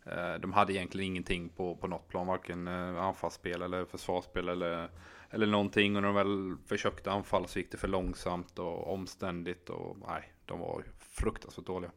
eh, 0.06 0.34
de 0.40 0.52
hade 0.52 0.72
egentligen 0.72 1.06
ingenting 1.06 1.48
på, 1.48 1.76
på 1.76 1.86
något 1.86 2.08
plan, 2.08 2.26
varken 2.26 2.68
eh, 2.68 3.04
anfallsspel 3.04 3.62
eller 3.62 3.84
försvarsspel 3.84 4.48
eller, 4.48 4.90
eller 5.30 5.46
någonting. 5.46 5.96
Och 5.96 6.02
när 6.02 6.08
de 6.08 6.14
väl 6.14 6.56
försökte 6.66 7.10
anfalla 7.12 7.46
så 7.46 7.58
gick 7.58 7.70
det 7.70 7.78
för 7.78 7.88
långsamt 7.88 8.58
och 8.58 8.92
omständigt 8.92 9.68
och 9.70 9.96
nej, 10.08 10.32
de 10.46 10.60
var 10.60 10.84
fruktansvärt 10.98 11.66
dåliga. 11.66 11.90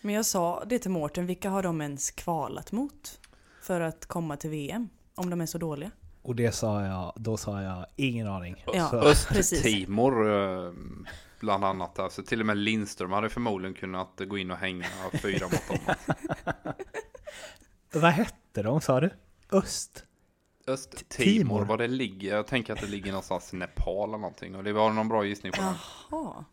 Men 0.00 0.14
jag 0.14 0.26
sa 0.26 0.64
det 0.66 0.78
till 0.78 0.90
Mårten, 0.90 1.26
vilka 1.26 1.50
har 1.50 1.62
de 1.62 1.80
ens 1.80 2.10
kvalat 2.10 2.72
mot? 2.72 3.20
För 3.66 3.80
att 3.80 4.06
komma 4.06 4.36
till 4.36 4.50
VM? 4.50 4.88
Om 5.14 5.30
de 5.30 5.40
är 5.40 5.46
så 5.46 5.58
dåliga? 5.58 5.90
Och 6.22 6.36
det 6.36 6.52
sa 6.52 6.84
jag, 6.84 7.12
då 7.16 7.36
sa 7.36 7.62
jag 7.62 7.86
ingen 7.96 8.26
aning. 8.26 8.64
Ja. 8.72 8.94
Östtimor 8.94 10.30
eh, 10.30 10.72
bland 11.40 11.64
annat. 11.64 11.98
Alltså 11.98 12.22
till 12.22 12.40
och 12.40 12.46
med 12.46 12.56
Lindström 12.56 13.12
hade 13.12 13.30
förmodligen 13.30 13.74
kunnat 13.74 14.20
gå 14.26 14.38
in 14.38 14.50
och 14.50 14.56
hänga 14.56 14.86
fyra 15.22 15.46
mot 15.46 15.68
dem. 15.68 15.94
vad 18.00 18.10
hette 18.10 18.62
de 18.62 18.80
sa 18.80 19.00
du? 19.00 19.10
Öst? 19.52 20.04
Östtimor, 20.66 21.24
Timor. 21.24 21.64
var 21.64 21.78
det 21.78 21.88
ligger? 21.88 22.34
Jag 22.34 22.46
tänker 22.46 22.72
att 22.72 22.80
det 22.80 22.86
ligger 22.86 23.10
någonstans 23.12 23.54
i 23.54 23.56
Nepal 23.56 24.08
eller 24.08 24.18
någonting. 24.18 24.56
Och 24.56 24.64
det 24.64 24.72
var 24.72 24.92
någon 24.92 25.08
bra 25.08 25.24
gissning 25.24 25.52
på 25.52 25.60
det. 25.62 25.74
Jaha. 26.10 26.44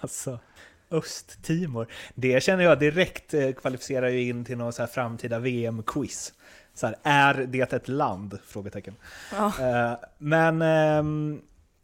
Alltså, 0.00 0.38
Östtimor. 0.92 1.86
Det 2.14 2.42
känner 2.42 2.64
jag 2.64 2.78
direkt 2.78 3.34
eh, 3.34 3.52
kvalificerar 3.52 4.08
ju 4.08 4.28
in 4.28 4.44
till 4.44 4.58
någon 4.58 4.72
så 4.72 4.82
här 4.82 4.86
framtida 4.86 5.38
VM-quiz. 5.38 6.32
Så 6.74 6.86
här, 6.86 6.96
är 7.02 7.34
det 7.34 7.72
ett 7.72 7.88
land? 7.88 8.38
Frågetecken. 8.44 8.94
Ja. 9.32 9.46
Eh, 9.46 9.98
men 10.18 10.62
ehm, 10.62 11.40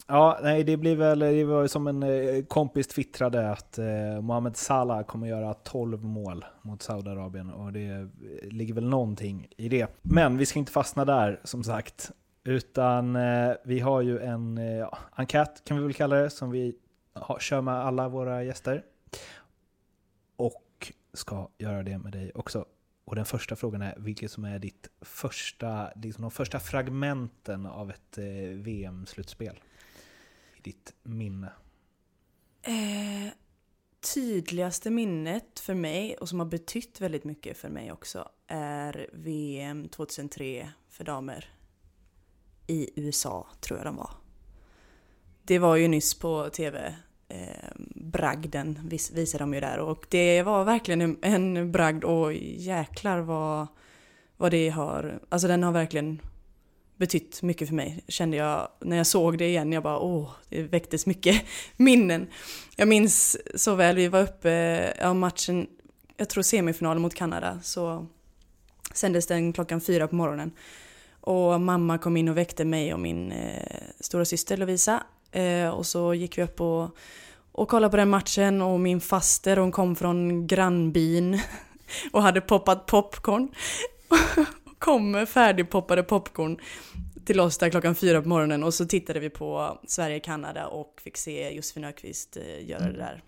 ja, 0.07 0.39
nej, 0.43 0.65
det 0.65 0.77
blir 0.77 0.97
väl, 0.97 1.19
det 1.19 1.45
var 1.45 1.63
ju 1.63 1.69
som 1.69 1.87
en 1.87 2.03
eh, 2.03 2.45
kompis 2.45 2.87
twittrade 2.87 3.51
att 3.51 3.79
Mohamed 4.23 4.57
Salah 4.57 5.03
kommer 5.03 5.27
göra 5.27 5.55
12 5.55 6.05
mål 6.05 6.45
mot 6.63 6.83
Saudiarabien 6.83 7.51
och 7.51 7.73
det 7.73 8.09
ligger 8.43 8.75
väl 8.75 8.89
någonting 8.89 9.49
i 9.57 9.69
det. 9.69 9.87
Men 10.03 10.39
vi 10.39 10.47
ska 10.47 10.59
inte 10.59 10.73
fastna 10.73 11.05
där 11.05 11.41
som 11.45 11.65
sagt, 11.65 12.11
utan 12.45 13.19
vi 13.65 13.81
har 13.81 14.01
ju 14.01 14.19
en 14.19 14.57
ja, 14.57 14.99
enkät 15.13 15.63
kan 15.65 15.77
vi 15.77 15.83
väl 15.83 15.95
kalla 15.95 16.17
det 16.17 16.31
som 16.31 16.51
vi 16.51 16.75
kör 17.41 17.61
med 17.61 17.75
alla 17.75 18.09
våra 18.09 18.45
gäster. 18.45 18.83
Och 20.39 20.93
ska 21.13 21.49
göra 21.59 21.83
det 21.83 21.99
med 21.99 22.13
dig 22.13 22.33
också. 22.35 22.67
Och 23.05 23.17
den 23.17 23.25
första 23.25 23.57
frågan 23.57 23.83
är 23.83 23.95
vilket 23.99 24.31
som 24.31 24.45
är 24.45 24.59
ditt 24.59 24.91
första, 25.01 25.93
liksom 25.97 26.23
de 26.23 26.31
första 26.31 26.61
fragmenten 26.61 27.67
av 27.67 27.91
ett 27.91 28.19
eh, 28.19 28.25
VM-slutspel? 28.55 29.61
I 30.57 30.61
ditt 30.63 30.95
minne. 31.03 31.53
Eh, 32.63 33.33
tydligaste 34.15 34.91
minnet 34.91 35.61
för 35.61 35.75
mig 35.75 36.17
och 36.17 36.29
som 36.29 36.39
har 36.39 36.47
betytt 36.47 37.01
väldigt 37.01 37.25
mycket 37.25 37.57
för 37.57 37.69
mig 37.69 37.93
också 37.93 38.29
är 38.47 39.11
VM 39.13 39.89
2003 39.89 40.73
för 40.89 41.05
damer. 41.05 41.53
I 42.67 42.91
USA 43.01 43.47
tror 43.61 43.79
jag 43.79 43.87
de 43.87 43.97
var. 43.97 44.11
Det 45.43 45.59
var 45.59 45.77
ju 45.77 45.89
nyss 45.89 46.15
på 46.15 46.51
tv. 46.51 46.97
Eh, 47.29 47.71
bragden 47.95 48.79
vis, 48.85 49.11
visade 49.11 49.43
de 49.43 49.55
ju 49.55 49.61
där 49.61 49.79
och 49.79 50.07
det 50.09 50.43
var 50.43 50.65
verkligen 50.65 51.01
en, 51.01 51.19
en 51.23 51.73
bragd 51.73 52.05
och 52.05 52.33
jäklar 52.35 53.21
vad, 53.21 53.67
vad 54.37 54.51
det 54.51 54.69
har, 54.69 55.21
alltså 55.29 55.49
den 55.49 55.63
har 55.63 55.73
verkligen 55.73 56.21
betytt 56.97 57.43
mycket 57.43 57.69
för 57.69 57.75
mig 57.75 58.05
kände 58.09 58.37
jag 58.37 58.69
när 58.81 58.97
jag 58.97 59.07
såg 59.07 59.39
det 59.39 59.49
igen. 59.49 59.73
Jag 59.73 59.83
bara 59.83 59.99
åh, 59.99 60.31
det 60.49 60.63
väcktes 60.63 61.07
mycket 61.07 61.45
minnen. 61.77 62.27
Jag 62.77 62.89
minns 62.89 63.37
så 63.55 63.75
väl, 63.75 63.97
vi 63.97 64.09
var 64.09 64.23
uppe, 64.23 64.51
ja 65.01 65.15
matchen, 65.15 65.67
jag 66.17 66.29
tror 66.29 66.43
semifinalen 66.43 67.03
mot 67.03 67.15
Kanada, 67.15 67.61
så 67.63 68.07
sändes 68.93 69.27
den 69.27 69.53
klockan 69.53 69.81
fyra 69.81 70.09
på 70.09 70.15
morgonen. 70.15 70.53
Och 71.21 71.61
mamma 71.61 71.99
kom 71.99 72.17
in 72.17 72.29
och 72.29 72.37
väckte 72.37 72.65
mig 72.65 72.95
och 72.95 73.01
min 73.01 73.33
eh, 73.33 73.83
stora 74.01 74.25
syster 74.25 74.57
Lovisa. 74.57 75.03
Eh, 75.31 75.69
och 75.69 75.87
så 75.87 76.15
gick 76.15 76.39
vi 76.39 76.43
upp 76.43 76.61
och, 76.61 76.97
och 77.53 77.69
kollade 77.69 77.91
på 77.91 77.97
den 77.97 78.11
matchen 78.11 78.63
och 78.63 78.81
min 78.81 79.01
faster 79.01 79.57
hon 79.57 79.73
kom 79.73 79.97
från 79.97 80.47
grannbyn 80.47 81.41
och 82.13 82.23
hade 82.23 82.41
poppat 82.41 82.87
popcorn. 82.87 83.49
kom 84.79 85.11
med 85.11 85.29
färdigpoppade 85.29 86.03
popcorn 86.03 86.61
till 87.25 87.41
oss 87.41 87.59
där 87.59 87.71
klockan 87.71 87.95
fyra 87.95 88.23
på 88.23 88.29
morgonen 88.29 88.65
och 88.65 88.75
så 88.75 88.87
tittade 88.87 89.21
vi 89.21 89.31
på 89.31 89.79
Sverige-Kanada 89.87 90.67
och 90.67 91.01
fick 91.01 91.17
se 91.17 91.51
Josefin 91.51 91.85
Öqvist 91.85 92.37
eh, 92.37 92.69
göra 92.69 92.93
det 92.93 92.99
där 92.99 93.23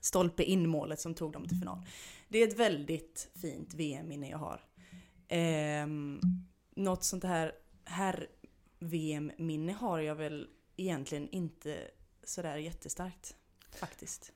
stolpe 0.00 0.42
in 0.42 0.68
målet 0.68 1.00
som 1.00 1.14
tog 1.14 1.32
dem 1.32 1.48
till 1.48 1.58
final. 1.58 1.78
Det 2.28 2.38
är 2.42 2.48
ett 2.48 2.58
väldigt 2.58 3.30
fint 3.42 3.74
VM-minne 3.74 4.30
jag 4.30 4.38
har. 4.38 4.60
Eh, 5.28 5.86
något 6.76 7.04
sånt 7.04 7.24
här 7.24 7.52
herr-VM-minne 7.84 9.72
har 9.72 9.98
jag 9.98 10.14
väl 10.14 10.46
egentligen 10.78 11.28
inte 11.28 11.78
sådär 12.24 12.56
jättestarkt. 12.56 13.36
Faktiskt. 13.80 14.32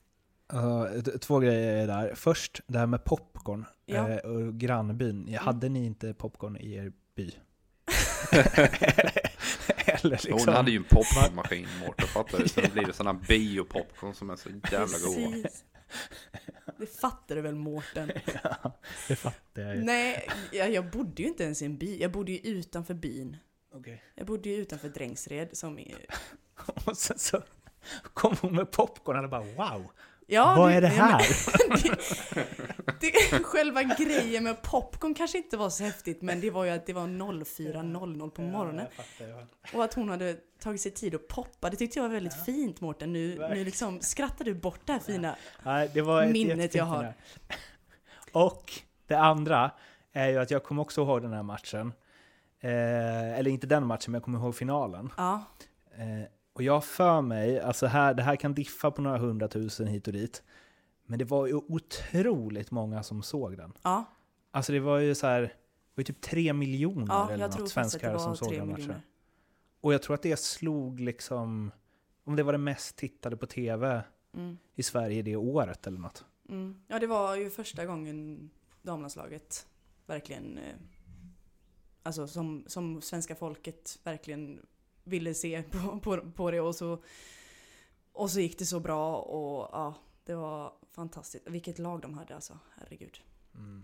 Uh, 0.53 1.01
två 1.01 1.39
grejer 1.39 1.87
där. 1.87 2.15
Först, 2.15 2.61
det 2.67 2.79
här 2.79 2.85
med 2.87 3.03
popcorn 3.03 3.65
Ja. 3.85 4.09
eh, 4.09 4.17
och 4.17 4.53
grannbyn. 4.59 5.37
Hade 5.41 5.69
ni 5.69 5.85
inte 5.85 6.13
popcorn 6.13 6.57
i 6.57 6.73
er 6.73 6.93
by? 7.15 7.31
Eller 9.85 10.09
liksom... 10.09 10.33
Hon 10.33 10.47
hade 10.47 10.71
ju 10.71 10.77
en 10.77 10.83
popcornmaskin, 10.83 11.67
Mårten, 11.85 12.07
fattar 12.07 12.37
du? 12.39 12.47
Så 12.47 12.61
då 12.61 12.69
blir 12.69 12.85
det 12.85 12.93
sådana 12.93 13.19
biopopcorn 13.27 14.13
som 14.13 14.29
är 14.29 14.35
så 14.35 14.49
jävla 14.71 14.97
goda. 15.05 15.49
Det 16.77 16.85
fattar 16.85 17.35
du 17.35 17.41
väl 17.41 17.55
Mårten? 17.55 18.11
Ja, 18.43 18.79
det 19.07 19.15
fattar 19.15 19.61
jag 19.61 19.75
ju. 19.75 19.83
Nej, 19.83 20.27
jag, 20.51 20.71
jag 20.71 20.89
bodde 20.91 21.21
ju 21.21 21.27
inte 21.27 21.43
ens 21.43 21.61
i 21.61 21.65
en 21.65 21.77
by. 21.77 22.01
Jag 22.01 22.11
bodde 22.11 22.31
ju 22.31 22.37
utanför 22.37 22.93
byn. 22.93 23.37
Okej. 23.73 24.03
Jag 24.15 24.27
bodde 24.27 24.49
ju 24.49 24.55
utanför 24.55 24.89
Drängsred 24.89 25.57
som 25.57 25.79
är... 25.79 25.95
Och 26.85 26.97
sen 26.97 27.19
så 27.19 27.41
kom 28.13 28.35
hon 28.41 28.55
med 28.55 28.71
popcorn 28.71 29.23
och 29.23 29.29
bara 29.29 29.41
wow, 29.41 29.91
Ja, 30.27 30.55
vad 30.57 30.71
är 30.71 30.81
det 30.81 30.87
nej, 30.87 30.97
men- 30.97 31.07
här? 31.07 31.21
det, 32.99 33.11
det, 33.31 33.43
själva 33.43 33.83
grejen 33.83 34.43
med 34.43 34.61
popcorn 34.61 35.13
kanske 35.13 35.37
inte 35.37 35.57
var 35.57 35.69
så 35.69 35.83
häftigt 35.83 36.21
men 36.21 36.41
det 36.41 36.51
var 36.51 36.63
ju 36.63 36.69
att 36.71 36.85
det 36.85 36.93
var 36.93 37.07
04.00 37.07 38.29
på 38.29 38.41
morgonen. 38.41 38.85
Ja, 38.97 39.03
fattar. 39.03 39.47
Och 39.73 39.83
att 39.83 39.93
hon 39.93 40.09
hade 40.09 40.37
tagit 40.59 40.81
sig 40.81 40.91
tid 40.91 41.15
att 41.15 41.27
poppa, 41.27 41.69
det 41.69 41.77
tyckte 41.77 41.99
jag 41.99 42.03
var 42.03 42.13
väldigt 42.13 42.45
fint 42.45 42.81
Mårten. 42.81 43.13
Nu, 43.13 43.47
nu 43.49 43.65
liksom 43.65 44.01
skrattar 44.01 44.45
du 44.45 44.53
bort 44.53 44.81
det 44.85 44.93
här 44.93 44.99
fina. 44.99 45.35
Det 45.93 46.31
Minnet 46.31 46.75
jag 46.75 46.85
har. 46.85 47.13
Och 48.31 48.71
det 49.07 49.15
andra 49.15 49.71
är 50.13 50.29
ju 50.29 50.37
att 50.37 50.51
jag 50.51 50.63
kommer 50.63 50.81
också 50.81 51.01
ihåg 51.01 51.21
den 51.21 51.33
här 51.33 51.43
matchen. 51.43 51.93
Eh, 52.63 53.39
eller 53.39 53.51
inte 53.51 53.67
den 53.67 53.85
matchen, 53.87 54.11
men 54.11 54.13
jag 54.13 54.23
kommer 54.23 54.39
ihåg 54.39 54.55
finalen. 54.55 55.09
Ja, 55.17 55.43
Eh, 55.95 56.23
och 56.53 56.63
jag 56.63 56.83
för 56.83 57.21
mig, 57.21 57.59
alltså 57.59 57.85
här, 57.85 58.13
det 58.13 58.23
här 58.23 58.35
kan 58.35 58.53
diffa 58.53 58.91
på 58.91 59.01
några 59.01 59.17
hundratusen 59.17 59.87
hit 59.87 60.07
och 60.07 60.13
dit. 60.13 60.43
Men 61.05 61.19
det 61.19 61.25
var 61.25 61.47
ju 61.47 61.53
otroligt 61.53 62.71
många 62.71 63.03
som 63.03 63.23
såg 63.23 63.57
den. 63.57 63.73
ja, 63.83 64.05
Alltså 64.51 64.71
det 64.71 64.79
var 64.79 64.97
ju 64.99 65.15
så 65.15 65.27
här, 65.27 65.41
det 65.41 65.47
var 65.95 66.01
ju 66.01 66.03
typ 66.03 66.21
tre 66.21 66.53
miljoner 66.53 67.05
ja 67.09 67.31
eller 67.31 67.47
något 67.47 67.69
svenskar 67.69 68.17
som 68.17 68.35
såg 68.35 68.53
den 68.53 68.67
matchen. 68.71 68.95
Och 69.81 69.93
jag 69.93 70.01
tror 70.01 70.13
att 70.13 70.21
det 70.21 70.39
slog 70.39 70.99
liksom, 70.99 71.71
om 72.23 72.35
det 72.35 72.43
var 72.43 72.51
det 72.51 72.57
mest 72.57 72.95
tittade 72.95 73.37
på 73.37 73.45
tv 73.45 74.03
Mm, 74.35 74.57
i 74.75 74.83
Sverige 74.83 75.21
det 75.21 75.35
året 75.35 75.87
eller 75.87 75.99
något. 75.99 76.25
mm. 76.49 76.81
Ja, 76.87 76.99
det 76.99 77.07
var 77.07 77.35
ju 77.35 77.49
första 77.49 77.85
gången 77.85 78.49
damlandslaget 78.81 79.67
verkligen, 80.05 80.57
eh, 80.57 80.75
alltså 82.03 82.27
som, 82.27 82.63
som 82.67 83.01
svenska 83.01 83.35
folket 83.35 83.99
verkligen 84.03 84.65
ville 85.03 85.33
se 85.33 85.63
på, 85.63 85.99
på, 85.99 86.31
på 86.31 86.51
det 86.51 86.61
och 86.61 86.75
så, 86.75 87.03
och 88.11 88.31
så 88.31 88.39
gick 88.39 88.59
det 88.59 88.65
så 88.65 88.79
bra 88.79 89.17
och 89.21 89.69
ja, 89.71 89.95
det 90.25 90.35
var 90.35 90.73
fantastiskt. 90.91 91.47
Vilket 91.49 91.79
lag 91.79 92.01
de 92.01 92.13
hade 92.13 92.35
alltså, 92.35 92.59
herregud. 92.77 93.21
Mm. 93.55 93.83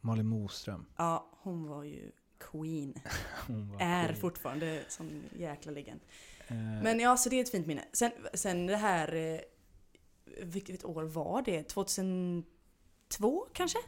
Malin 0.00 0.26
Moström. 0.26 0.84
Ja, 0.96 1.28
hon 1.42 1.68
var 1.68 1.84
ju 1.84 2.10
queen. 2.38 2.94
Hon 3.46 3.68
var 3.68 3.80
Är 3.80 4.08
skit. 4.08 4.18
fortfarande 4.18 4.84
sån 4.88 5.24
jäkla 5.38 5.72
legend. 5.72 6.00
Eh, 6.48 6.56
Men 6.56 7.00
ja, 7.00 7.16
så 7.16 7.28
det 7.28 7.36
är 7.36 7.40
ett 7.42 7.50
fint 7.50 7.66
minne. 7.66 7.84
Sen, 7.92 8.10
sen 8.34 8.66
det 8.66 8.76
här, 8.76 9.14
eh, 9.14 9.40
vilket 10.44 10.84
år 10.84 11.02
var 11.02 11.42
det? 11.42 11.62
2002 11.62 13.46
kanske? 13.52 13.78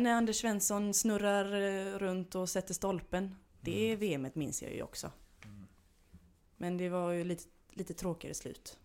När 0.00 0.12
Anders 0.14 0.36
Svensson 0.36 0.94
snurrar 0.94 1.44
eh, 1.62 1.98
runt 1.98 2.34
och 2.34 2.48
sätter 2.48 2.74
stolpen. 2.74 3.34
Det 3.60 3.96
VMet 3.96 4.34
minns 4.34 4.62
jag 4.62 4.72
ju 4.74 4.82
också. 4.82 5.10
Men 6.56 6.76
det 6.76 6.88
var 6.88 7.10
ju 7.12 7.24
lite, 7.24 7.44
lite 7.70 7.94
tråkigare 7.94 8.34
slut. 8.34 8.78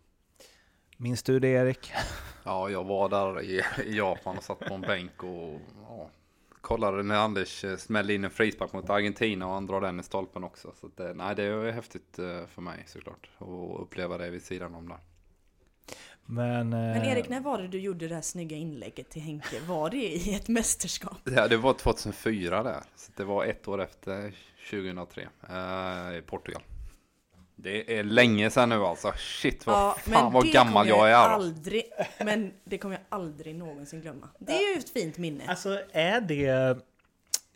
Minns 0.98 1.24
du 1.24 1.40
det 1.40 1.48
Erik? 1.48 1.92
Ja, 2.46 2.70
jag 2.70 2.84
var 2.84 3.10
där 3.10 3.42
i, 3.42 3.62
i 3.86 3.98
Japan 3.98 4.38
och 4.38 4.44
satt 4.44 4.60
på 4.60 4.74
en 4.74 4.82
bänk 4.82 5.24
och 5.24 5.60
ja, 5.88 6.10
kollade 6.62 7.04
när 7.04 7.16
Anders 7.16 7.64
eh, 7.64 7.78
smällde 7.78 8.14
in 8.14 8.24
en 8.24 8.30
frispark 8.32 8.74
mot 8.74 8.90
Argentina 8.90 9.48
och 9.48 9.54
han 9.54 9.66
drar 9.68 9.82
den 9.82 10.00
i 10.00 10.04
stolpen 10.04 10.44
också. 10.44 10.74
Så 10.80 10.88
att, 10.88 10.98
det- 10.98 11.14
nej, 11.14 11.36
det 11.36 11.44
är 11.44 11.72
häftigt 11.72 12.20
eh, 12.20 12.46
för 12.46 12.62
mig 12.62 12.84
såklart 12.88 13.30
att 13.38 13.80
uppleva 13.82 14.18
det 14.18 14.30
vid 14.30 14.44
sidan 14.44 14.76
om 14.76 14.90
där. 14.90 15.00
Men, 16.26 16.70
Men 16.70 17.02
eh, 17.02 17.12
Erik, 17.12 17.30
när 17.30 17.40
var 17.40 17.62
det 17.62 17.68
du 17.68 17.80
gjorde 17.80 18.08
det 18.08 18.16
här 18.16 18.22
snygga 18.22 18.58
inlägget 18.58 19.10
till 19.10 19.22
Henke? 19.22 19.60
Var 19.68 19.90
det 19.90 19.98
i 19.98 20.36
ett 20.36 20.48
mästerskap? 20.48 21.18
Ja, 21.24 21.48
det 21.48 21.58
var 21.58 21.74
2004 21.74 22.64
där, 22.64 22.82
så 22.96 23.12
det 23.16 23.24
var 23.24 23.46
ett 23.46 23.68
år 23.68 23.82
efter 23.82 24.34
2003 24.70 25.28
eh, 25.50 26.18
i 26.18 26.22
Portugal. 26.22 26.62
Det 27.56 27.98
är 27.98 28.04
länge 28.04 28.50
sedan 28.50 28.70
nu 28.70 28.76
alltså. 28.76 29.14
Shit 29.18 29.66
vad 29.66 29.98
fan 29.98 30.34
vad 30.34 30.52
gammal 30.52 30.88
kommer 30.90 31.00
jag 31.00 31.10
är. 31.10 31.16
Aldrig, 31.16 31.84
men 32.20 32.54
det 32.64 32.78
kommer 32.78 32.96
jag 32.96 33.20
aldrig 33.20 33.56
någonsin 33.56 34.02
glömma. 34.02 34.30
Det 34.40 34.54
är 34.54 34.74
ju 34.74 34.80
ett 34.80 34.90
fint 34.90 35.18
minne. 35.18 35.44
Alltså 35.48 35.80
är 35.92 36.22
det... 36.22 36.78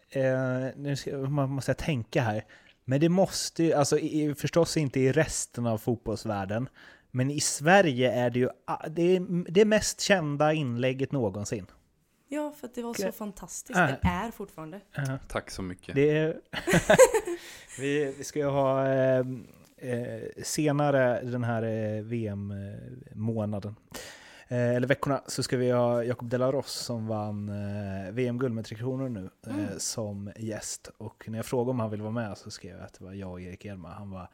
Eh, 0.10 0.76
nu 0.76 0.96
ska, 0.96 1.18
man 1.18 1.50
måste 1.50 1.72
jag 1.72 1.78
tänka 1.78 2.22
här. 2.22 2.46
Men 2.86 3.00
det 3.00 3.10
måste 3.10 3.64
ju, 3.64 3.74
alltså 3.74 4.00
i, 4.00 4.36
förstås 4.36 4.78
inte 4.78 5.00
i 5.00 5.12
resten 5.12 5.66
av 5.66 5.78
fotbollsvärlden. 5.78 6.70
Men 7.18 7.32
i 7.32 7.40
Sverige 7.40 8.12
är 8.12 8.30
det 8.30 8.40
ju 8.40 8.50
det, 8.90 9.16
är 9.16 9.52
det 9.52 9.66
mest 9.66 10.02
kända 10.02 10.54
inlägget 10.54 11.12
någonsin. 11.12 11.66
Ja, 12.28 12.54
för 12.58 12.68
att 12.68 12.76
det 12.76 12.82
var 12.82 12.94
så 12.94 13.12
fantastiskt. 13.12 13.80
Det 13.80 14.00
är 14.04 14.32
fortfarande. 14.32 14.80
Tack 15.28 15.52
så 15.52 15.62
mycket. 15.62 15.96
Det 15.96 16.18
är, 16.18 16.40
vi, 17.80 18.14
vi 18.18 18.24
ska 18.24 18.40
ju 18.40 18.46
ha 18.46 18.88
eh, 18.88 19.20
eh, 19.78 20.22
senare 20.44 21.22
den 21.24 21.44
här 21.44 21.64
eh, 21.64 22.04
VM-månaden, 22.04 23.76
eh, 24.48 24.76
eller 24.76 24.88
veckorna, 24.88 25.22
så 25.28 25.44
ska 25.44 25.58
vi 25.58 25.72
ha 25.72 26.04
Jakob 26.04 26.30
Delaros 26.30 26.72
som 26.72 27.08
vann 27.08 27.50
eh, 27.50 28.12
VM-guld 28.12 28.56
med 28.56 28.66
Tre 28.66 28.78
Kronor 28.78 29.10
nu 29.10 29.30
eh, 29.48 29.54
Mm. 29.54 29.66
som 29.80 30.32
gäst. 30.36 30.90
Och 30.98 31.24
när 31.28 31.38
jag 31.38 31.46
frågade 31.46 31.70
om 31.72 31.80
han 31.80 31.90
ville 31.92 32.04
vara 32.04 32.14
med 32.14 32.38
så 32.38 32.52
skrev 32.52 32.76
jag 32.78 32.86
att 32.86 32.94
det 32.94 33.06
var 33.06 33.14
jag 33.14 33.32
och 33.32 33.42
Erik 33.42 33.66
Edman. 33.66 33.92
Han 33.92 34.12
var 34.12 34.30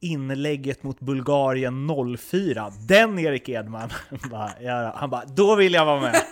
inlägget 0.00 0.82
mot 0.82 1.00
Bulgarien 1.00 1.88
04, 2.18 2.72
den 2.88 3.18
Erik 3.18 3.48
Edman! 3.48 3.90
Han 4.94 5.10
bara, 5.10 5.24
då 5.24 5.54
vill 5.54 5.72
jag 5.74 5.84
vara 5.86 6.00
med! 6.00 6.22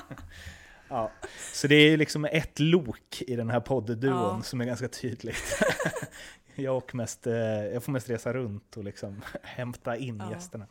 ja, 0.88 1.10
så 1.52 1.66
det 1.66 1.74
är 1.74 1.90
ju 1.90 1.96
liksom 1.96 2.24
ett 2.24 2.58
lok 2.58 3.22
i 3.26 3.36
den 3.36 3.50
här 3.50 3.60
poddduon 3.60 4.36
Ja. 4.36 4.40
som 4.44 4.60
är 4.60 4.64
ganska 4.64 4.88
tydligt. 4.88 5.62
jag, 6.64 6.76
och 6.76 6.94
mest, 6.94 7.26
eh, 7.26 7.34
jag 7.34 7.82
får 7.84 7.92
mest 7.92 8.10
resa 8.10 8.32
runt 8.32 8.76
och 8.76 8.84
liksom 8.84 9.22
hämta 9.42 9.96
in 9.96 10.18
Ja. 10.24 10.30
gästerna. 10.30 10.66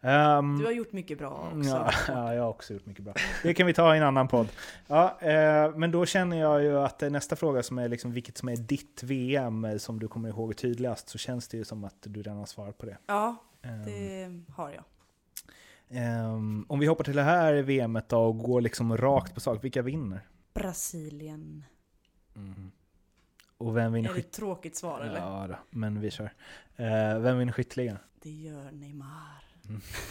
Ehm, 0.00 0.58
Du 0.58 0.64
har 0.64 0.72
gjort 0.72 0.92
mycket 0.92 1.18
bra 1.18 1.50
också. 1.56 1.68
Ja, 1.70 1.90
ja, 2.08 2.34
jag 2.34 2.42
har 2.42 2.50
också 2.50 2.72
gjort 2.74 2.86
mycket 2.86 3.04
bra. 3.04 3.14
Det 3.42 3.54
kan 3.54 3.66
vi 3.66 3.74
ta 3.74 3.94
i 3.94 3.98
en 3.98 4.04
annan 4.04 4.28
podd. 4.28 4.48
Ja, 4.86 5.18
eh, 5.20 5.76
men 5.76 5.90
då 5.90 6.06
känner 6.06 6.40
jag 6.40 6.62
ju 6.62 6.78
att 6.78 7.00
nästa 7.00 7.36
fråga 7.36 7.62
som 7.62 7.78
är 7.78 7.88
liksom 7.88 8.12
vilket 8.12 8.38
som 8.38 8.48
är 8.48 8.56
ditt 8.56 9.02
VM 9.02 9.64
eh, 9.64 9.76
som 9.76 9.98
du 9.98 10.08
kommer 10.08 10.28
ihåg 10.28 10.56
tydligast 10.56 11.08
så 11.08 11.18
känns 11.18 11.48
det 11.48 11.56
ju 11.56 11.64
som 11.64 11.84
att 11.84 11.96
du 12.02 12.22
redan 12.22 12.36
har 12.38 12.46
svarat 12.46 12.78
på 12.78 12.86
det. 12.86 12.98
Ja, 13.06 13.36
Ehm, 13.62 13.84
det 13.84 14.52
har 14.52 14.70
jag. 14.70 14.84
ehm, 15.90 16.66
om 16.68 16.78
vi 16.78 16.86
hoppar 16.86 17.04
till 17.04 17.16
det 17.16 17.22
här 17.22 17.54
VMet 17.62 18.08
då 18.08 18.18
och 18.20 18.38
går 18.38 18.60
liksom 18.60 18.96
rakt 18.96 19.34
på 19.34 19.40
sak, 19.40 19.64
vilka 19.64 19.82
vinner? 19.82 20.20
Brasilien. 20.54 21.64
Och 23.58 23.76
vem 23.76 23.92
vinner 23.92 24.10
Är 24.10 24.14
det 24.14 24.20
ett 24.20 24.32
tråkigt 24.32 24.76
svar 24.76 25.00
eller? 25.00 25.16
Ja, 25.18 25.46
då, 25.48 25.56
men 25.70 26.00
vi 26.00 26.10
kör. 26.10 26.32
Eh, 26.76 27.18
vem 27.18 27.38
vinner 27.38 27.52
skytteligan? 27.52 27.98
Det 28.22 28.30
gör 28.30 28.70
Neymar. 28.72 29.44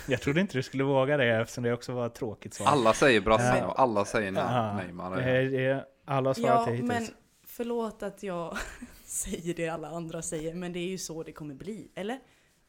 Jag 0.07 0.21
trodde 0.21 0.41
inte 0.41 0.57
du 0.57 0.63
skulle 0.63 0.83
våga 0.83 1.17
det 1.17 1.25
eftersom 1.41 1.63
det 1.63 1.73
också 1.73 1.93
var 1.93 2.07
ett 2.07 2.15
tråkigt 2.15 2.53
svar. 2.53 2.67
Alla 2.67 2.93
säger 2.93 3.21
Brasse 3.21 3.57
Ja. 3.57 3.67
och 3.67 3.79
alla 3.79 4.05
säger 4.05 4.31
Ja, 4.33 4.77
Neymar. 4.77 5.17
är- 5.21 5.85
alla 6.05 6.29
har 6.29 6.33
svarat 6.33 6.67
Ja, 6.67 6.73
hittills. 6.73 6.87
men 6.87 7.07
förlåt 7.45 8.03
att 8.03 8.23
jag 8.23 8.57
säger 9.05 9.53
det 9.53 9.69
alla 9.69 9.87
andra 9.89 10.21
säger, 10.21 10.53
men 10.53 10.73
det 10.73 10.79
är 10.79 10.87
ju 10.89 10.97
så 10.97 11.23
det 11.23 11.31
kommer 11.31 11.55
bli. 11.55 11.91
Eller? 11.95 12.19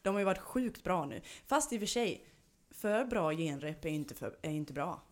De 0.02 0.14
har 0.14 0.18
ju 0.20 0.24
varit 0.24 0.38
sjukt 0.38 0.84
bra 0.84 1.04
nu. 1.06 1.20
Fast 1.46 1.72
i 1.72 1.76
och 1.76 1.80
för 1.80 1.86
sig, 1.86 2.24
för 2.70 3.04
bra 3.04 3.32
genrep 3.32 3.84
är 3.84 3.88
inte, 3.88 4.14
för, 4.14 4.36
är 4.42 4.50
inte 4.50 4.72
bra. 4.72 5.02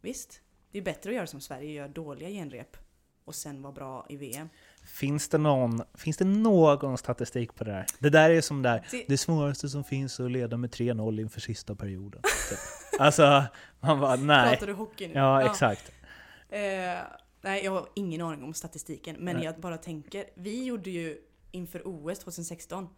Visst? 0.00 0.40
Det 0.70 0.78
är 0.78 0.82
bättre 0.82 1.10
att 1.10 1.16
göra 1.16 1.26
som 1.26 1.40
Sverige 1.40 1.70
gör, 1.72 1.88
dåliga 1.88 2.28
genrep. 2.28 2.76
och 3.24 3.34
sen 3.34 3.62
vara 3.62 3.72
bra 3.72 4.06
i 4.08 4.16
VM. 4.16 4.48
Finns 4.96 5.28
det, 5.28 5.38
någon, 5.38 5.82
finns 5.94 6.16
det 6.16 6.24
någon 6.24 6.98
statistik 6.98 7.54
på 7.54 7.64
det 7.64 7.70
där? 7.70 7.86
Det 7.98 8.10
där 8.10 8.30
är 8.30 8.40
som 8.40 8.62
där, 8.62 8.86
Det- 8.90 9.04
det 9.08 9.18
svåraste 9.18 9.68
som 9.68 9.84
finns 9.84 10.20
är 10.20 10.24
att 10.24 10.30
leda 10.30 10.56
med 10.56 10.70
3-0 10.70 11.20
inför 11.20 11.40
sista 11.40 11.74
perioden. 11.74 12.22
Typ. 12.50 12.58
alltså, 13.00 13.44
man 13.80 14.00
bara 14.00 14.16
nej. 14.16 14.50
Pratar 14.50 14.66
du 14.66 14.72
hockey 14.72 15.08
nu? 15.08 15.14
Ja, 15.14 15.50
exakt. 15.50 15.92
Eh, 16.48 16.60
nej, 17.40 17.64
jag 17.64 17.70
har 17.72 17.88
ingen 17.94 18.20
aning 18.20 18.44
om 18.44 18.54
statistiken. 18.54 19.16
Men 19.18 19.36
Nej. 19.36 19.44
jag 19.44 19.60
bara 19.60 19.78
tänker, 19.78 20.24
vi 20.34 20.64
gjorde 20.64 20.90
ju 20.90 21.18
inför 21.50 21.82
OS 21.84 22.18
2016 22.18 22.88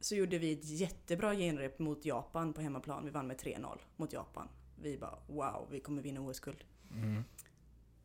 så 0.00 0.14
gjorde 0.14 0.38
vi 0.38 0.52
ett 0.52 0.64
jättebra 0.64 1.34
genrep 1.34 1.78
mot 1.78 2.04
Japan 2.04 2.52
på 2.52 2.60
hemmaplan. 2.60 3.04
Vi 3.04 3.10
vann 3.10 3.26
med 3.26 3.36
3-0 3.40 3.78
mot 3.96 4.12
Japan. 4.12 4.48
Vi 4.82 4.98
bara 4.98 5.18
wow, 5.26 5.68
vi 5.70 5.80
kommer 5.80 6.02
vinna 6.02 6.20
OS-guld. 6.20 6.64
Mm. 6.94 7.24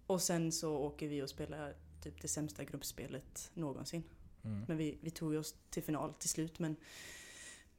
Och 0.08 0.22
sen 0.22 0.52
så 0.52 0.78
åker 0.78 1.08
vi 1.08 1.22
och 1.22 1.30
spelar 1.30 1.74
typ 2.02 2.22
det 2.22 2.28
sämsta 2.28 2.64
gruppspelet 2.64 3.52
någonsin. 3.54 4.04
Mm. 4.44 4.66
Men 4.68 4.78
vi, 4.78 4.98
vi 5.02 5.10
tog 5.10 5.34
oss 5.34 5.56
till 5.70 5.84
final 5.84 6.14
till 6.14 6.30
slut. 6.30 6.60
Men, 6.60 6.76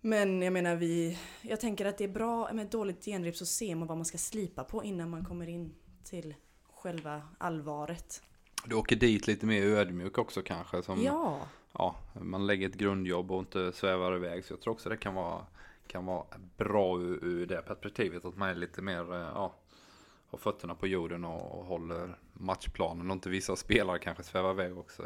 men 0.01 0.43
jag 0.43 0.53
menar, 0.53 0.77
vi, 0.77 1.19
jag 1.43 1.61
tänker 1.61 1.85
att 1.85 1.99
det 1.99 2.05
är 2.05 2.09
bra 2.09 2.53
med 2.53 2.65
ett 2.65 2.73
dåligt 2.73 3.05
genrep 3.05 3.37
så 3.37 3.47
ser 3.47 3.75
man 3.75 3.89
vad 3.89 3.97
man 3.97 4.05
ska 4.05 4.19
slipa 4.19 4.65
på 4.65 4.85
innan 4.85 5.11
man 5.11 5.25
kommer 5.25 5.49
in 5.49 5.75
till 6.05 6.35
själva 6.73 7.23
allvaret. 7.39 8.23
Du 8.65 8.75
åker 8.75 8.97
dit 8.97 9.27
lite 9.27 9.47
mer 9.47 9.63
ödmjuk 9.63 10.19
också 10.19 10.43
kanske. 10.43 10.83
Som, 10.83 11.03
Ja, 11.03 11.41
ja, 11.73 11.97
man 12.21 12.47
lägger 12.47 12.69
ett 12.69 12.75
grundjobb 12.75 13.33
och 13.33 13.39
inte 13.39 13.73
svävar 13.73 14.17
iväg. 14.17 14.45
Så 14.45 14.53
jag 14.53 14.61
tror 14.61 14.73
också 14.73 14.89
det 14.89 14.97
kan 14.97 15.15
vara, 15.15 15.47
kan 15.87 16.07
vara 16.07 16.27
bra 16.57 17.01
ur, 17.01 17.25
ur 17.25 17.47
det 17.47 17.63
perspektivet. 17.63 18.25
Att 18.25 18.37
man 18.37 18.49
är 18.49 18.55
lite 18.55 18.83
mer, 18.83 19.15
eh, 19.15 19.19
ja, 19.19 19.55
har 20.31 20.39
fötterna 20.39 20.75
på 20.75 20.87
jorden 20.87 21.25
och, 21.25 21.59
och 21.59 21.65
håller 21.65 22.19
matchplanen. 22.33 23.11
Och 23.11 23.15
inte 23.15 23.29
vissa 23.29 23.57
spelare 23.57 23.99
kanske 23.99 24.23
svävar 24.23 24.51
iväg 24.51 24.79
också. 24.79 25.03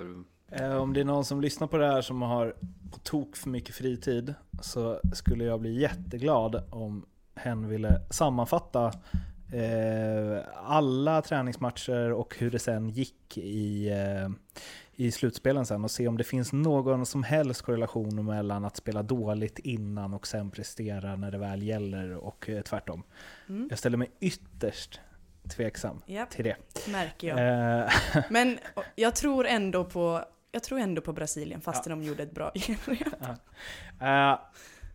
Eh, 0.49 0.77
Om 0.77 0.93
det 0.93 1.01
är 1.01 1.05
någon 1.05 1.25
som 1.25 1.41
lyssnar 1.41 1.66
på 1.66 1.77
det 1.77 1.87
här 1.87 2.03
som 2.03 2.23
har 2.23 2.55
på 2.93 2.99
tok 2.99 3.37
för 3.37 3.49
mycket 3.49 3.75
fritid 3.75 4.35
så 4.61 5.01
skulle 5.12 5.45
jag 5.45 5.61
bli 5.61 5.81
jätteglad 5.81 6.64
om 6.70 7.07
hen 7.35 7.68
ville 7.68 8.01
sammanfatta 8.11 8.87
eh, 9.53 10.45
alla 10.64 11.23
träningsmatcher 11.23 12.12
och 12.12 12.37
hur 12.39 12.51
det 12.51 12.59
sen 12.59 12.89
gick 12.89 13.39
i, 13.39 13.91
eh, 13.91 14.31
i 14.93 15.11
slutspelen 15.11 15.66
sen 15.66 15.85
och 15.85 15.91
se 15.91 16.09
om 16.09 16.16
det 16.16 16.25
finns 16.25 16.53
någon 16.53 17.07
som 17.07 17.23
helst 17.23 17.62
korrelation 17.62 18.25
mellan 18.25 18.64
att 18.64 18.77
spela 18.77 19.03
dåligt 19.03 19.59
innan 19.59 20.14
och 20.14 20.27
sen 20.27 20.51
prestera 20.51 21.16
när 21.16 21.31
det 21.31 21.39
väl 21.39 21.62
gäller 21.62 22.16
och 22.16 22.51
tvärtom. 22.64 23.03
mm. 23.49 23.66
Jag 23.70 23.79
ställer 23.79 23.97
mig 23.97 24.11
ytterst 24.20 25.01
tveksam 25.49 26.03
Japp. 26.07 26.30
till 26.30 26.45
det. 26.45 26.57
märker 26.93 27.28
jag. 27.28 27.82
Eh, 27.84 28.24
Men 28.30 28.59
jag 28.95 29.16
tror 29.16 29.47
ändå 29.47 29.84
på, 29.84 30.24
jag 30.53 30.62
tror 30.62 30.78
ändå 30.78 31.03
på 31.03 31.12
Brasilien 31.12 31.61
fastän 31.61 31.90
de 31.90 32.03
gjorde 32.03 32.22
ett 32.22 32.32
bra 32.34 32.53
genrep. 32.55 33.14
Eh, 34.01 34.38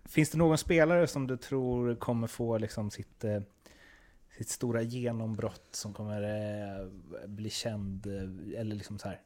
finns 0.06 0.30
det 0.30 0.38
någon 0.38 0.58
spelare 0.58 1.08
som 1.08 1.28
du 1.28 1.38
tror 1.38 1.96
kommer 1.96 2.28
få 2.28 2.58
liksom 2.58 2.92
sitt, 2.92 3.24
eh, 3.24 3.42
sitt 4.38 4.50
stora 4.50 4.82
genombrott 4.82 5.68
som 5.72 5.94
kommer 5.94 7.28
bli 7.28 7.50
känd, 7.50 8.06
eller 8.58 8.76
liksom 8.76 9.00
så 9.00 9.08
här, 9.08 9.22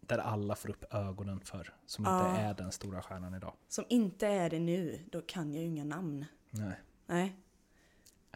där 0.00 0.18
alla 0.18 0.54
får 0.54 0.70
upp 0.70 0.94
ögonen 0.94 1.40
för, 1.40 1.74
som 1.86 2.04
Ja. 2.04 2.30
inte 2.30 2.40
är 2.42 2.54
den 2.54 2.72
stora 2.72 3.02
stjärnan 3.02 3.34
idag? 3.34 3.52
Som 3.68 3.84
inte 3.88 4.26
är 4.26 4.50
det 4.50 4.58
nu, 4.58 4.98
då 5.10 5.20
kan 5.20 5.52
jag 5.54 5.62
ju 5.62 5.68
inga 5.68 5.84
namn. 5.84 6.24
Nej. 6.50 6.74
Nej. 7.06 7.36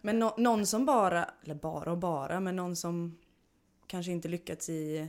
Men 0.02 0.18
nå- 0.18 0.34
någon 0.38 0.66
som 0.66 0.86
bara, 0.86 1.30
eller 1.44 1.54
bara 1.54 1.92
och 1.92 1.98
bara, 1.98 2.40
men 2.40 2.56
någon 2.56 2.76
som 2.76 3.18
kanske 3.86 4.12
inte 4.12 4.28
lyckats 4.28 4.68
i, 4.68 5.08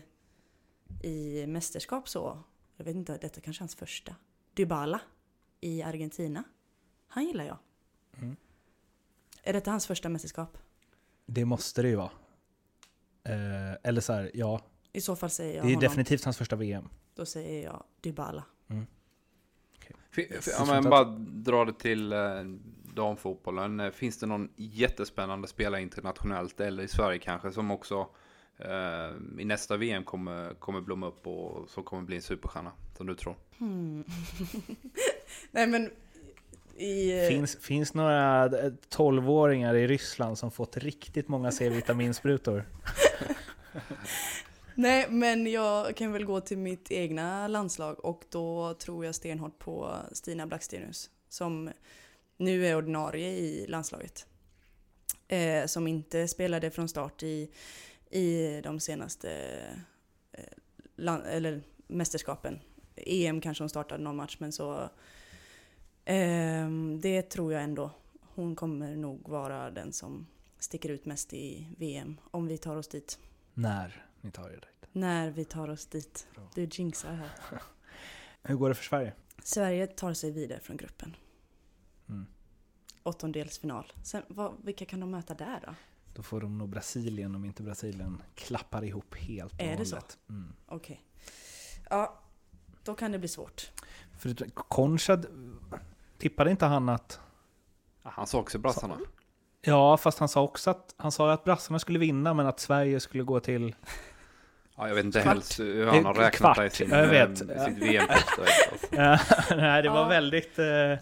i 1.04 1.48
mästerskap 1.48 2.10
så. 2.10 2.40
Jag 2.78 2.86
vet 2.86 2.96
inte, 2.96 3.18
detta 3.18 3.42
kanske 3.42 3.60
är 3.60 3.64
hans 3.64 3.76
första. 3.76 4.16
Dybala 4.54 5.02
i 5.62 5.82
Argentina. 5.84 6.44
Han 7.08 7.26
gillar 7.26 7.46
jag. 7.46 7.58
Mm. 8.18 8.36
Är 9.44 9.54
detta 9.54 9.72
hans 9.72 9.88
första 9.88 10.10
mästerskap? 10.10 10.58
Det 11.26 11.46
måste 11.46 11.82
det 11.82 11.88
ju 11.90 11.96
vara. 11.96 12.12
Eh, 13.24 13.74
eller 13.84 14.02
så 14.02 14.14
här, 14.14 14.32
ja, 14.34 14.62
I 14.94 15.02
så 15.02 15.16
fall 15.16 15.30
säger 15.30 15.56
jag 15.56 15.64
det 15.66 15.68
är 15.70 15.76
honom. 15.76 15.82
definitivt 15.82 16.24
hans 16.24 16.38
första 16.38 16.56
VM. 16.56 16.90
Då 17.16 17.26
säger 17.26 17.64
jag 17.64 17.84
Dybala. 18.02 18.44
Fi- 20.12 20.22
Yes. 20.34 20.46
fi- 20.46 20.52
Ja, 20.58 20.66
men 20.66 20.84
bara 20.90 21.04
dra 21.20 21.66
det 21.66 21.74
till 21.74 22.14
eh, 22.14 22.20
damfotbollen. 22.98 23.80
Eh, 23.80 23.92
Finns 23.92 24.18
det 24.18 24.26
någon 24.26 24.50
jättespännande 24.56 25.48
spelare 25.48 25.82
internationellt 25.82 26.60
eller 26.60 26.84
i 26.84 26.88
Sverige 26.88 27.20
kanske 27.20 27.52
som 27.52 27.72
också 27.72 28.08
eh, 28.58 29.40
i 29.40 29.46
nästa 29.46 29.78
VM 29.78 30.04
kommer, 30.04 30.54
kommer 30.54 30.82
blomma 30.82 31.08
upp 31.08 31.28
och 31.28 31.70
som 31.70 31.84
kommer 31.84 32.04
bli 32.04 32.16
en 32.16 32.22
superstjärna 32.22 32.72
som 32.98 33.08
du 33.08 33.16
tror? 33.16 33.36
Hmm. 33.58 34.04
Nej 35.52 35.68
men 35.68 35.92
i... 36.78 37.24
eh, 37.24 37.28
Finns, 37.30 37.58
finns 37.62 37.94
några 37.94 38.46
eh, 38.46 38.72
12-åringar 38.90 39.76
i 39.76 39.88
Ryssland 39.88 40.38
som 40.38 40.52
fått 40.52 40.78
riktigt 40.78 41.28
många 41.28 41.52
C-vitaminsprutor? 41.52 42.64
Nej, 44.76 45.06
men 45.10 45.48
jag 45.48 45.96
kan 45.96 46.12
väl 46.12 46.26
gå 46.26 46.42
till 46.42 46.58
mitt 46.58 46.92
egna 46.92 47.48
landslag 47.48 48.06
och 48.06 48.24
då 48.30 48.74
tror 48.74 49.06
jag 49.06 49.16
stenhårt 49.16 49.60
på 49.60 49.96
Stina 50.12 50.48
Blackstenius 50.48 51.10
som 51.30 51.70
nu 52.38 52.68
är 52.68 52.76
ordinarie 52.76 53.30
i 53.30 53.68
landslaget. 53.68 54.26
Eh, 55.28 55.66
som 55.66 55.88
inte 55.88 56.28
spelade 56.28 56.72
från 56.72 56.90
start 56.90 57.24
i, 57.24 57.52
i 58.10 58.62
de 58.64 58.80
senaste 58.80 59.32
eh, 60.32 60.44
land, 60.96 61.24
eller 61.28 61.62
mästerskapen. 61.88 62.60
EM 62.96 63.42
kanske 63.42 63.64
hon 63.64 63.70
startade 63.70 64.04
någon 64.04 64.16
match 64.16 64.38
men 64.40 64.52
så 64.52 64.90
eh, 66.06 66.70
det 67.00 67.22
tror 67.22 67.54
jag 67.54 67.64
ändå. 67.64 67.92
Hon 68.22 68.56
kommer 68.56 68.96
nog 68.96 69.30
vara 69.30 69.72
den 69.72 69.94
som 69.94 70.28
sticker 70.60 70.90
ut 70.90 71.06
mest 71.06 71.34
i 71.34 71.68
VM 71.78 72.20
om 72.32 72.48
vi 72.48 72.58
tar 72.58 72.76
oss 72.76 72.88
dit. 72.88 73.20
När 73.54 74.06
ni 74.22 74.32
tar 74.32 74.50
er 74.50 74.54
dit. 74.54 74.90
När 74.92 75.30
vi 75.30 75.46
tar 75.46 75.70
oss 75.70 75.86
dit. 75.86 76.28
Du 76.56 76.68
jinxar 76.72 77.14
här. 77.14 77.30
Hur 78.44 78.56
går 78.56 78.70
det 78.70 78.76
för 78.76 78.84
Sverige? 78.84 79.14
Sverige 79.44 79.88
tar 79.88 80.14
sig 80.14 80.32
vidare 80.32 80.60
från 80.60 80.78
gruppen. 80.78 81.16
Mm. 82.10 82.26
Åttondelsfinal. 83.04 83.92
Sen, 84.04 84.24
vad, 84.28 84.54
vilka 84.64 84.86
kan 84.86 85.00
de 85.00 85.12
möta 85.12 85.34
där 85.34 85.60
då? 85.66 85.74
Då 86.14 86.24
får 86.24 86.42
de 86.42 86.58
nog 86.58 86.70
Brasilien 86.70 87.36
om 87.36 87.46
inte 87.46 87.64
Brasilien 87.64 88.22
klappar 88.36 88.84
ihop 88.84 89.16
helt 89.16 89.54
och 89.54 89.62
Är 89.62 89.78
det 89.78 89.86
så? 89.86 89.96
hållet. 89.96 90.18
Mm. 90.30 90.54
Okej. 90.68 91.02
Ja, 91.90 92.20
då 92.84 92.96
kan 92.96 93.12
det 93.12 93.20
bli 93.20 93.28
svårt. 93.28 93.72
För 94.20 94.50
Konrad, 94.54 95.26
tippade 96.18 96.52
inte 96.52 96.66
han 96.66 96.90
att... 96.90 97.20
Ja, 98.04 98.10
han 98.14 98.28
sa 98.28 98.40
också 98.40 98.60
brassarna. 98.60 98.98
Ja, 99.62 99.98
fast 99.98 100.20
han 100.20 100.30
sa 100.30 100.42
också 100.44 100.70
att 100.70 100.94
han 100.98 101.12
sa 101.12 101.32
att 101.34 101.44
brassarna 101.44 101.80
skulle 101.80 102.00
vinna 102.00 102.34
men 102.34 102.48
att 102.48 102.60
Sverige 102.60 103.00
skulle 103.00 103.24
gå 103.24 103.40
till... 103.40 103.76
Ja, 104.78 104.88
jag 104.88 104.96
vet 104.96 105.06
inte 105.06 105.20
helst 105.20 105.60
hur 105.60 105.88
han 105.88 106.06
har 106.06 106.14
räknat 106.14 106.36
kvart. 106.40 106.58
det 106.58 106.66
i 106.66 106.70
sin, 106.70 106.90
Jag 106.90 107.08
vet. 107.08 107.38
sitt. 107.38 107.52
Alltså. 107.52 108.92
Nej, 109.56 109.82
det 109.84 109.90
var 109.90 110.02
Ja. 110.02 110.08
väldigt... 110.08 110.60
eh, 110.60 110.94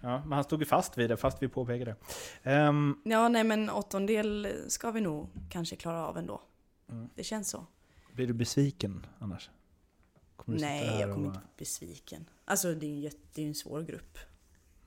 Ja, 0.00 0.20
men 0.24 0.32
han 0.32 0.44
stod 0.44 0.60
ju 0.60 0.66
fast 0.66 0.98
vid 0.98 1.10
det, 1.10 1.16
fast 1.16 1.42
vi 1.42 1.48
påpekade 1.48 1.96
det. 2.42 2.50
Ehm, 2.50 2.96
Ja, 3.04 3.28
nej 3.28 3.44
men 3.44 3.70
åttondel 3.70 4.48
ska 4.68 4.90
vi 4.90 5.00
nog 5.00 5.28
kanske 5.50 5.76
klara 5.76 6.06
av 6.06 6.18
ändå. 6.18 6.42
Mm. 6.90 7.08
Det 7.14 7.24
känns 7.24 7.50
så. 7.50 7.66
blir 8.14 8.26
du 8.26 8.32
besviken 8.32 9.06
annars? 9.18 9.50
Kommer 10.36 10.58
Nej, 10.58 11.00
jag 11.00 11.08
och 11.08 11.14
kommer 11.14 11.28
bara- 11.28 11.34
inte 11.34 11.46
bli 11.56 11.64
besviken. 11.64 12.28
Alltså 12.44 12.74
det 12.74 12.86
är 12.86 12.88
ju 12.88 12.94
en, 12.94 13.00
jätte- 13.00 13.28
det 13.34 13.42
är 13.42 13.46
en 13.48 13.54
svår 13.54 13.82
grupp. 13.82 14.18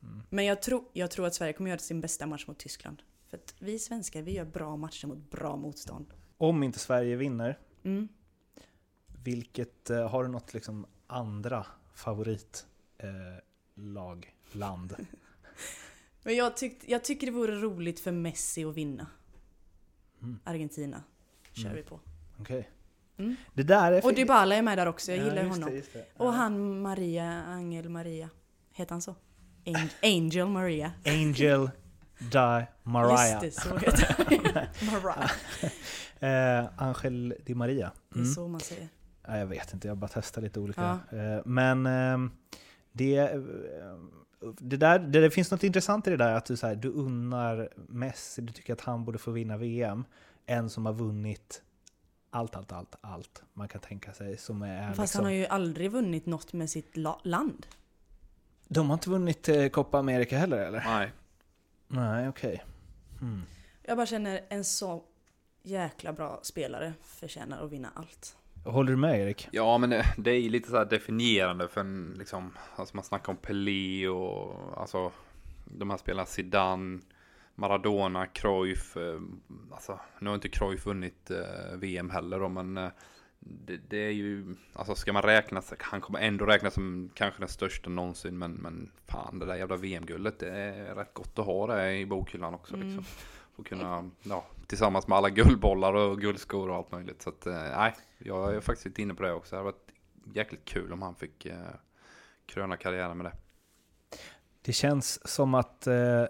Mm. 0.04 0.24
Men 0.30 0.46
jag, 0.46 0.62
tror 0.62 0.84
jag 0.94 1.12
tror 1.12 1.28
att 1.28 1.36
Sverige 1.36 1.54
kommer 1.54 1.70
göra 1.70 1.80
sin 1.80 2.02
bästa 2.02 2.28
match 2.28 2.48
mot 2.48 2.58
Tyskland. 2.60 3.02
För 3.30 3.38
att 3.38 3.56
vi 3.60 3.80
svenskar, 3.80 4.22
vi 4.22 4.32
gör 4.34 4.46
bra 4.46 4.78
matcher 4.78 5.08
mot 5.08 5.32
bra 5.32 5.56
motstånd. 5.56 6.14
Om 6.38 6.64
inte 6.64 6.80
Sverige 6.80 7.16
vinner, 7.16 7.60
Mm. 7.84 8.08
vilket... 9.24 9.90
eh, 9.90 10.10
har 10.10 10.24
du 10.24 10.30
något 10.30 10.54
liksom 10.54 10.86
andra 11.08 11.66
favorit 11.94 12.66
eh, 12.98 13.08
land? 14.56 14.96
Men 16.24 16.36
jag, 16.36 16.58
tyckt, 16.58 16.84
jag 16.90 17.04
tycker 17.04 17.28
det 17.28 17.34
vore 17.34 17.56
roligt 17.62 18.00
för 18.00 18.12
Messi 18.12 18.66
att 18.66 18.76
vinna. 18.76 19.08
Mm. 20.22 20.40
Argentina 20.44 21.04
kör 21.54 21.66
Mm. 21.66 21.76
vi 21.76 21.84
på. 21.84 22.00
Okej. 22.40 22.70
Mm. 23.18 23.36
Det 23.54 23.64
där 23.64 23.92
är... 23.92 24.06
Och 24.06 24.14
Dybala 24.14 24.56
är 24.56 24.62
med 24.62 24.78
där 24.78 24.86
också, 24.86 25.12
jag 25.12 25.20
Ja, 25.20 25.24
gillar 25.26 25.44
honom. 25.44 25.70
det, 25.70 25.94
det. 25.94 26.06
Och 26.18 26.34
han 26.34 26.82
Maria, 26.82 27.44
Angel 27.44 27.90
Maria. 27.90 28.30
Heter 28.74 28.92
han 28.92 29.02
så? 29.02 29.16
Angel, 29.66 29.90
Angel 30.04 30.48
Maria. 30.48 30.92
Angel 31.06 31.70
Di 32.20 32.66
Mariah. 32.84 33.44
Just 33.44 33.58
det, 33.58 33.62
så 33.70 33.78
heter 33.78 34.16
han. 34.18 34.68
Mariah. 35.02 35.32
Eh, 36.20 36.70
Angel 36.78 37.36
Di 37.46 37.56
Maria. 37.56 37.92
Det 38.10 38.16
är 38.20 38.22
Mm. 38.24 38.34
så 38.34 38.48
man 38.48 38.60
säger. 38.62 38.90
Ja, 39.28 39.38
jag 39.38 39.46
vet 39.46 39.74
inte, 39.74 39.88
jag 39.88 39.98
bara 39.98 40.08
testar 40.14 40.42
lite 40.42 40.60
olika. 40.60 41.00
Ja. 41.12 41.18
Eh, 41.18 41.42
men 41.46 41.86
ehm, 41.86 42.32
det, 42.92 43.18
eh, 43.18 43.40
det, 44.60 44.78
där, 44.78 45.00
det, 45.00 45.22
det 45.22 45.32
finns 45.32 45.52
något 45.52 45.64
intressant 45.64 46.08
i 46.08 46.10
det 46.10 46.18
där 46.18 46.34
att 46.34 46.46
du, 46.46 46.58
så 46.58 46.68
här, 46.68 46.76
du 46.76 46.90
unnar 46.90 47.70
Messi, 47.76 48.42
du 48.42 48.54
tycker 48.54 48.74
att 48.74 48.82
han 48.82 49.06
borde 49.06 49.18
få 49.18 49.32
vinna 49.32 49.58
VM. 49.58 50.06
En 50.46 50.70
som 50.70 50.86
har 50.86 50.94
vunnit 50.94 51.62
allt, 52.30 52.56
allt, 52.56 52.72
allt, 52.72 52.96
allt 53.02 53.44
man 53.54 53.68
kan 53.68 53.82
tänka 53.82 54.14
sig 54.14 54.38
som 54.38 54.62
är 54.62 54.88
Fast 54.88 55.00
liksom, 55.00 55.20
han 55.20 55.26
har 55.26 55.32
ju 55.32 55.46
aldrig 55.46 55.92
vunnit 55.92 56.26
något 56.26 56.54
med 56.54 56.70
sitt 56.70 56.98
la- 56.98 57.22
land. 57.24 57.68
De 58.68 58.90
har 58.90 58.94
inte 58.94 59.10
vunnit 59.10 59.50
eh, 59.50 59.68
Copa 59.68 60.00
America 60.00 60.38
heller 60.38 60.58
eller? 60.58 60.84
Nej. 60.86 61.12
Nej, 61.88 62.30
okej. 62.30 62.64
Hmm. 63.20 63.44
Jag 63.84 63.98
bara 63.98 64.06
känner 64.06 64.42
en 64.50 64.64
så 64.64 65.04
jäkla 65.64 66.14
bra 66.14 66.40
spelare 66.44 66.94
förtjänar 67.02 67.66
att 67.66 67.72
vinna 67.72 67.92
allt. 67.96 68.38
Håller 68.64 68.92
du 68.92 68.98
med 68.98 69.20
Erik? 69.20 69.48
Ja, 69.52 69.78
men 69.78 69.90
det, 69.90 70.06
det 70.18 70.32
är 70.32 70.40
ju 70.40 70.50
lite 70.50 70.70
så 70.70 70.78
här 70.78 70.86
definierande 70.86 71.68
för 71.68 71.82
en, 71.82 72.16
liksom, 72.18 72.58
alltså 72.76 72.96
man 72.96 73.04
snackar 73.04 73.32
om 73.34 73.38
Pelé 73.38 74.08
och 74.08 74.82
alltså 74.82 75.12
de 75.66 75.90
här 75.90 75.98
spelarna 75.98 76.26
Zidane, 76.26 77.00
Maradona, 77.56 78.26
Cruyff. 78.26 78.98
Eh, 78.98 79.22
alltså, 79.72 80.00
nu 80.20 80.30
har 80.30 80.36
inte 80.36 80.50
Cruyff 80.50 80.86
vunnit 80.86 81.32
eh, 81.32 81.78
VM 81.78 82.10
heller 82.10 82.40
då, 82.40 82.50
men 82.50 82.78
eh, 82.78 82.90
det, 83.40 83.78
det, 83.90 83.98
är 83.98 84.12
ju, 84.12 84.56
alltså 84.74 84.96
ska 84.96 85.14
man 85.14 85.24
räkna, 85.24 85.62
han 85.80 86.02
kommer 86.02 86.20
ändå 86.20 86.46
räknas 86.46 86.74
som 86.74 87.10
kanske 87.14 87.42
den 87.42 87.50
största 87.50 87.90
någonsin, 87.90 88.38
men, 88.38 88.52
men 88.52 88.92
fan 89.08 89.40
det 89.40 89.46
där 89.46 89.56
jävla 89.56 89.76
VM-guldet, 89.76 90.40
det 90.40 90.50
är 90.52 90.96
rätt 90.96 91.14
gott 91.14 91.40
att 91.40 91.46
ha 91.46 91.68
det 91.68 91.98
i 91.98 92.06
bokhyllan 92.06 92.54
också 92.54 92.76
Mm. 92.76 92.88
liksom. 92.88 93.06
Och 93.56 93.68
kunna, 93.68 94.10
ja, 94.24 94.46
tillsammans 94.72 95.08
med 95.08 95.18
alla 95.18 95.30
guldbollar 95.30 95.94
och 95.94 96.22
guldskor 96.22 96.70
och 96.70 96.76
allt 96.76 96.92
möjligt. 96.92 97.22
Så 97.22 97.30
att, 97.30 97.46
eh, 97.46 97.54
nej, 97.54 97.96
jag 98.18 98.56
är 98.56 98.62
faktiskt 98.62 98.86
lite 98.86 99.02
inne 99.02 99.14
på 99.14 99.24
det 99.24 99.34
också. 99.34 99.56
Det 99.56 99.60
hade 99.60 99.72
varit 99.72 99.92
jäkligt 100.36 100.66
kul 100.66 100.94
om 100.94 101.02
han 101.02 101.16
fick 101.16 101.46
eh, 101.46 101.58
kröna 102.46 102.78
karriären 102.78 103.18
med 103.18 103.26
det. 103.26 103.34
Det 104.62 104.74
känns 104.74 105.28
som 105.28 105.54
att, 105.54 105.88
eh, 105.88 106.24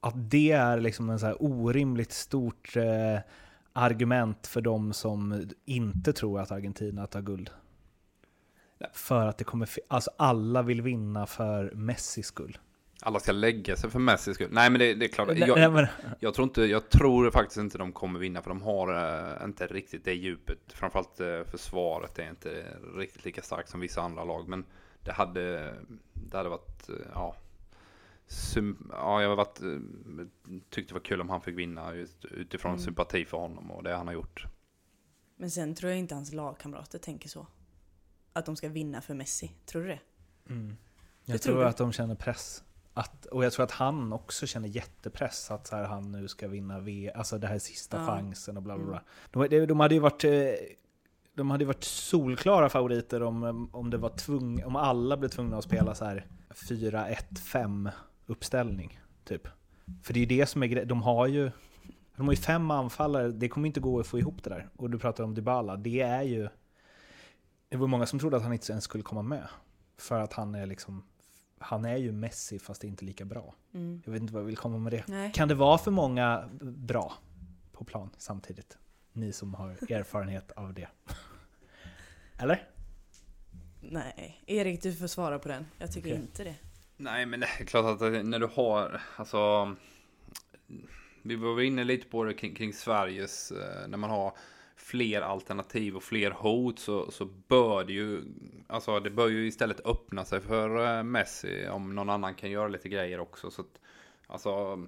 att 0.00 0.30
det 0.30 0.52
är 0.52 0.80
liksom 0.80 1.10
en 1.10 1.18
så 1.18 1.26
här 1.26 1.42
orimligt 1.42 2.12
stort 2.12 2.76
eh, 2.76 3.18
argument 3.72 4.46
för 4.46 4.60
de 4.60 4.92
som 4.92 5.48
inte 5.64 6.12
tror 6.12 6.40
att 6.40 6.50
Argentina 6.50 7.06
tar 7.06 7.22
guld. 7.22 7.50
Nej. 8.78 8.90
För 8.92 9.26
att 9.26 9.38
det 9.38 9.44
kommer, 9.44 9.68
alltså 9.88 10.10
alla 10.16 10.62
vill 10.62 10.82
vinna 10.82 11.26
för 11.26 11.72
Messis 11.74 12.26
skull. 12.26 12.58
Alla 13.00 13.20
ska 13.20 13.32
lägga 13.32 13.76
sig 13.76 13.90
för 13.90 13.98
Messi 13.98 14.34
skull. 14.34 14.48
Nej 14.52 14.70
men 14.70 14.78
det, 14.78 14.94
det 14.94 15.06
är 15.06 15.08
klart. 15.08 15.28
Jag, 15.36 15.58
nej, 15.58 15.70
men, 15.70 15.86
jag, 16.20 16.34
tror 16.34 16.44
inte, 16.44 16.62
jag 16.62 16.88
tror 16.88 17.30
faktiskt 17.30 17.56
inte 17.56 17.78
de 17.78 17.92
kommer 17.92 18.18
vinna 18.18 18.42
för 18.42 18.50
de 18.50 18.62
har 18.62 18.94
eh, 19.38 19.44
inte 19.44 19.66
riktigt 19.66 20.04
det 20.04 20.14
djupet. 20.14 20.58
Framförallt 20.68 21.20
eh, 21.20 21.42
försvaret 21.44 22.18
är 22.18 22.30
inte 22.30 22.64
riktigt 22.96 23.24
lika 23.24 23.42
starkt 23.42 23.68
som 23.68 23.80
vissa 23.80 24.02
andra 24.02 24.24
lag. 24.24 24.48
Men 24.48 24.64
det 25.04 25.12
hade, 25.12 25.74
det 26.12 26.36
hade 26.36 26.48
varit, 26.48 26.88
eh, 26.88 26.94
ja. 27.14 27.36
Sym, 28.26 28.90
ja, 28.92 29.22
jag 29.22 29.28
har 29.28 29.36
varit, 29.36 29.60
tyckte 30.70 30.94
det 30.94 30.98
var 30.98 31.04
kul 31.04 31.20
om 31.20 31.30
han 31.30 31.40
fick 31.40 31.58
vinna 31.58 31.94
just 31.94 32.24
utifrån 32.24 32.72
Mm. 32.72 32.84
sympati 32.84 33.24
för 33.24 33.38
honom 33.38 33.70
och 33.70 33.82
det 33.82 33.94
han 33.94 34.06
har 34.06 34.14
gjort. 34.14 34.46
Men 35.36 35.50
sen 35.50 35.74
tror 35.74 35.90
jag 35.90 35.98
inte 35.98 36.14
hans 36.14 36.32
lagkamrater 36.32 36.98
tänker 36.98 37.28
så. 37.28 37.46
Att 38.32 38.46
de 38.46 38.56
ska 38.56 38.68
vinna 38.68 39.00
för 39.00 39.14
Messi. 39.14 39.52
Tror 39.66 39.82
du 39.82 39.88
det? 39.88 40.00
mm. 40.48 40.76
Det 41.24 41.32
Jag 41.32 41.42
tror 41.42 41.54
tror 41.54 41.64
att 41.64 41.76
de 41.76 41.92
känner 41.92 42.14
press. 42.14 42.62
Att, 42.98 43.26
och 43.26 43.44
jag 43.44 43.52
tror 43.52 43.64
att 43.64 43.70
han 43.70 44.12
också 44.12 44.46
känner 44.46 44.68
jättepress 44.68 45.50
att 45.50 45.66
så 45.66 45.76
här, 45.76 45.84
han 45.84 46.12
nu 46.12 46.28
ska 46.28 46.48
vinna 46.48 46.80
V, 46.80 47.10
alltså 47.14 47.38
det 47.38 47.46
här 47.46 47.54
är 47.54 47.58
sista 47.58 47.96
Ja. 47.96 48.06
chansen 48.06 48.56
och 48.56 48.62
bla 48.62 48.74
bla 48.76 48.84
Mm. 48.84 48.90
bla. 49.30 49.48
De, 49.48 49.48
de, 49.60 49.66
de 49.66 49.80
hade 49.80 49.94
ju 49.94 50.00
varit, 50.00 50.24
eh, 50.24 50.30
de 51.34 51.50
hade 51.50 51.64
varit 51.64 51.84
solklara 51.84 52.68
favoriter 52.68 53.22
om, 53.22 53.68
om 53.72 53.90
det 53.90 53.96
var 53.98 54.08
tvung, 54.08 54.64
om 54.64 54.76
alla 54.76 55.16
blev 55.16 55.28
tvungna 55.28 55.56
att 55.58 55.64
spela 55.64 55.94
så 55.94 56.04
här 56.04 56.26
4-1-5 56.54 57.90
uppställning, 58.26 59.00
typ. 59.24 59.48
För 60.02 60.12
det 60.14 60.18
är 60.18 60.20
ju 60.20 60.26
det 60.38 60.46
som 60.46 60.62
är 60.62 60.66
grejen, 60.66 60.88
de 60.88 61.02
har 61.02 61.26
ju 61.26 61.50
de 62.16 62.26
har 62.26 62.32
ju 62.32 62.36
fem 62.40 62.70
anfallare, 62.70 63.28
det 63.28 63.48
kommer 63.48 63.66
inte 63.66 63.80
gå 63.80 64.00
att 64.00 64.06
få 64.06 64.18
ihop 64.18 64.42
det 64.44 64.50
där. 64.50 64.68
Och 64.76 64.90
du 64.90 64.98
pratar 64.98 65.24
om 65.24 65.34
Dybala, 65.34 65.76
det 65.76 66.00
är 66.00 66.22
ju... 66.22 66.48
Det 67.68 67.76
var 67.76 67.86
många 67.86 68.06
som 68.06 68.18
trodde 68.18 68.36
att 68.36 68.42
han 68.42 68.52
inte 68.52 68.72
ens 68.72 68.84
skulle 68.84 69.02
komma 69.04 69.22
med. 69.22 69.48
För 69.98 70.20
att 70.20 70.32
han 70.32 70.54
är 70.54 70.66
liksom... 70.66 71.02
Han 71.58 71.84
är 71.84 71.96
ju 71.96 72.12
Messi 72.12 72.58
fast 72.58 72.84
inte 72.84 73.04
lika 73.04 73.24
bra. 73.24 73.54
Mm. 73.74 74.02
Jag 74.04 74.12
vet 74.12 74.20
inte 74.22 74.32
vad 74.34 74.42
jag 74.42 74.46
vill 74.46 74.56
komma 74.56 74.78
med 74.78 74.92
det. 74.92 75.04
Nej. 75.06 75.32
Kan 75.32 75.48
det 75.48 75.54
vara 75.54 75.78
för 75.78 75.90
många 75.90 76.48
bra 76.60 77.14
på 77.72 77.84
plan 77.84 78.10
samtidigt? 78.18 78.78
Ni 79.12 79.32
som 79.32 79.54
har 79.54 79.70
erfarenhet 79.92 80.50
av 80.52 80.74
det. 80.74 80.88
Eller? 82.38 82.68
Nej. 83.80 84.42
Erik, 84.46 84.82
du 84.82 84.94
får 84.94 85.06
svara 85.06 85.38
på 85.38 85.48
den. 85.48 85.66
Jag 85.78 85.92
tycker 85.92 86.08
Okej. 86.10 86.20
inte 86.20 86.44
det. 86.44 86.54
Nej, 86.96 87.26
men 87.26 87.40
det 87.40 87.46
är 87.60 87.64
klart 87.64 87.84
att 87.84 87.98
det- 87.98 88.22
när 88.22 88.38
du 88.38 88.46
har, 88.46 89.02
alltså. 89.16 89.74
Vi 91.22 91.36
var 91.36 91.60
inne 91.60 91.84
lite 91.84 92.06
på 92.08 92.24
det 92.24 92.34
kring, 92.34 92.54
kring 92.54 92.72
Sveriges, 92.72 93.50
eh, 93.50 93.88
när 93.88 93.98
man 93.98 94.10
har 94.10 94.32
fler 94.76 95.20
alternativ 95.20 95.96
och 95.96 96.02
fler 96.02 96.30
hot 96.30 96.78
så, 96.78 97.10
så 97.10 97.24
bör 97.24 97.84
det 97.84 97.92
ju, 97.92 98.22
alltså 98.66 99.00
det 99.00 99.10
bör 99.10 99.28
ju 99.28 99.46
istället 99.46 99.86
öppna 99.86 100.24
sig 100.24 100.40
för 100.40 100.98
eh, 100.98 101.02
Messi 101.02 101.68
om 101.68 101.94
någon 101.94 102.10
annan 102.10 102.34
kan 102.34 102.50
göra 102.50 102.68
lite 102.68 102.88
grejer 102.88 103.20
också. 103.20 103.50
Så 103.50 103.62
att, 103.62 103.80
alltså, 104.26 104.82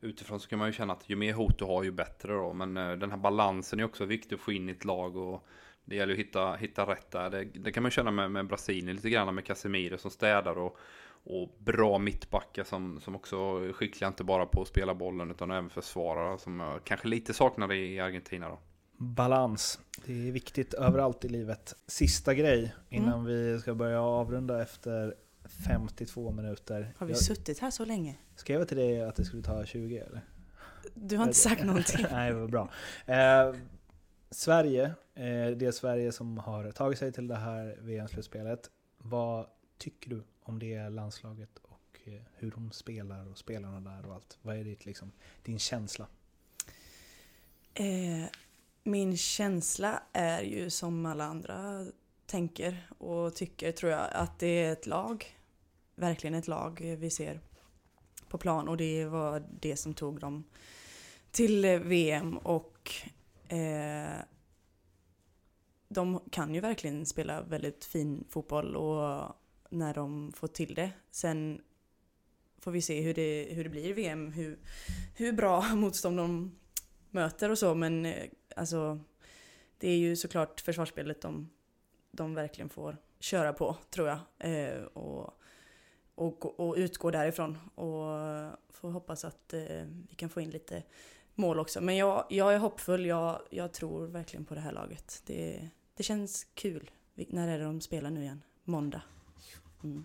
utifrån 0.00 0.40
så 0.40 0.48
kan 0.48 0.58
man 0.58 0.68
ju 0.68 0.72
känna 0.72 0.92
att 0.92 1.10
ju 1.10 1.16
mer 1.16 1.32
hot 1.32 1.58
du 1.58 1.64
har 1.64 1.84
ju 1.84 1.90
bättre 1.90 2.32
då. 2.32 2.52
Men 2.52 2.76
eh, 2.76 2.92
den 2.92 3.10
här 3.10 3.18
balansen 3.18 3.80
är 3.80 3.84
också 3.84 4.04
viktig 4.04 4.36
att 4.36 4.40
få 4.40 4.52
in 4.52 4.68
i 4.68 4.72
ett 4.72 4.84
lag 4.84 5.16
och 5.16 5.46
det 5.84 5.96
gäller 5.96 6.12
att 6.12 6.18
hitta, 6.18 6.54
hitta 6.54 6.86
rätt 6.86 7.10
där. 7.10 7.30
Det, 7.30 7.44
det 7.44 7.72
kan 7.72 7.82
man 7.82 7.92
känna 7.92 8.10
med, 8.10 8.30
med 8.30 8.46
Brasilien 8.46 8.96
lite 8.96 9.10
grann 9.10 9.34
med 9.34 9.44
Casemiro 9.44 9.98
som 9.98 10.10
städar 10.10 10.58
och, 10.58 10.78
och 11.24 11.56
bra 11.58 11.98
mittbackar 11.98 12.64
som, 12.64 13.00
som 13.00 13.16
också 13.16 13.36
är 13.36 13.72
skickliga 13.72 14.08
inte 14.08 14.24
bara 14.24 14.46
på 14.46 14.62
att 14.62 14.68
spela 14.68 14.94
bollen 14.94 15.30
utan 15.30 15.50
även 15.50 15.70
försvarare 15.70 16.38
som 16.38 16.60
jag 16.60 16.84
kanske 16.84 17.08
lite 17.08 17.34
saknar 17.34 17.72
i 17.72 18.00
Argentina 18.00 18.48
då. 18.48 18.58
Balans. 18.98 19.80
Det 20.06 20.28
är 20.28 20.32
viktigt 20.32 20.74
överallt 20.74 21.24
i 21.24 21.28
livet. 21.28 21.74
Sista 21.86 22.34
grej 22.34 22.74
innan 22.88 23.14
Mm. 23.20 23.24
vi 23.26 23.60
ska 23.60 23.74
börja 23.74 24.02
avrunda 24.02 24.62
efter 24.62 25.14
52 25.66 26.30
minuter. 26.30 26.94
Har 26.98 27.06
vi 27.06 27.12
Jag 27.12 27.22
suttit 27.22 27.58
här 27.58 27.70
så 27.70 27.84
länge? 27.84 28.16
skrev 28.36 28.58
jag 28.58 28.68
till 28.68 28.76
dig 28.76 29.02
att 29.02 29.16
det 29.16 29.24
skulle 29.24 29.42
ta 29.42 29.64
20 29.66 29.98
eller? 29.98 30.20
Du 30.94 31.16
har 31.16 31.24
inte 31.24 31.38
sagt 31.38 31.64
någonting. 31.64 32.06
Nej, 32.10 32.32
vad 32.32 32.50
bra. 32.50 32.70
Eh, 33.06 33.54
Sverige, 34.30 34.84
eh, 35.14 35.46
det 35.56 35.74
Sverige 35.74 36.12
som 36.12 36.38
har 36.38 36.70
tagit 36.70 36.98
sig 36.98 37.12
till 37.12 37.28
det 37.28 37.36
här 37.36 37.76
VM-slutspelet. 37.80 38.70
Vad 38.98 39.46
tycker 39.78 40.10
du 40.10 40.22
om 40.42 40.58
det 40.58 40.88
landslaget 40.88 41.58
och 41.62 42.00
eh, 42.04 42.12
hur 42.36 42.50
de 42.50 42.70
spelar 42.72 43.28
och 43.30 43.38
spelarna 43.38 43.80
där 43.80 44.06
och 44.08 44.14
allt? 44.14 44.38
Vad 44.42 44.56
är 44.56 44.64
ditt, 44.64 44.86
liksom, 44.86 45.12
din 45.42 45.58
känsla? 45.58 46.06
Eh, 47.74 48.24
min 48.82 49.16
känsla 49.16 50.02
är 50.12 50.42
ju 50.42 50.70
som 50.70 51.06
alla 51.06 51.24
andra 51.24 51.86
tänker 52.26 52.90
och 52.98 53.34
tycker 53.34 53.72
tror 53.72 53.92
jag 53.92 54.08
att 54.12 54.38
det 54.38 54.46
är 54.46 54.72
ett 54.72 54.86
lag. 54.86 55.36
Verkligen 55.94 56.34
ett 56.34 56.48
lag 56.48 56.96
vi 56.98 57.10
ser 57.10 57.40
på 58.28 58.38
plan 58.38 58.68
och 58.68 58.76
det 58.76 59.04
var 59.04 59.42
det 59.60 59.76
som 59.76 59.94
tog 59.94 60.20
dem 60.20 60.44
till 61.30 61.66
VM 61.66 62.38
och 62.38 62.92
eh, 63.48 64.18
de 65.88 66.20
kan 66.30 66.54
ju 66.54 66.60
verkligen 66.60 67.06
spela 67.06 67.42
väldigt 67.42 67.84
fin 67.84 68.24
fotboll 68.28 68.76
och 68.76 69.36
när 69.70 69.94
de 69.94 70.32
får 70.36 70.48
till 70.48 70.74
det. 70.74 70.90
Sen 71.10 71.60
får 72.58 72.70
vi 72.70 72.82
se 72.82 73.00
hur 73.00 73.14
det, 73.14 73.48
hur 73.50 73.64
det 73.64 73.70
blir 73.70 73.84
i 73.84 73.92
VM, 73.92 74.32
hur, 74.32 74.58
hur 75.16 75.32
bra 75.32 75.62
motstånd 75.74 76.16
de 76.16 76.52
möter 77.10 77.50
och 77.50 77.58
så 77.58 77.74
men 77.74 78.06
eh, 78.06 78.28
alltså 78.56 79.00
det 79.78 79.88
är 79.88 79.96
ju 79.96 80.16
såklart 80.16 80.60
försvarsspelet 80.60 81.20
de, 81.20 81.50
de 82.10 82.34
verkligen 82.34 82.68
får 82.68 82.96
köra 83.20 83.52
på 83.52 83.76
tror 83.90 84.08
jag. 84.08 84.18
Eh, 84.38 84.82
och, 84.82 85.40
och, 86.14 86.60
och 86.60 86.74
utgå 86.76 87.10
därifrån 87.10 87.58
och 87.74 88.04
får 88.70 88.90
hoppas 88.90 89.24
att 89.24 89.52
eh, 89.52 89.84
vi 90.08 90.14
kan 90.16 90.28
få 90.28 90.40
in 90.40 90.50
lite 90.50 90.82
mål 91.34 91.58
också. 91.58 91.80
Men 91.80 91.96
jag, 91.96 92.26
jag 92.30 92.54
är 92.54 92.58
hoppfull, 92.58 93.06
jag, 93.06 93.42
jag 93.50 93.72
tror 93.72 94.06
verkligen 94.06 94.44
på 94.44 94.54
det 94.54 94.60
här 94.60 94.72
laget. 94.72 95.22
Det, 95.26 95.68
det 95.94 96.02
känns 96.02 96.44
kul. 96.54 96.90
När 97.14 97.48
är 97.48 97.58
det 97.58 97.64
de 97.64 97.80
spelar 97.80 98.10
nu 98.10 98.22
igen? 98.22 98.42
Måndag. 98.64 99.02
Mm. 99.84 100.04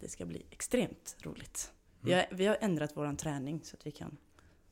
Det 0.00 0.08
ska 0.08 0.26
bli 0.26 0.46
extremt 0.50 1.16
roligt. 1.22 1.72
Vi 2.00 2.12
har, 2.12 2.26
vi 2.30 2.46
har 2.46 2.58
ändrat 2.60 2.96
våran 2.96 3.16
träning 3.16 3.60
så 3.64 3.76
att 3.76 3.86
vi 3.86 3.90
kan 3.90 4.16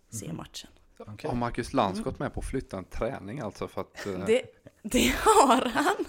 se 0.09 0.27
Mhm. 0.27 0.37
matchen. 0.37 0.71
Okej. 0.99 1.29
Har 1.31 1.37
Marcus 1.37 1.73
Lantz 1.73 2.01
gått 2.01 2.19
med 2.19 2.35
på 2.35 2.41
att 2.41 2.47
flytta 2.47 2.77
en 2.79 2.85
träning 2.85 3.41
alltså 3.41 3.69
för 3.69 3.81
att... 3.81 4.07
eh, 4.07 4.13
Det, 4.27 4.43
det 4.83 5.15
har 5.25 5.69
han! 5.75 6.05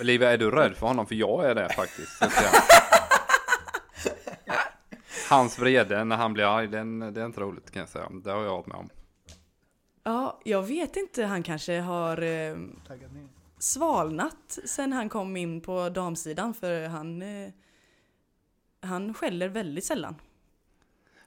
Olivia, 0.00 0.32
är 0.32 0.38
du 0.38 0.50
rädd 0.50 0.76
för 0.76 0.86
honom? 0.86 1.06
För 1.06 1.14
jag 1.14 1.44
är 1.50 1.54
det 1.54 1.68
faktiskt. 1.74 2.22
Hans 5.30 5.58
vrede 5.58 6.04
när 6.04 6.16
han 6.16 6.32
blir 6.32 6.44
arg, 6.44 6.68
den, 6.68 6.98
det 6.98 7.20
är 7.20 7.26
inte 7.26 7.40
roligt 7.40 7.70
kan 7.70 7.80
jag 7.80 7.88
säga. 7.88 8.08
Det 8.24 8.30
har 8.30 8.42
jag 8.42 8.50
varit 8.50 8.66
med 8.66 8.76
om. 8.76 8.88
Ja, 10.02 10.40
jag 10.44 10.62
vet 10.62 10.96
inte. 10.96 11.24
Han 11.24 11.42
kanske 11.42 11.80
har 11.80 12.22
eh, 12.22 12.56
svalnat 13.58 14.58
sen 14.64 14.92
han 14.92 15.08
kom 15.08 15.36
in 15.36 15.60
på 15.60 15.88
damsidan 15.88 16.54
för 16.54 16.86
han, 16.88 17.22
eh, 17.22 17.50
han 18.80 19.14
skäller 19.14 19.48
väldigt 19.48 19.84
sällan. 19.84 20.14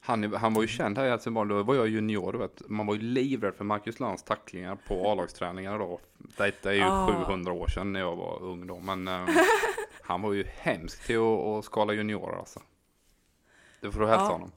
Han, 0.10 0.34
han 0.34 0.54
var 0.54 0.62
ju 0.62 0.68
känd 0.68 0.98
här 0.98 1.06
i 1.06 1.10
Helsingborg, 1.10 1.50
då 1.50 1.64
var 1.64 1.76
jag 1.76 1.88
junior, 1.88 2.34
vet. 2.34 2.70
Man 2.70 2.86
var 2.88 2.96
ju 2.96 3.02
livrädd 3.02 3.56
för 3.56 3.64
Marcus 3.64 4.00
Lantz 4.00 4.24
tacklingar 4.24 4.76
på 4.88 5.12
A-lagsträningar 5.12 5.80
då. 5.80 6.00
Detta 6.38 6.70
är 6.72 6.76
ju 6.76 6.82
Ah. 6.84 7.26
700 7.26 7.52
år 7.54 7.68
sedan 7.68 7.94
när 7.94 8.00
jag 8.00 8.16
var 8.16 8.44
ung 8.44 8.68
då, 8.68 8.80
men 8.80 9.08
eh, 9.08 9.28
han 10.02 10.22
var 10.22 10.34
ju 10.34 10.44
hemsk 10.58 11.06
till 11.08 11.18
att, 11.18 11.40
att 11.40 11.66
skala 11.66 11.94
juniorer 11.94 12.40
alltså. 12.40 12.62
Det 13.82 13.92
får 13.92 14.00
du 14.00 14.08
hälsa 14.08 14.24
Ja. 14.24 14.32
honom. 14.32 14.52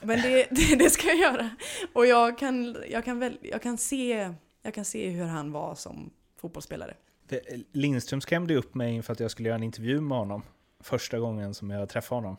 Men 0.00 0.22
det, 0.22 0.46
det, 0.50 0.76
det 0.76 0.90
ska 0.90 1.06
jag 1.08 1.16
göra. 1.18 1.50
Och 1.92 2.06
jag 2.06 2.38
kan, 2.38 2.76
jag, 2.90 3.04
kan 3.04 3.18
väl, 3.18 3.38
jag, 3.42 3.62
kan 3.62 3.78
se, 3.78 4.34
jag 4.62 4.74
kan 4.74 4.84
se 4.84 5.08
hur 5.10 5.24
han 5.24 5.52
var 5.52 5.74
som 5.74 6.10
fotbollsspelare. 6.40 6.94
För 7.28 7.40
Lindström 7.72 8.20
skrämde 8.20 8.54
upp 8.56 8.74
mig 8.74 8.94
inför 8.94 9.12
att 9.12 9.20
jag 9.20 9.30
skulle 9.30 9.48
göra 9.48 9.56
en 9.56 9.62
intervju 9.62 10.00
med 10.00 10.18
honom. 10.18 10.42
Första 10.80 11.18
gången 11.18 11.54
som 11.54 11.70
jag 11.70 11.88
träffade 11.88 12.20
honom. 12.20 12.36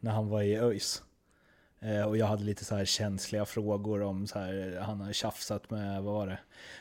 När 0.00 0.10
han 0.10 0.28
var 0.28 0.42
i 0.42 0.56
ÖIS. 0.56 1.02
Eh, 1.82 2.02
och 2.02 2.16
jag 2.16 2.26
hade 2.26 2.44
lite 2.44 2.64
så 2.64 2.76
här 2.76 2.84
känsliga 2.84 3.44
frågor 3.44 4.02
om 4.02 4.26
så 4.26 4.38
här, 4.38 4.78
han 4.82 5.00
har 5.00 5.12
tjafsat 5.12 5.70
med, 5.70 6.02
vad 6.02 6.14
var 6.14 6.26
det, 6.26 6.38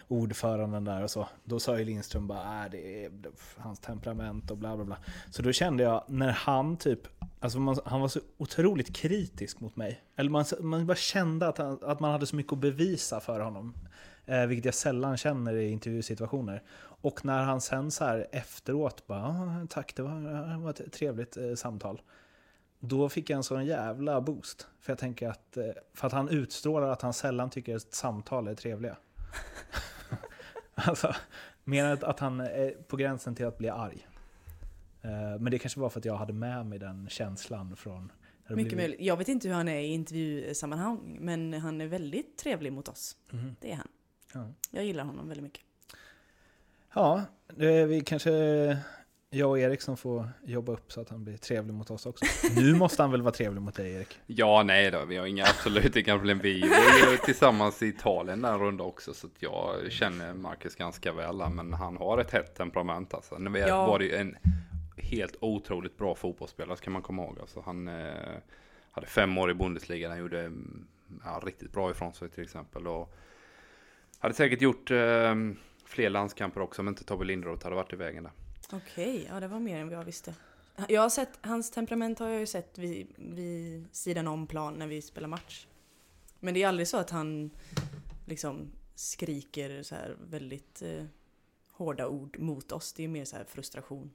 ordföranden 0.07 0.83
där 0.85 1.03
och 1.03 1.11
så. 1.11 1.27
Då 1.43 1.59
sa 1.59 1.79
ju 1.79 1.85
Lindström 1.85 2.27
bara, 2.27 2.65
äh, 2.65 2.71
det 2.71 3.05
är 3.05 3.11
hans 3.57 3.79
temperament 3.79 4.51
och 4.51 4.57
bla 4.57 4.75
bla 4.75 4.85
bla. 4.85 4.97
Så 5.31 5.41
då 5.41 5.51
kände 5.51 5.83
jag, 5.83 6.03
när 6.07 6.31
han 6.31 6.77
typ, 6.77 6.99
alltså 7.39 7.59
man, 7.59 7.77
han 7.85 8.01
var 8.01 8.07
så 8.07 8.19
otroligt 8.37 8.95
kritisk 8.95 9.59
mot 9.59 9.75
mig. 9.75 10.01
Eller 10.15 10.29
man, 10.29 10.45
man 10.59 10.87
bara 10.87 10.95
kände 10.97 11.47
att, 11.47 11.57
han, 11.57 11.79
att 11.81 11.99
man 11.99 12.11
hade 12.11 12.25
så 12.25 12.35
mycket 12.35 12.53
att 12.53 12.59
bevisa 12.59 13.19
för 13.19 13.39
honom. 13.39 13.73
Eh, 14.25 14.45
vilket 14.45 14.65
jag 14.65 14.73
sällan 14.73 15.17
känner 15.17 15.53
i 15.55 15.69
intervjusituationer. 15.69 16.63
Och 17.01 17.25
när 17.25 17.43
han 17.43 17.61
sen 17.61 17.91
så 17.91 18.05
här 18.05 18.27
efteråt 18.31 19.07
bara 19.07 19.23
"Ah, 19.23 19.67
tack, 19.69 19.95
det 19.95 20.01
var, 20.03 20.51
det 20.51 20.57
var 20.63 20.69
ett 20.69 20.93
trevligt 20.93 21.37
eh, 21.37 21.53
samtal. 21.55 22.01
Då 22.79 23.09
fick 23.09 23.29
jag 23.29 23.37
en 23.37 23.43
sån 23.43 23.65
jävla 23.65 24.21
boost. 24.21 24.67
För 24.81 24.91
jag 24.91 24.99
tänker 24.99 25.29
att, 25.29 25.57
eh, 25.57 25.65
för 25.93 26.07
att 26.07 26.13
han 26.13 26.29
utstrålar 26.29 26.89
att 26.89 27.01
han 27.01 27.13
sällan 27.13 27.49
tycker 27.49 27.75
att 27.75 27.93
samtal 27.93 28.47
är 28.47 28.55
trevliga. 28.55 28.97
alltså, 30.75 31.15
mer 31.63 31.85
än 31.85 31.97
att, 32.01 32.19
han 32.19 32.39
är 32.39 32.71
på 32.71 32.97
gränsen 32.97 33.35
till 33.35 33.45
att 33.45 33.57
bli 33.57 33.69
arg. 33.69 34.07
Eh, 35.01 35.39
men 35.39 35.45
det 35.51 35.59
kanske 35.59 35.79
var 35.79 35.89
för 35.89 35.99
att 35.99 36.05
jag 36.05 36.15
hade 36.15 36.33
med 36.33 36.65
mig 36.65 36.79
den 36.79 37.09
känslan 37.09 37.75
från... 37.75 38.11
Mycket 38.47 38.73
blev- 38.73 38.77
möjligt. 38.77 39.01
Jag 39.01 39.17
vet 39.17 39.27
inte 39.27 39.47
hur 39.47 39.55
han 39.55 39.67
är 39.67 39.79
i 39.79 39.85
intervjusammanhang, 39.87 41.17
men 41.19 41.53
han 41.53 41.81
är 41.81 41.87
väldigt 41.87 42.37
trevlig 42.37 42.73
mot 42.73 42.87
oss. 42.87 43.17
Mhm. 43.29 43.55
Det 43.59 43.71
är 43.71 43.75
han. 43.75 43.87
Ja. 44.33 44.53
Jag 44.71 44.85
gillar 44.85 45.03
honom 45.03 45.27
väldigt 45.27 45.43
mycket. 45.43 45.63
Ja, 46.93 47.23
vi 47.57 48.01
kanske 48.05 48.29
jag 49.31 49.49
och 49.49 49.59
Erik 49.59 49.81
som 49.81 49.97
får 49.97 50.29
jobba 50.43 50.71
upp 50.71 50.91
så 50.91 51.01
att 51.01 51.09
han 51.09 51.23
blir 51.23 51.37
trevlig 51.37 51.73
mot 51.73 51.91
oss 51.91 52.05
också. 52.05 52.25
Nu 52.55 52.75
måste 52.75 53.03
han 53.03 53.11
väl 53.11 53.21
vara 53.21 53.33
trevlig 53.33 53.61
mot 53.61 53.75
dig 53.75 53.93
Erik? 53.93 54.19
Ja, 54.27 54.63
nej 54.63 54.91
då, 54.91 55.05
vi 55.05 55.17
har 55.17 55.25
inga 55.25 55.43
absolut 55.43 55.95
inga 55.95 56.17
problem. 56.17 56.39
Vi 56.39 56.61
var 56.61 57.11
ju 57.11 57.17
tillsammans 57.17 57.83
i 57.83 57.87
Italien 57.87 58.41
den 58.41 58.59
runda 58.59 58.83
också, 58.83 59.13
så 59.13 59.27
att 59.27 59.33
jag 59.41 59.91
känner 59.91 60.33
Marcus 60.33 60.75
ganska 60.75 61.13
väl, 61.13 61.41
men 61.49 61.73
han 61.73 61.97
har 61.97 62.17
ett 62.17 62.31
hett 62.31 62.55
temperament 62.55 63.13
alltså. 63.13 63.37
Nu 63.37 63.49
var 63.49 63.59
Ja. 63.59 63.87
var 63.87 63.99
det 63.99 64.05
ju 64.05 64.15
en 64.15 64.37
helt 64.97 65.35
otroligt 65.39 65.97
bra 65.97 66.15
fotbollsspelare, 66.15 66.77
ska 66.77 66.91
man 66.91 67.01
komma 67.01 67.23
ihåg. 67.23 67.39
Alltså, 67.39 67.61
han 67.65 67.87
eh, 67.87 68.13
hade 68.91 69.07
fem 69.07 69.37
år 69.37 69.51
i 69.51 69.53
Bundesliga, 69.53 70.09
han 70.09 70.19
gjorde 70.19 70.51
ja, 71.25 71.41
riktigt 71.45 71.71
bra 71.71 71.91
ifrån 71.91 72.13
sig 72.13 72.29
till 72.29 72.43
exempel. 72.43 72.87
Och 72.87 73.13
hade 74.19 74.33
säkert 74.33 74.61
gjort 74.61 74.91
eh, 74.91 75.35
fler 75.85 76.09
landskamper 76.09 76.61
också, 76.61 76.81
om 76.81 76.87
inte 76.87 77.03
Tobbe 77.03 77.25
Lindroth 77.25 77.63
hade 77.63 77.75
varit 77.75 77.93
i 77.93 77.95
vägen 77.95 78.23
där. 78.23 78.31
Okej, 78.73 79.25
ja 79.29 79.39
det 79.39 79.47
var 79.47 79.59
mer 79.59 79.79
än 79.79 79.89
vad 79.89 79.97
jag 79.97 80.03
visste. 80.05 80.33
Jag 80.89 81.01
har 81.01 81.09
sett, 81.09 81.29
hans 81.41 81.71
temperament 81.71 82.19
har 82.19 82.29
jag 82.29 82.39
ju 82.39 82.45
sett 82.45 82.77
vid, 82.77 83.07
vid 83.17 83.87
sidan 83.91 84.27
om 84.27 84.47
plan 84.47 84.73
när 84.73 84.87
vi 84.87 85.01
spelar 85.01 85.27
match. 85.27 85.67
Men 86.39 86.53
det 86.53 86.63
är 86.63 86.67
aldrig 86.67 86.87
så 86.87 86.97
att 86.97 87.09
han 87.09 87.49
liksom 88.25 88.71
skriker 88.95 89.83
så 89.83 89.95
här 89.95 90.17
väldigt 90.29 90.81
eh, 90.81 91.03
hårda 91.71 92.07
ord 92.07 92.39
mot 92.39 92.71
oss. 92.71 92.93
Det 92.93 93.03
är 93.03 93.07
mer 93.07 93.25
så 93.25 93.35
här 93.35 93.43
frustration. 93.45 94.11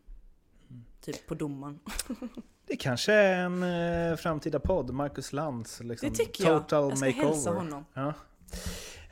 Typ 1.01 1.27
på 1.27 1.35
domaren. 1.35 1.79
Det 2.67 2.77
kanske 2.77 3.13
är 3.13 3.45
en 3.45 3.63
eh, 3.63 4.17
framtida 4.17 4.61
podd, 4.61 4.91
Marcus 4.91 5.33
Lantz. 5.33 5.81
Liksom, 5.81 6.09
Det 6.11 6.15
tycker 6.17 6.45
jag. 6.45 6.63
Total 6.63 6.89
Jag 6.89 6.99
ska 6.99 7.07
makeover. 7.07 7.29
hälsa 7.29 7.51
honom. 7.51 7.85
Ja. 7.95 8.15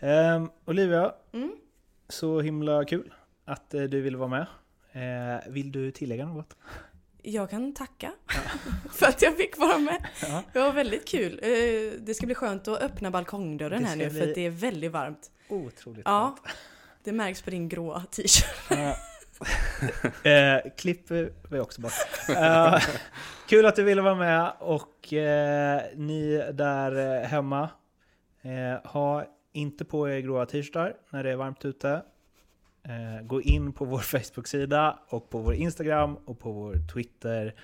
Ehm, 0.01 0.51
Olivia, 0.65 1.15
Mm. 1.33 1.53
så 2.09 2.41
himla 2.41 2.85
kul 2.85 3.15
att 3.45 3.75
eh, 3.75 3.83
du 3.83 4.01
ville 4.01 4.17
vara 4.19 4.29
med. 4.29 4.47
Eh, 4.93 5.51
vill 5.53 5.73
du 5.73 5.91
tillägga 5.91 6.27
något? 6.27 6.57
Jag 7.23 7.51
kan 7.51 7.75
tacka 7.75 8.13
för 8.93 9.07
att 9.07 9.23
jag 9.23 9.37
fick 9.37 9.59
vara 9.59 9.79
med. 9.79 10.07
Ja. 10.23 10.43
Det 10.53 10.59
var 10.59 10.73
väldigt 10.73 11.09
kul. 11.09 11.41
Eh, 11.43 12.01
Det 12.01 12.15
ska 12.15 12.27
bli 12.27 12.35
skönt 12.35 12.69
att 12.69 12.83
öppna 12.83 13.11
balkongdörren 13.11 13.85
här 13.85 13.97
nu 13.97 14.11
för 14.11 14.29
att 14.29 14.35
det 14.35 14.47
är 14.47 14.51
väldigt 14.51 14.93
varmt. 14.93 15.31
Otroligt 15.49 16.03
Ja, 16.05 16.37
det 17.05 17.13
märks 17.13 17.43
på 17.43 17.51
din 17.51 17.69
gråa 17.69 18.03
t-shirt. 18.11 18.55
Ja. 18.71 18.97
eh, 20.31 20.71
klipper 20.77 21.33
vi 21.51 21.61
också 21.61 21.81
bort. 21.81 21.93
Eh, 22.29 22.79
kul 23.49 23.67
att 23.67 23.77
du 23.77 23.83
ville 23.83 24.03
vara 24.03 24.15
med 24.15 24.53
och 24.59 25.13
eh, 25.13 25.83
ni 25.97 26.51
där 26.53 27.21
eh, 27.23 27.29
hemma, 27.29 27.69
eh, 28.43 28.91
ha 28.91 29.25
inte 29.53 29.85
på 29.85 30.11
er 30.11 30.19
gråa 30.21 30.47
t-shirtar 30.47 30.95
när 31.11 31.25
det 31.25 31.31
är 31.31 31.37
varmt 31.37 31.65
ute. 31.65 32.03
Eh, 32.85 33.23
gå 33.23 33.43
in 33.43 33.73
på 33.73 33.85
vår 33.85 33.99
Facebook-sida 34.19 34.99
och 35.09 35.31
på 35.31 35.39
vår 35.39 35.55
Instagram 35.55 36.17
och 36.17 36.39
på 36.39 36.53
vår 36.53 36.93
Twitter. 36.93 37.55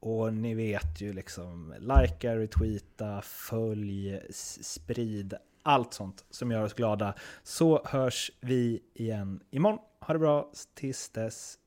Och 0.00 0.34
ni 0.34 0.54
vet 0.54 1.00
ju 1.00 1.12
liksom, 1.12 1.74
likea, 1.78 2.36
retweeta, 2.36 3.22
följ, 3.22 4.20
sprid, 4.62 5.34
allt 5.62 5.94
sånt 5.94 6.24
som 6.30 6.50
gör 6.50 6.64
oss 6.64 6.74
glada. 6.74 7.14
Så 7.42 7.82
hörs 7.84 8.30
vi 8.40 8.82
igen 8.94 9.40
imorgon. 9.50 9.78
Ha 10.00 10.12
det 10.12 10.18
bra 10.18 10.50
tills 10.74 11.08
dess. 11.08 11.58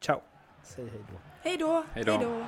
Ciao! 0.00 0.20
Säg 0.62 0.88
hej 0.88 1.04
då. 1.10 1.18
Hej 1.42 1.56
då! 1.56 1.84
Hej 1.92 2.04
då. 2.04 2.12
Hej 2.12 2.20
då! 2.22 2.46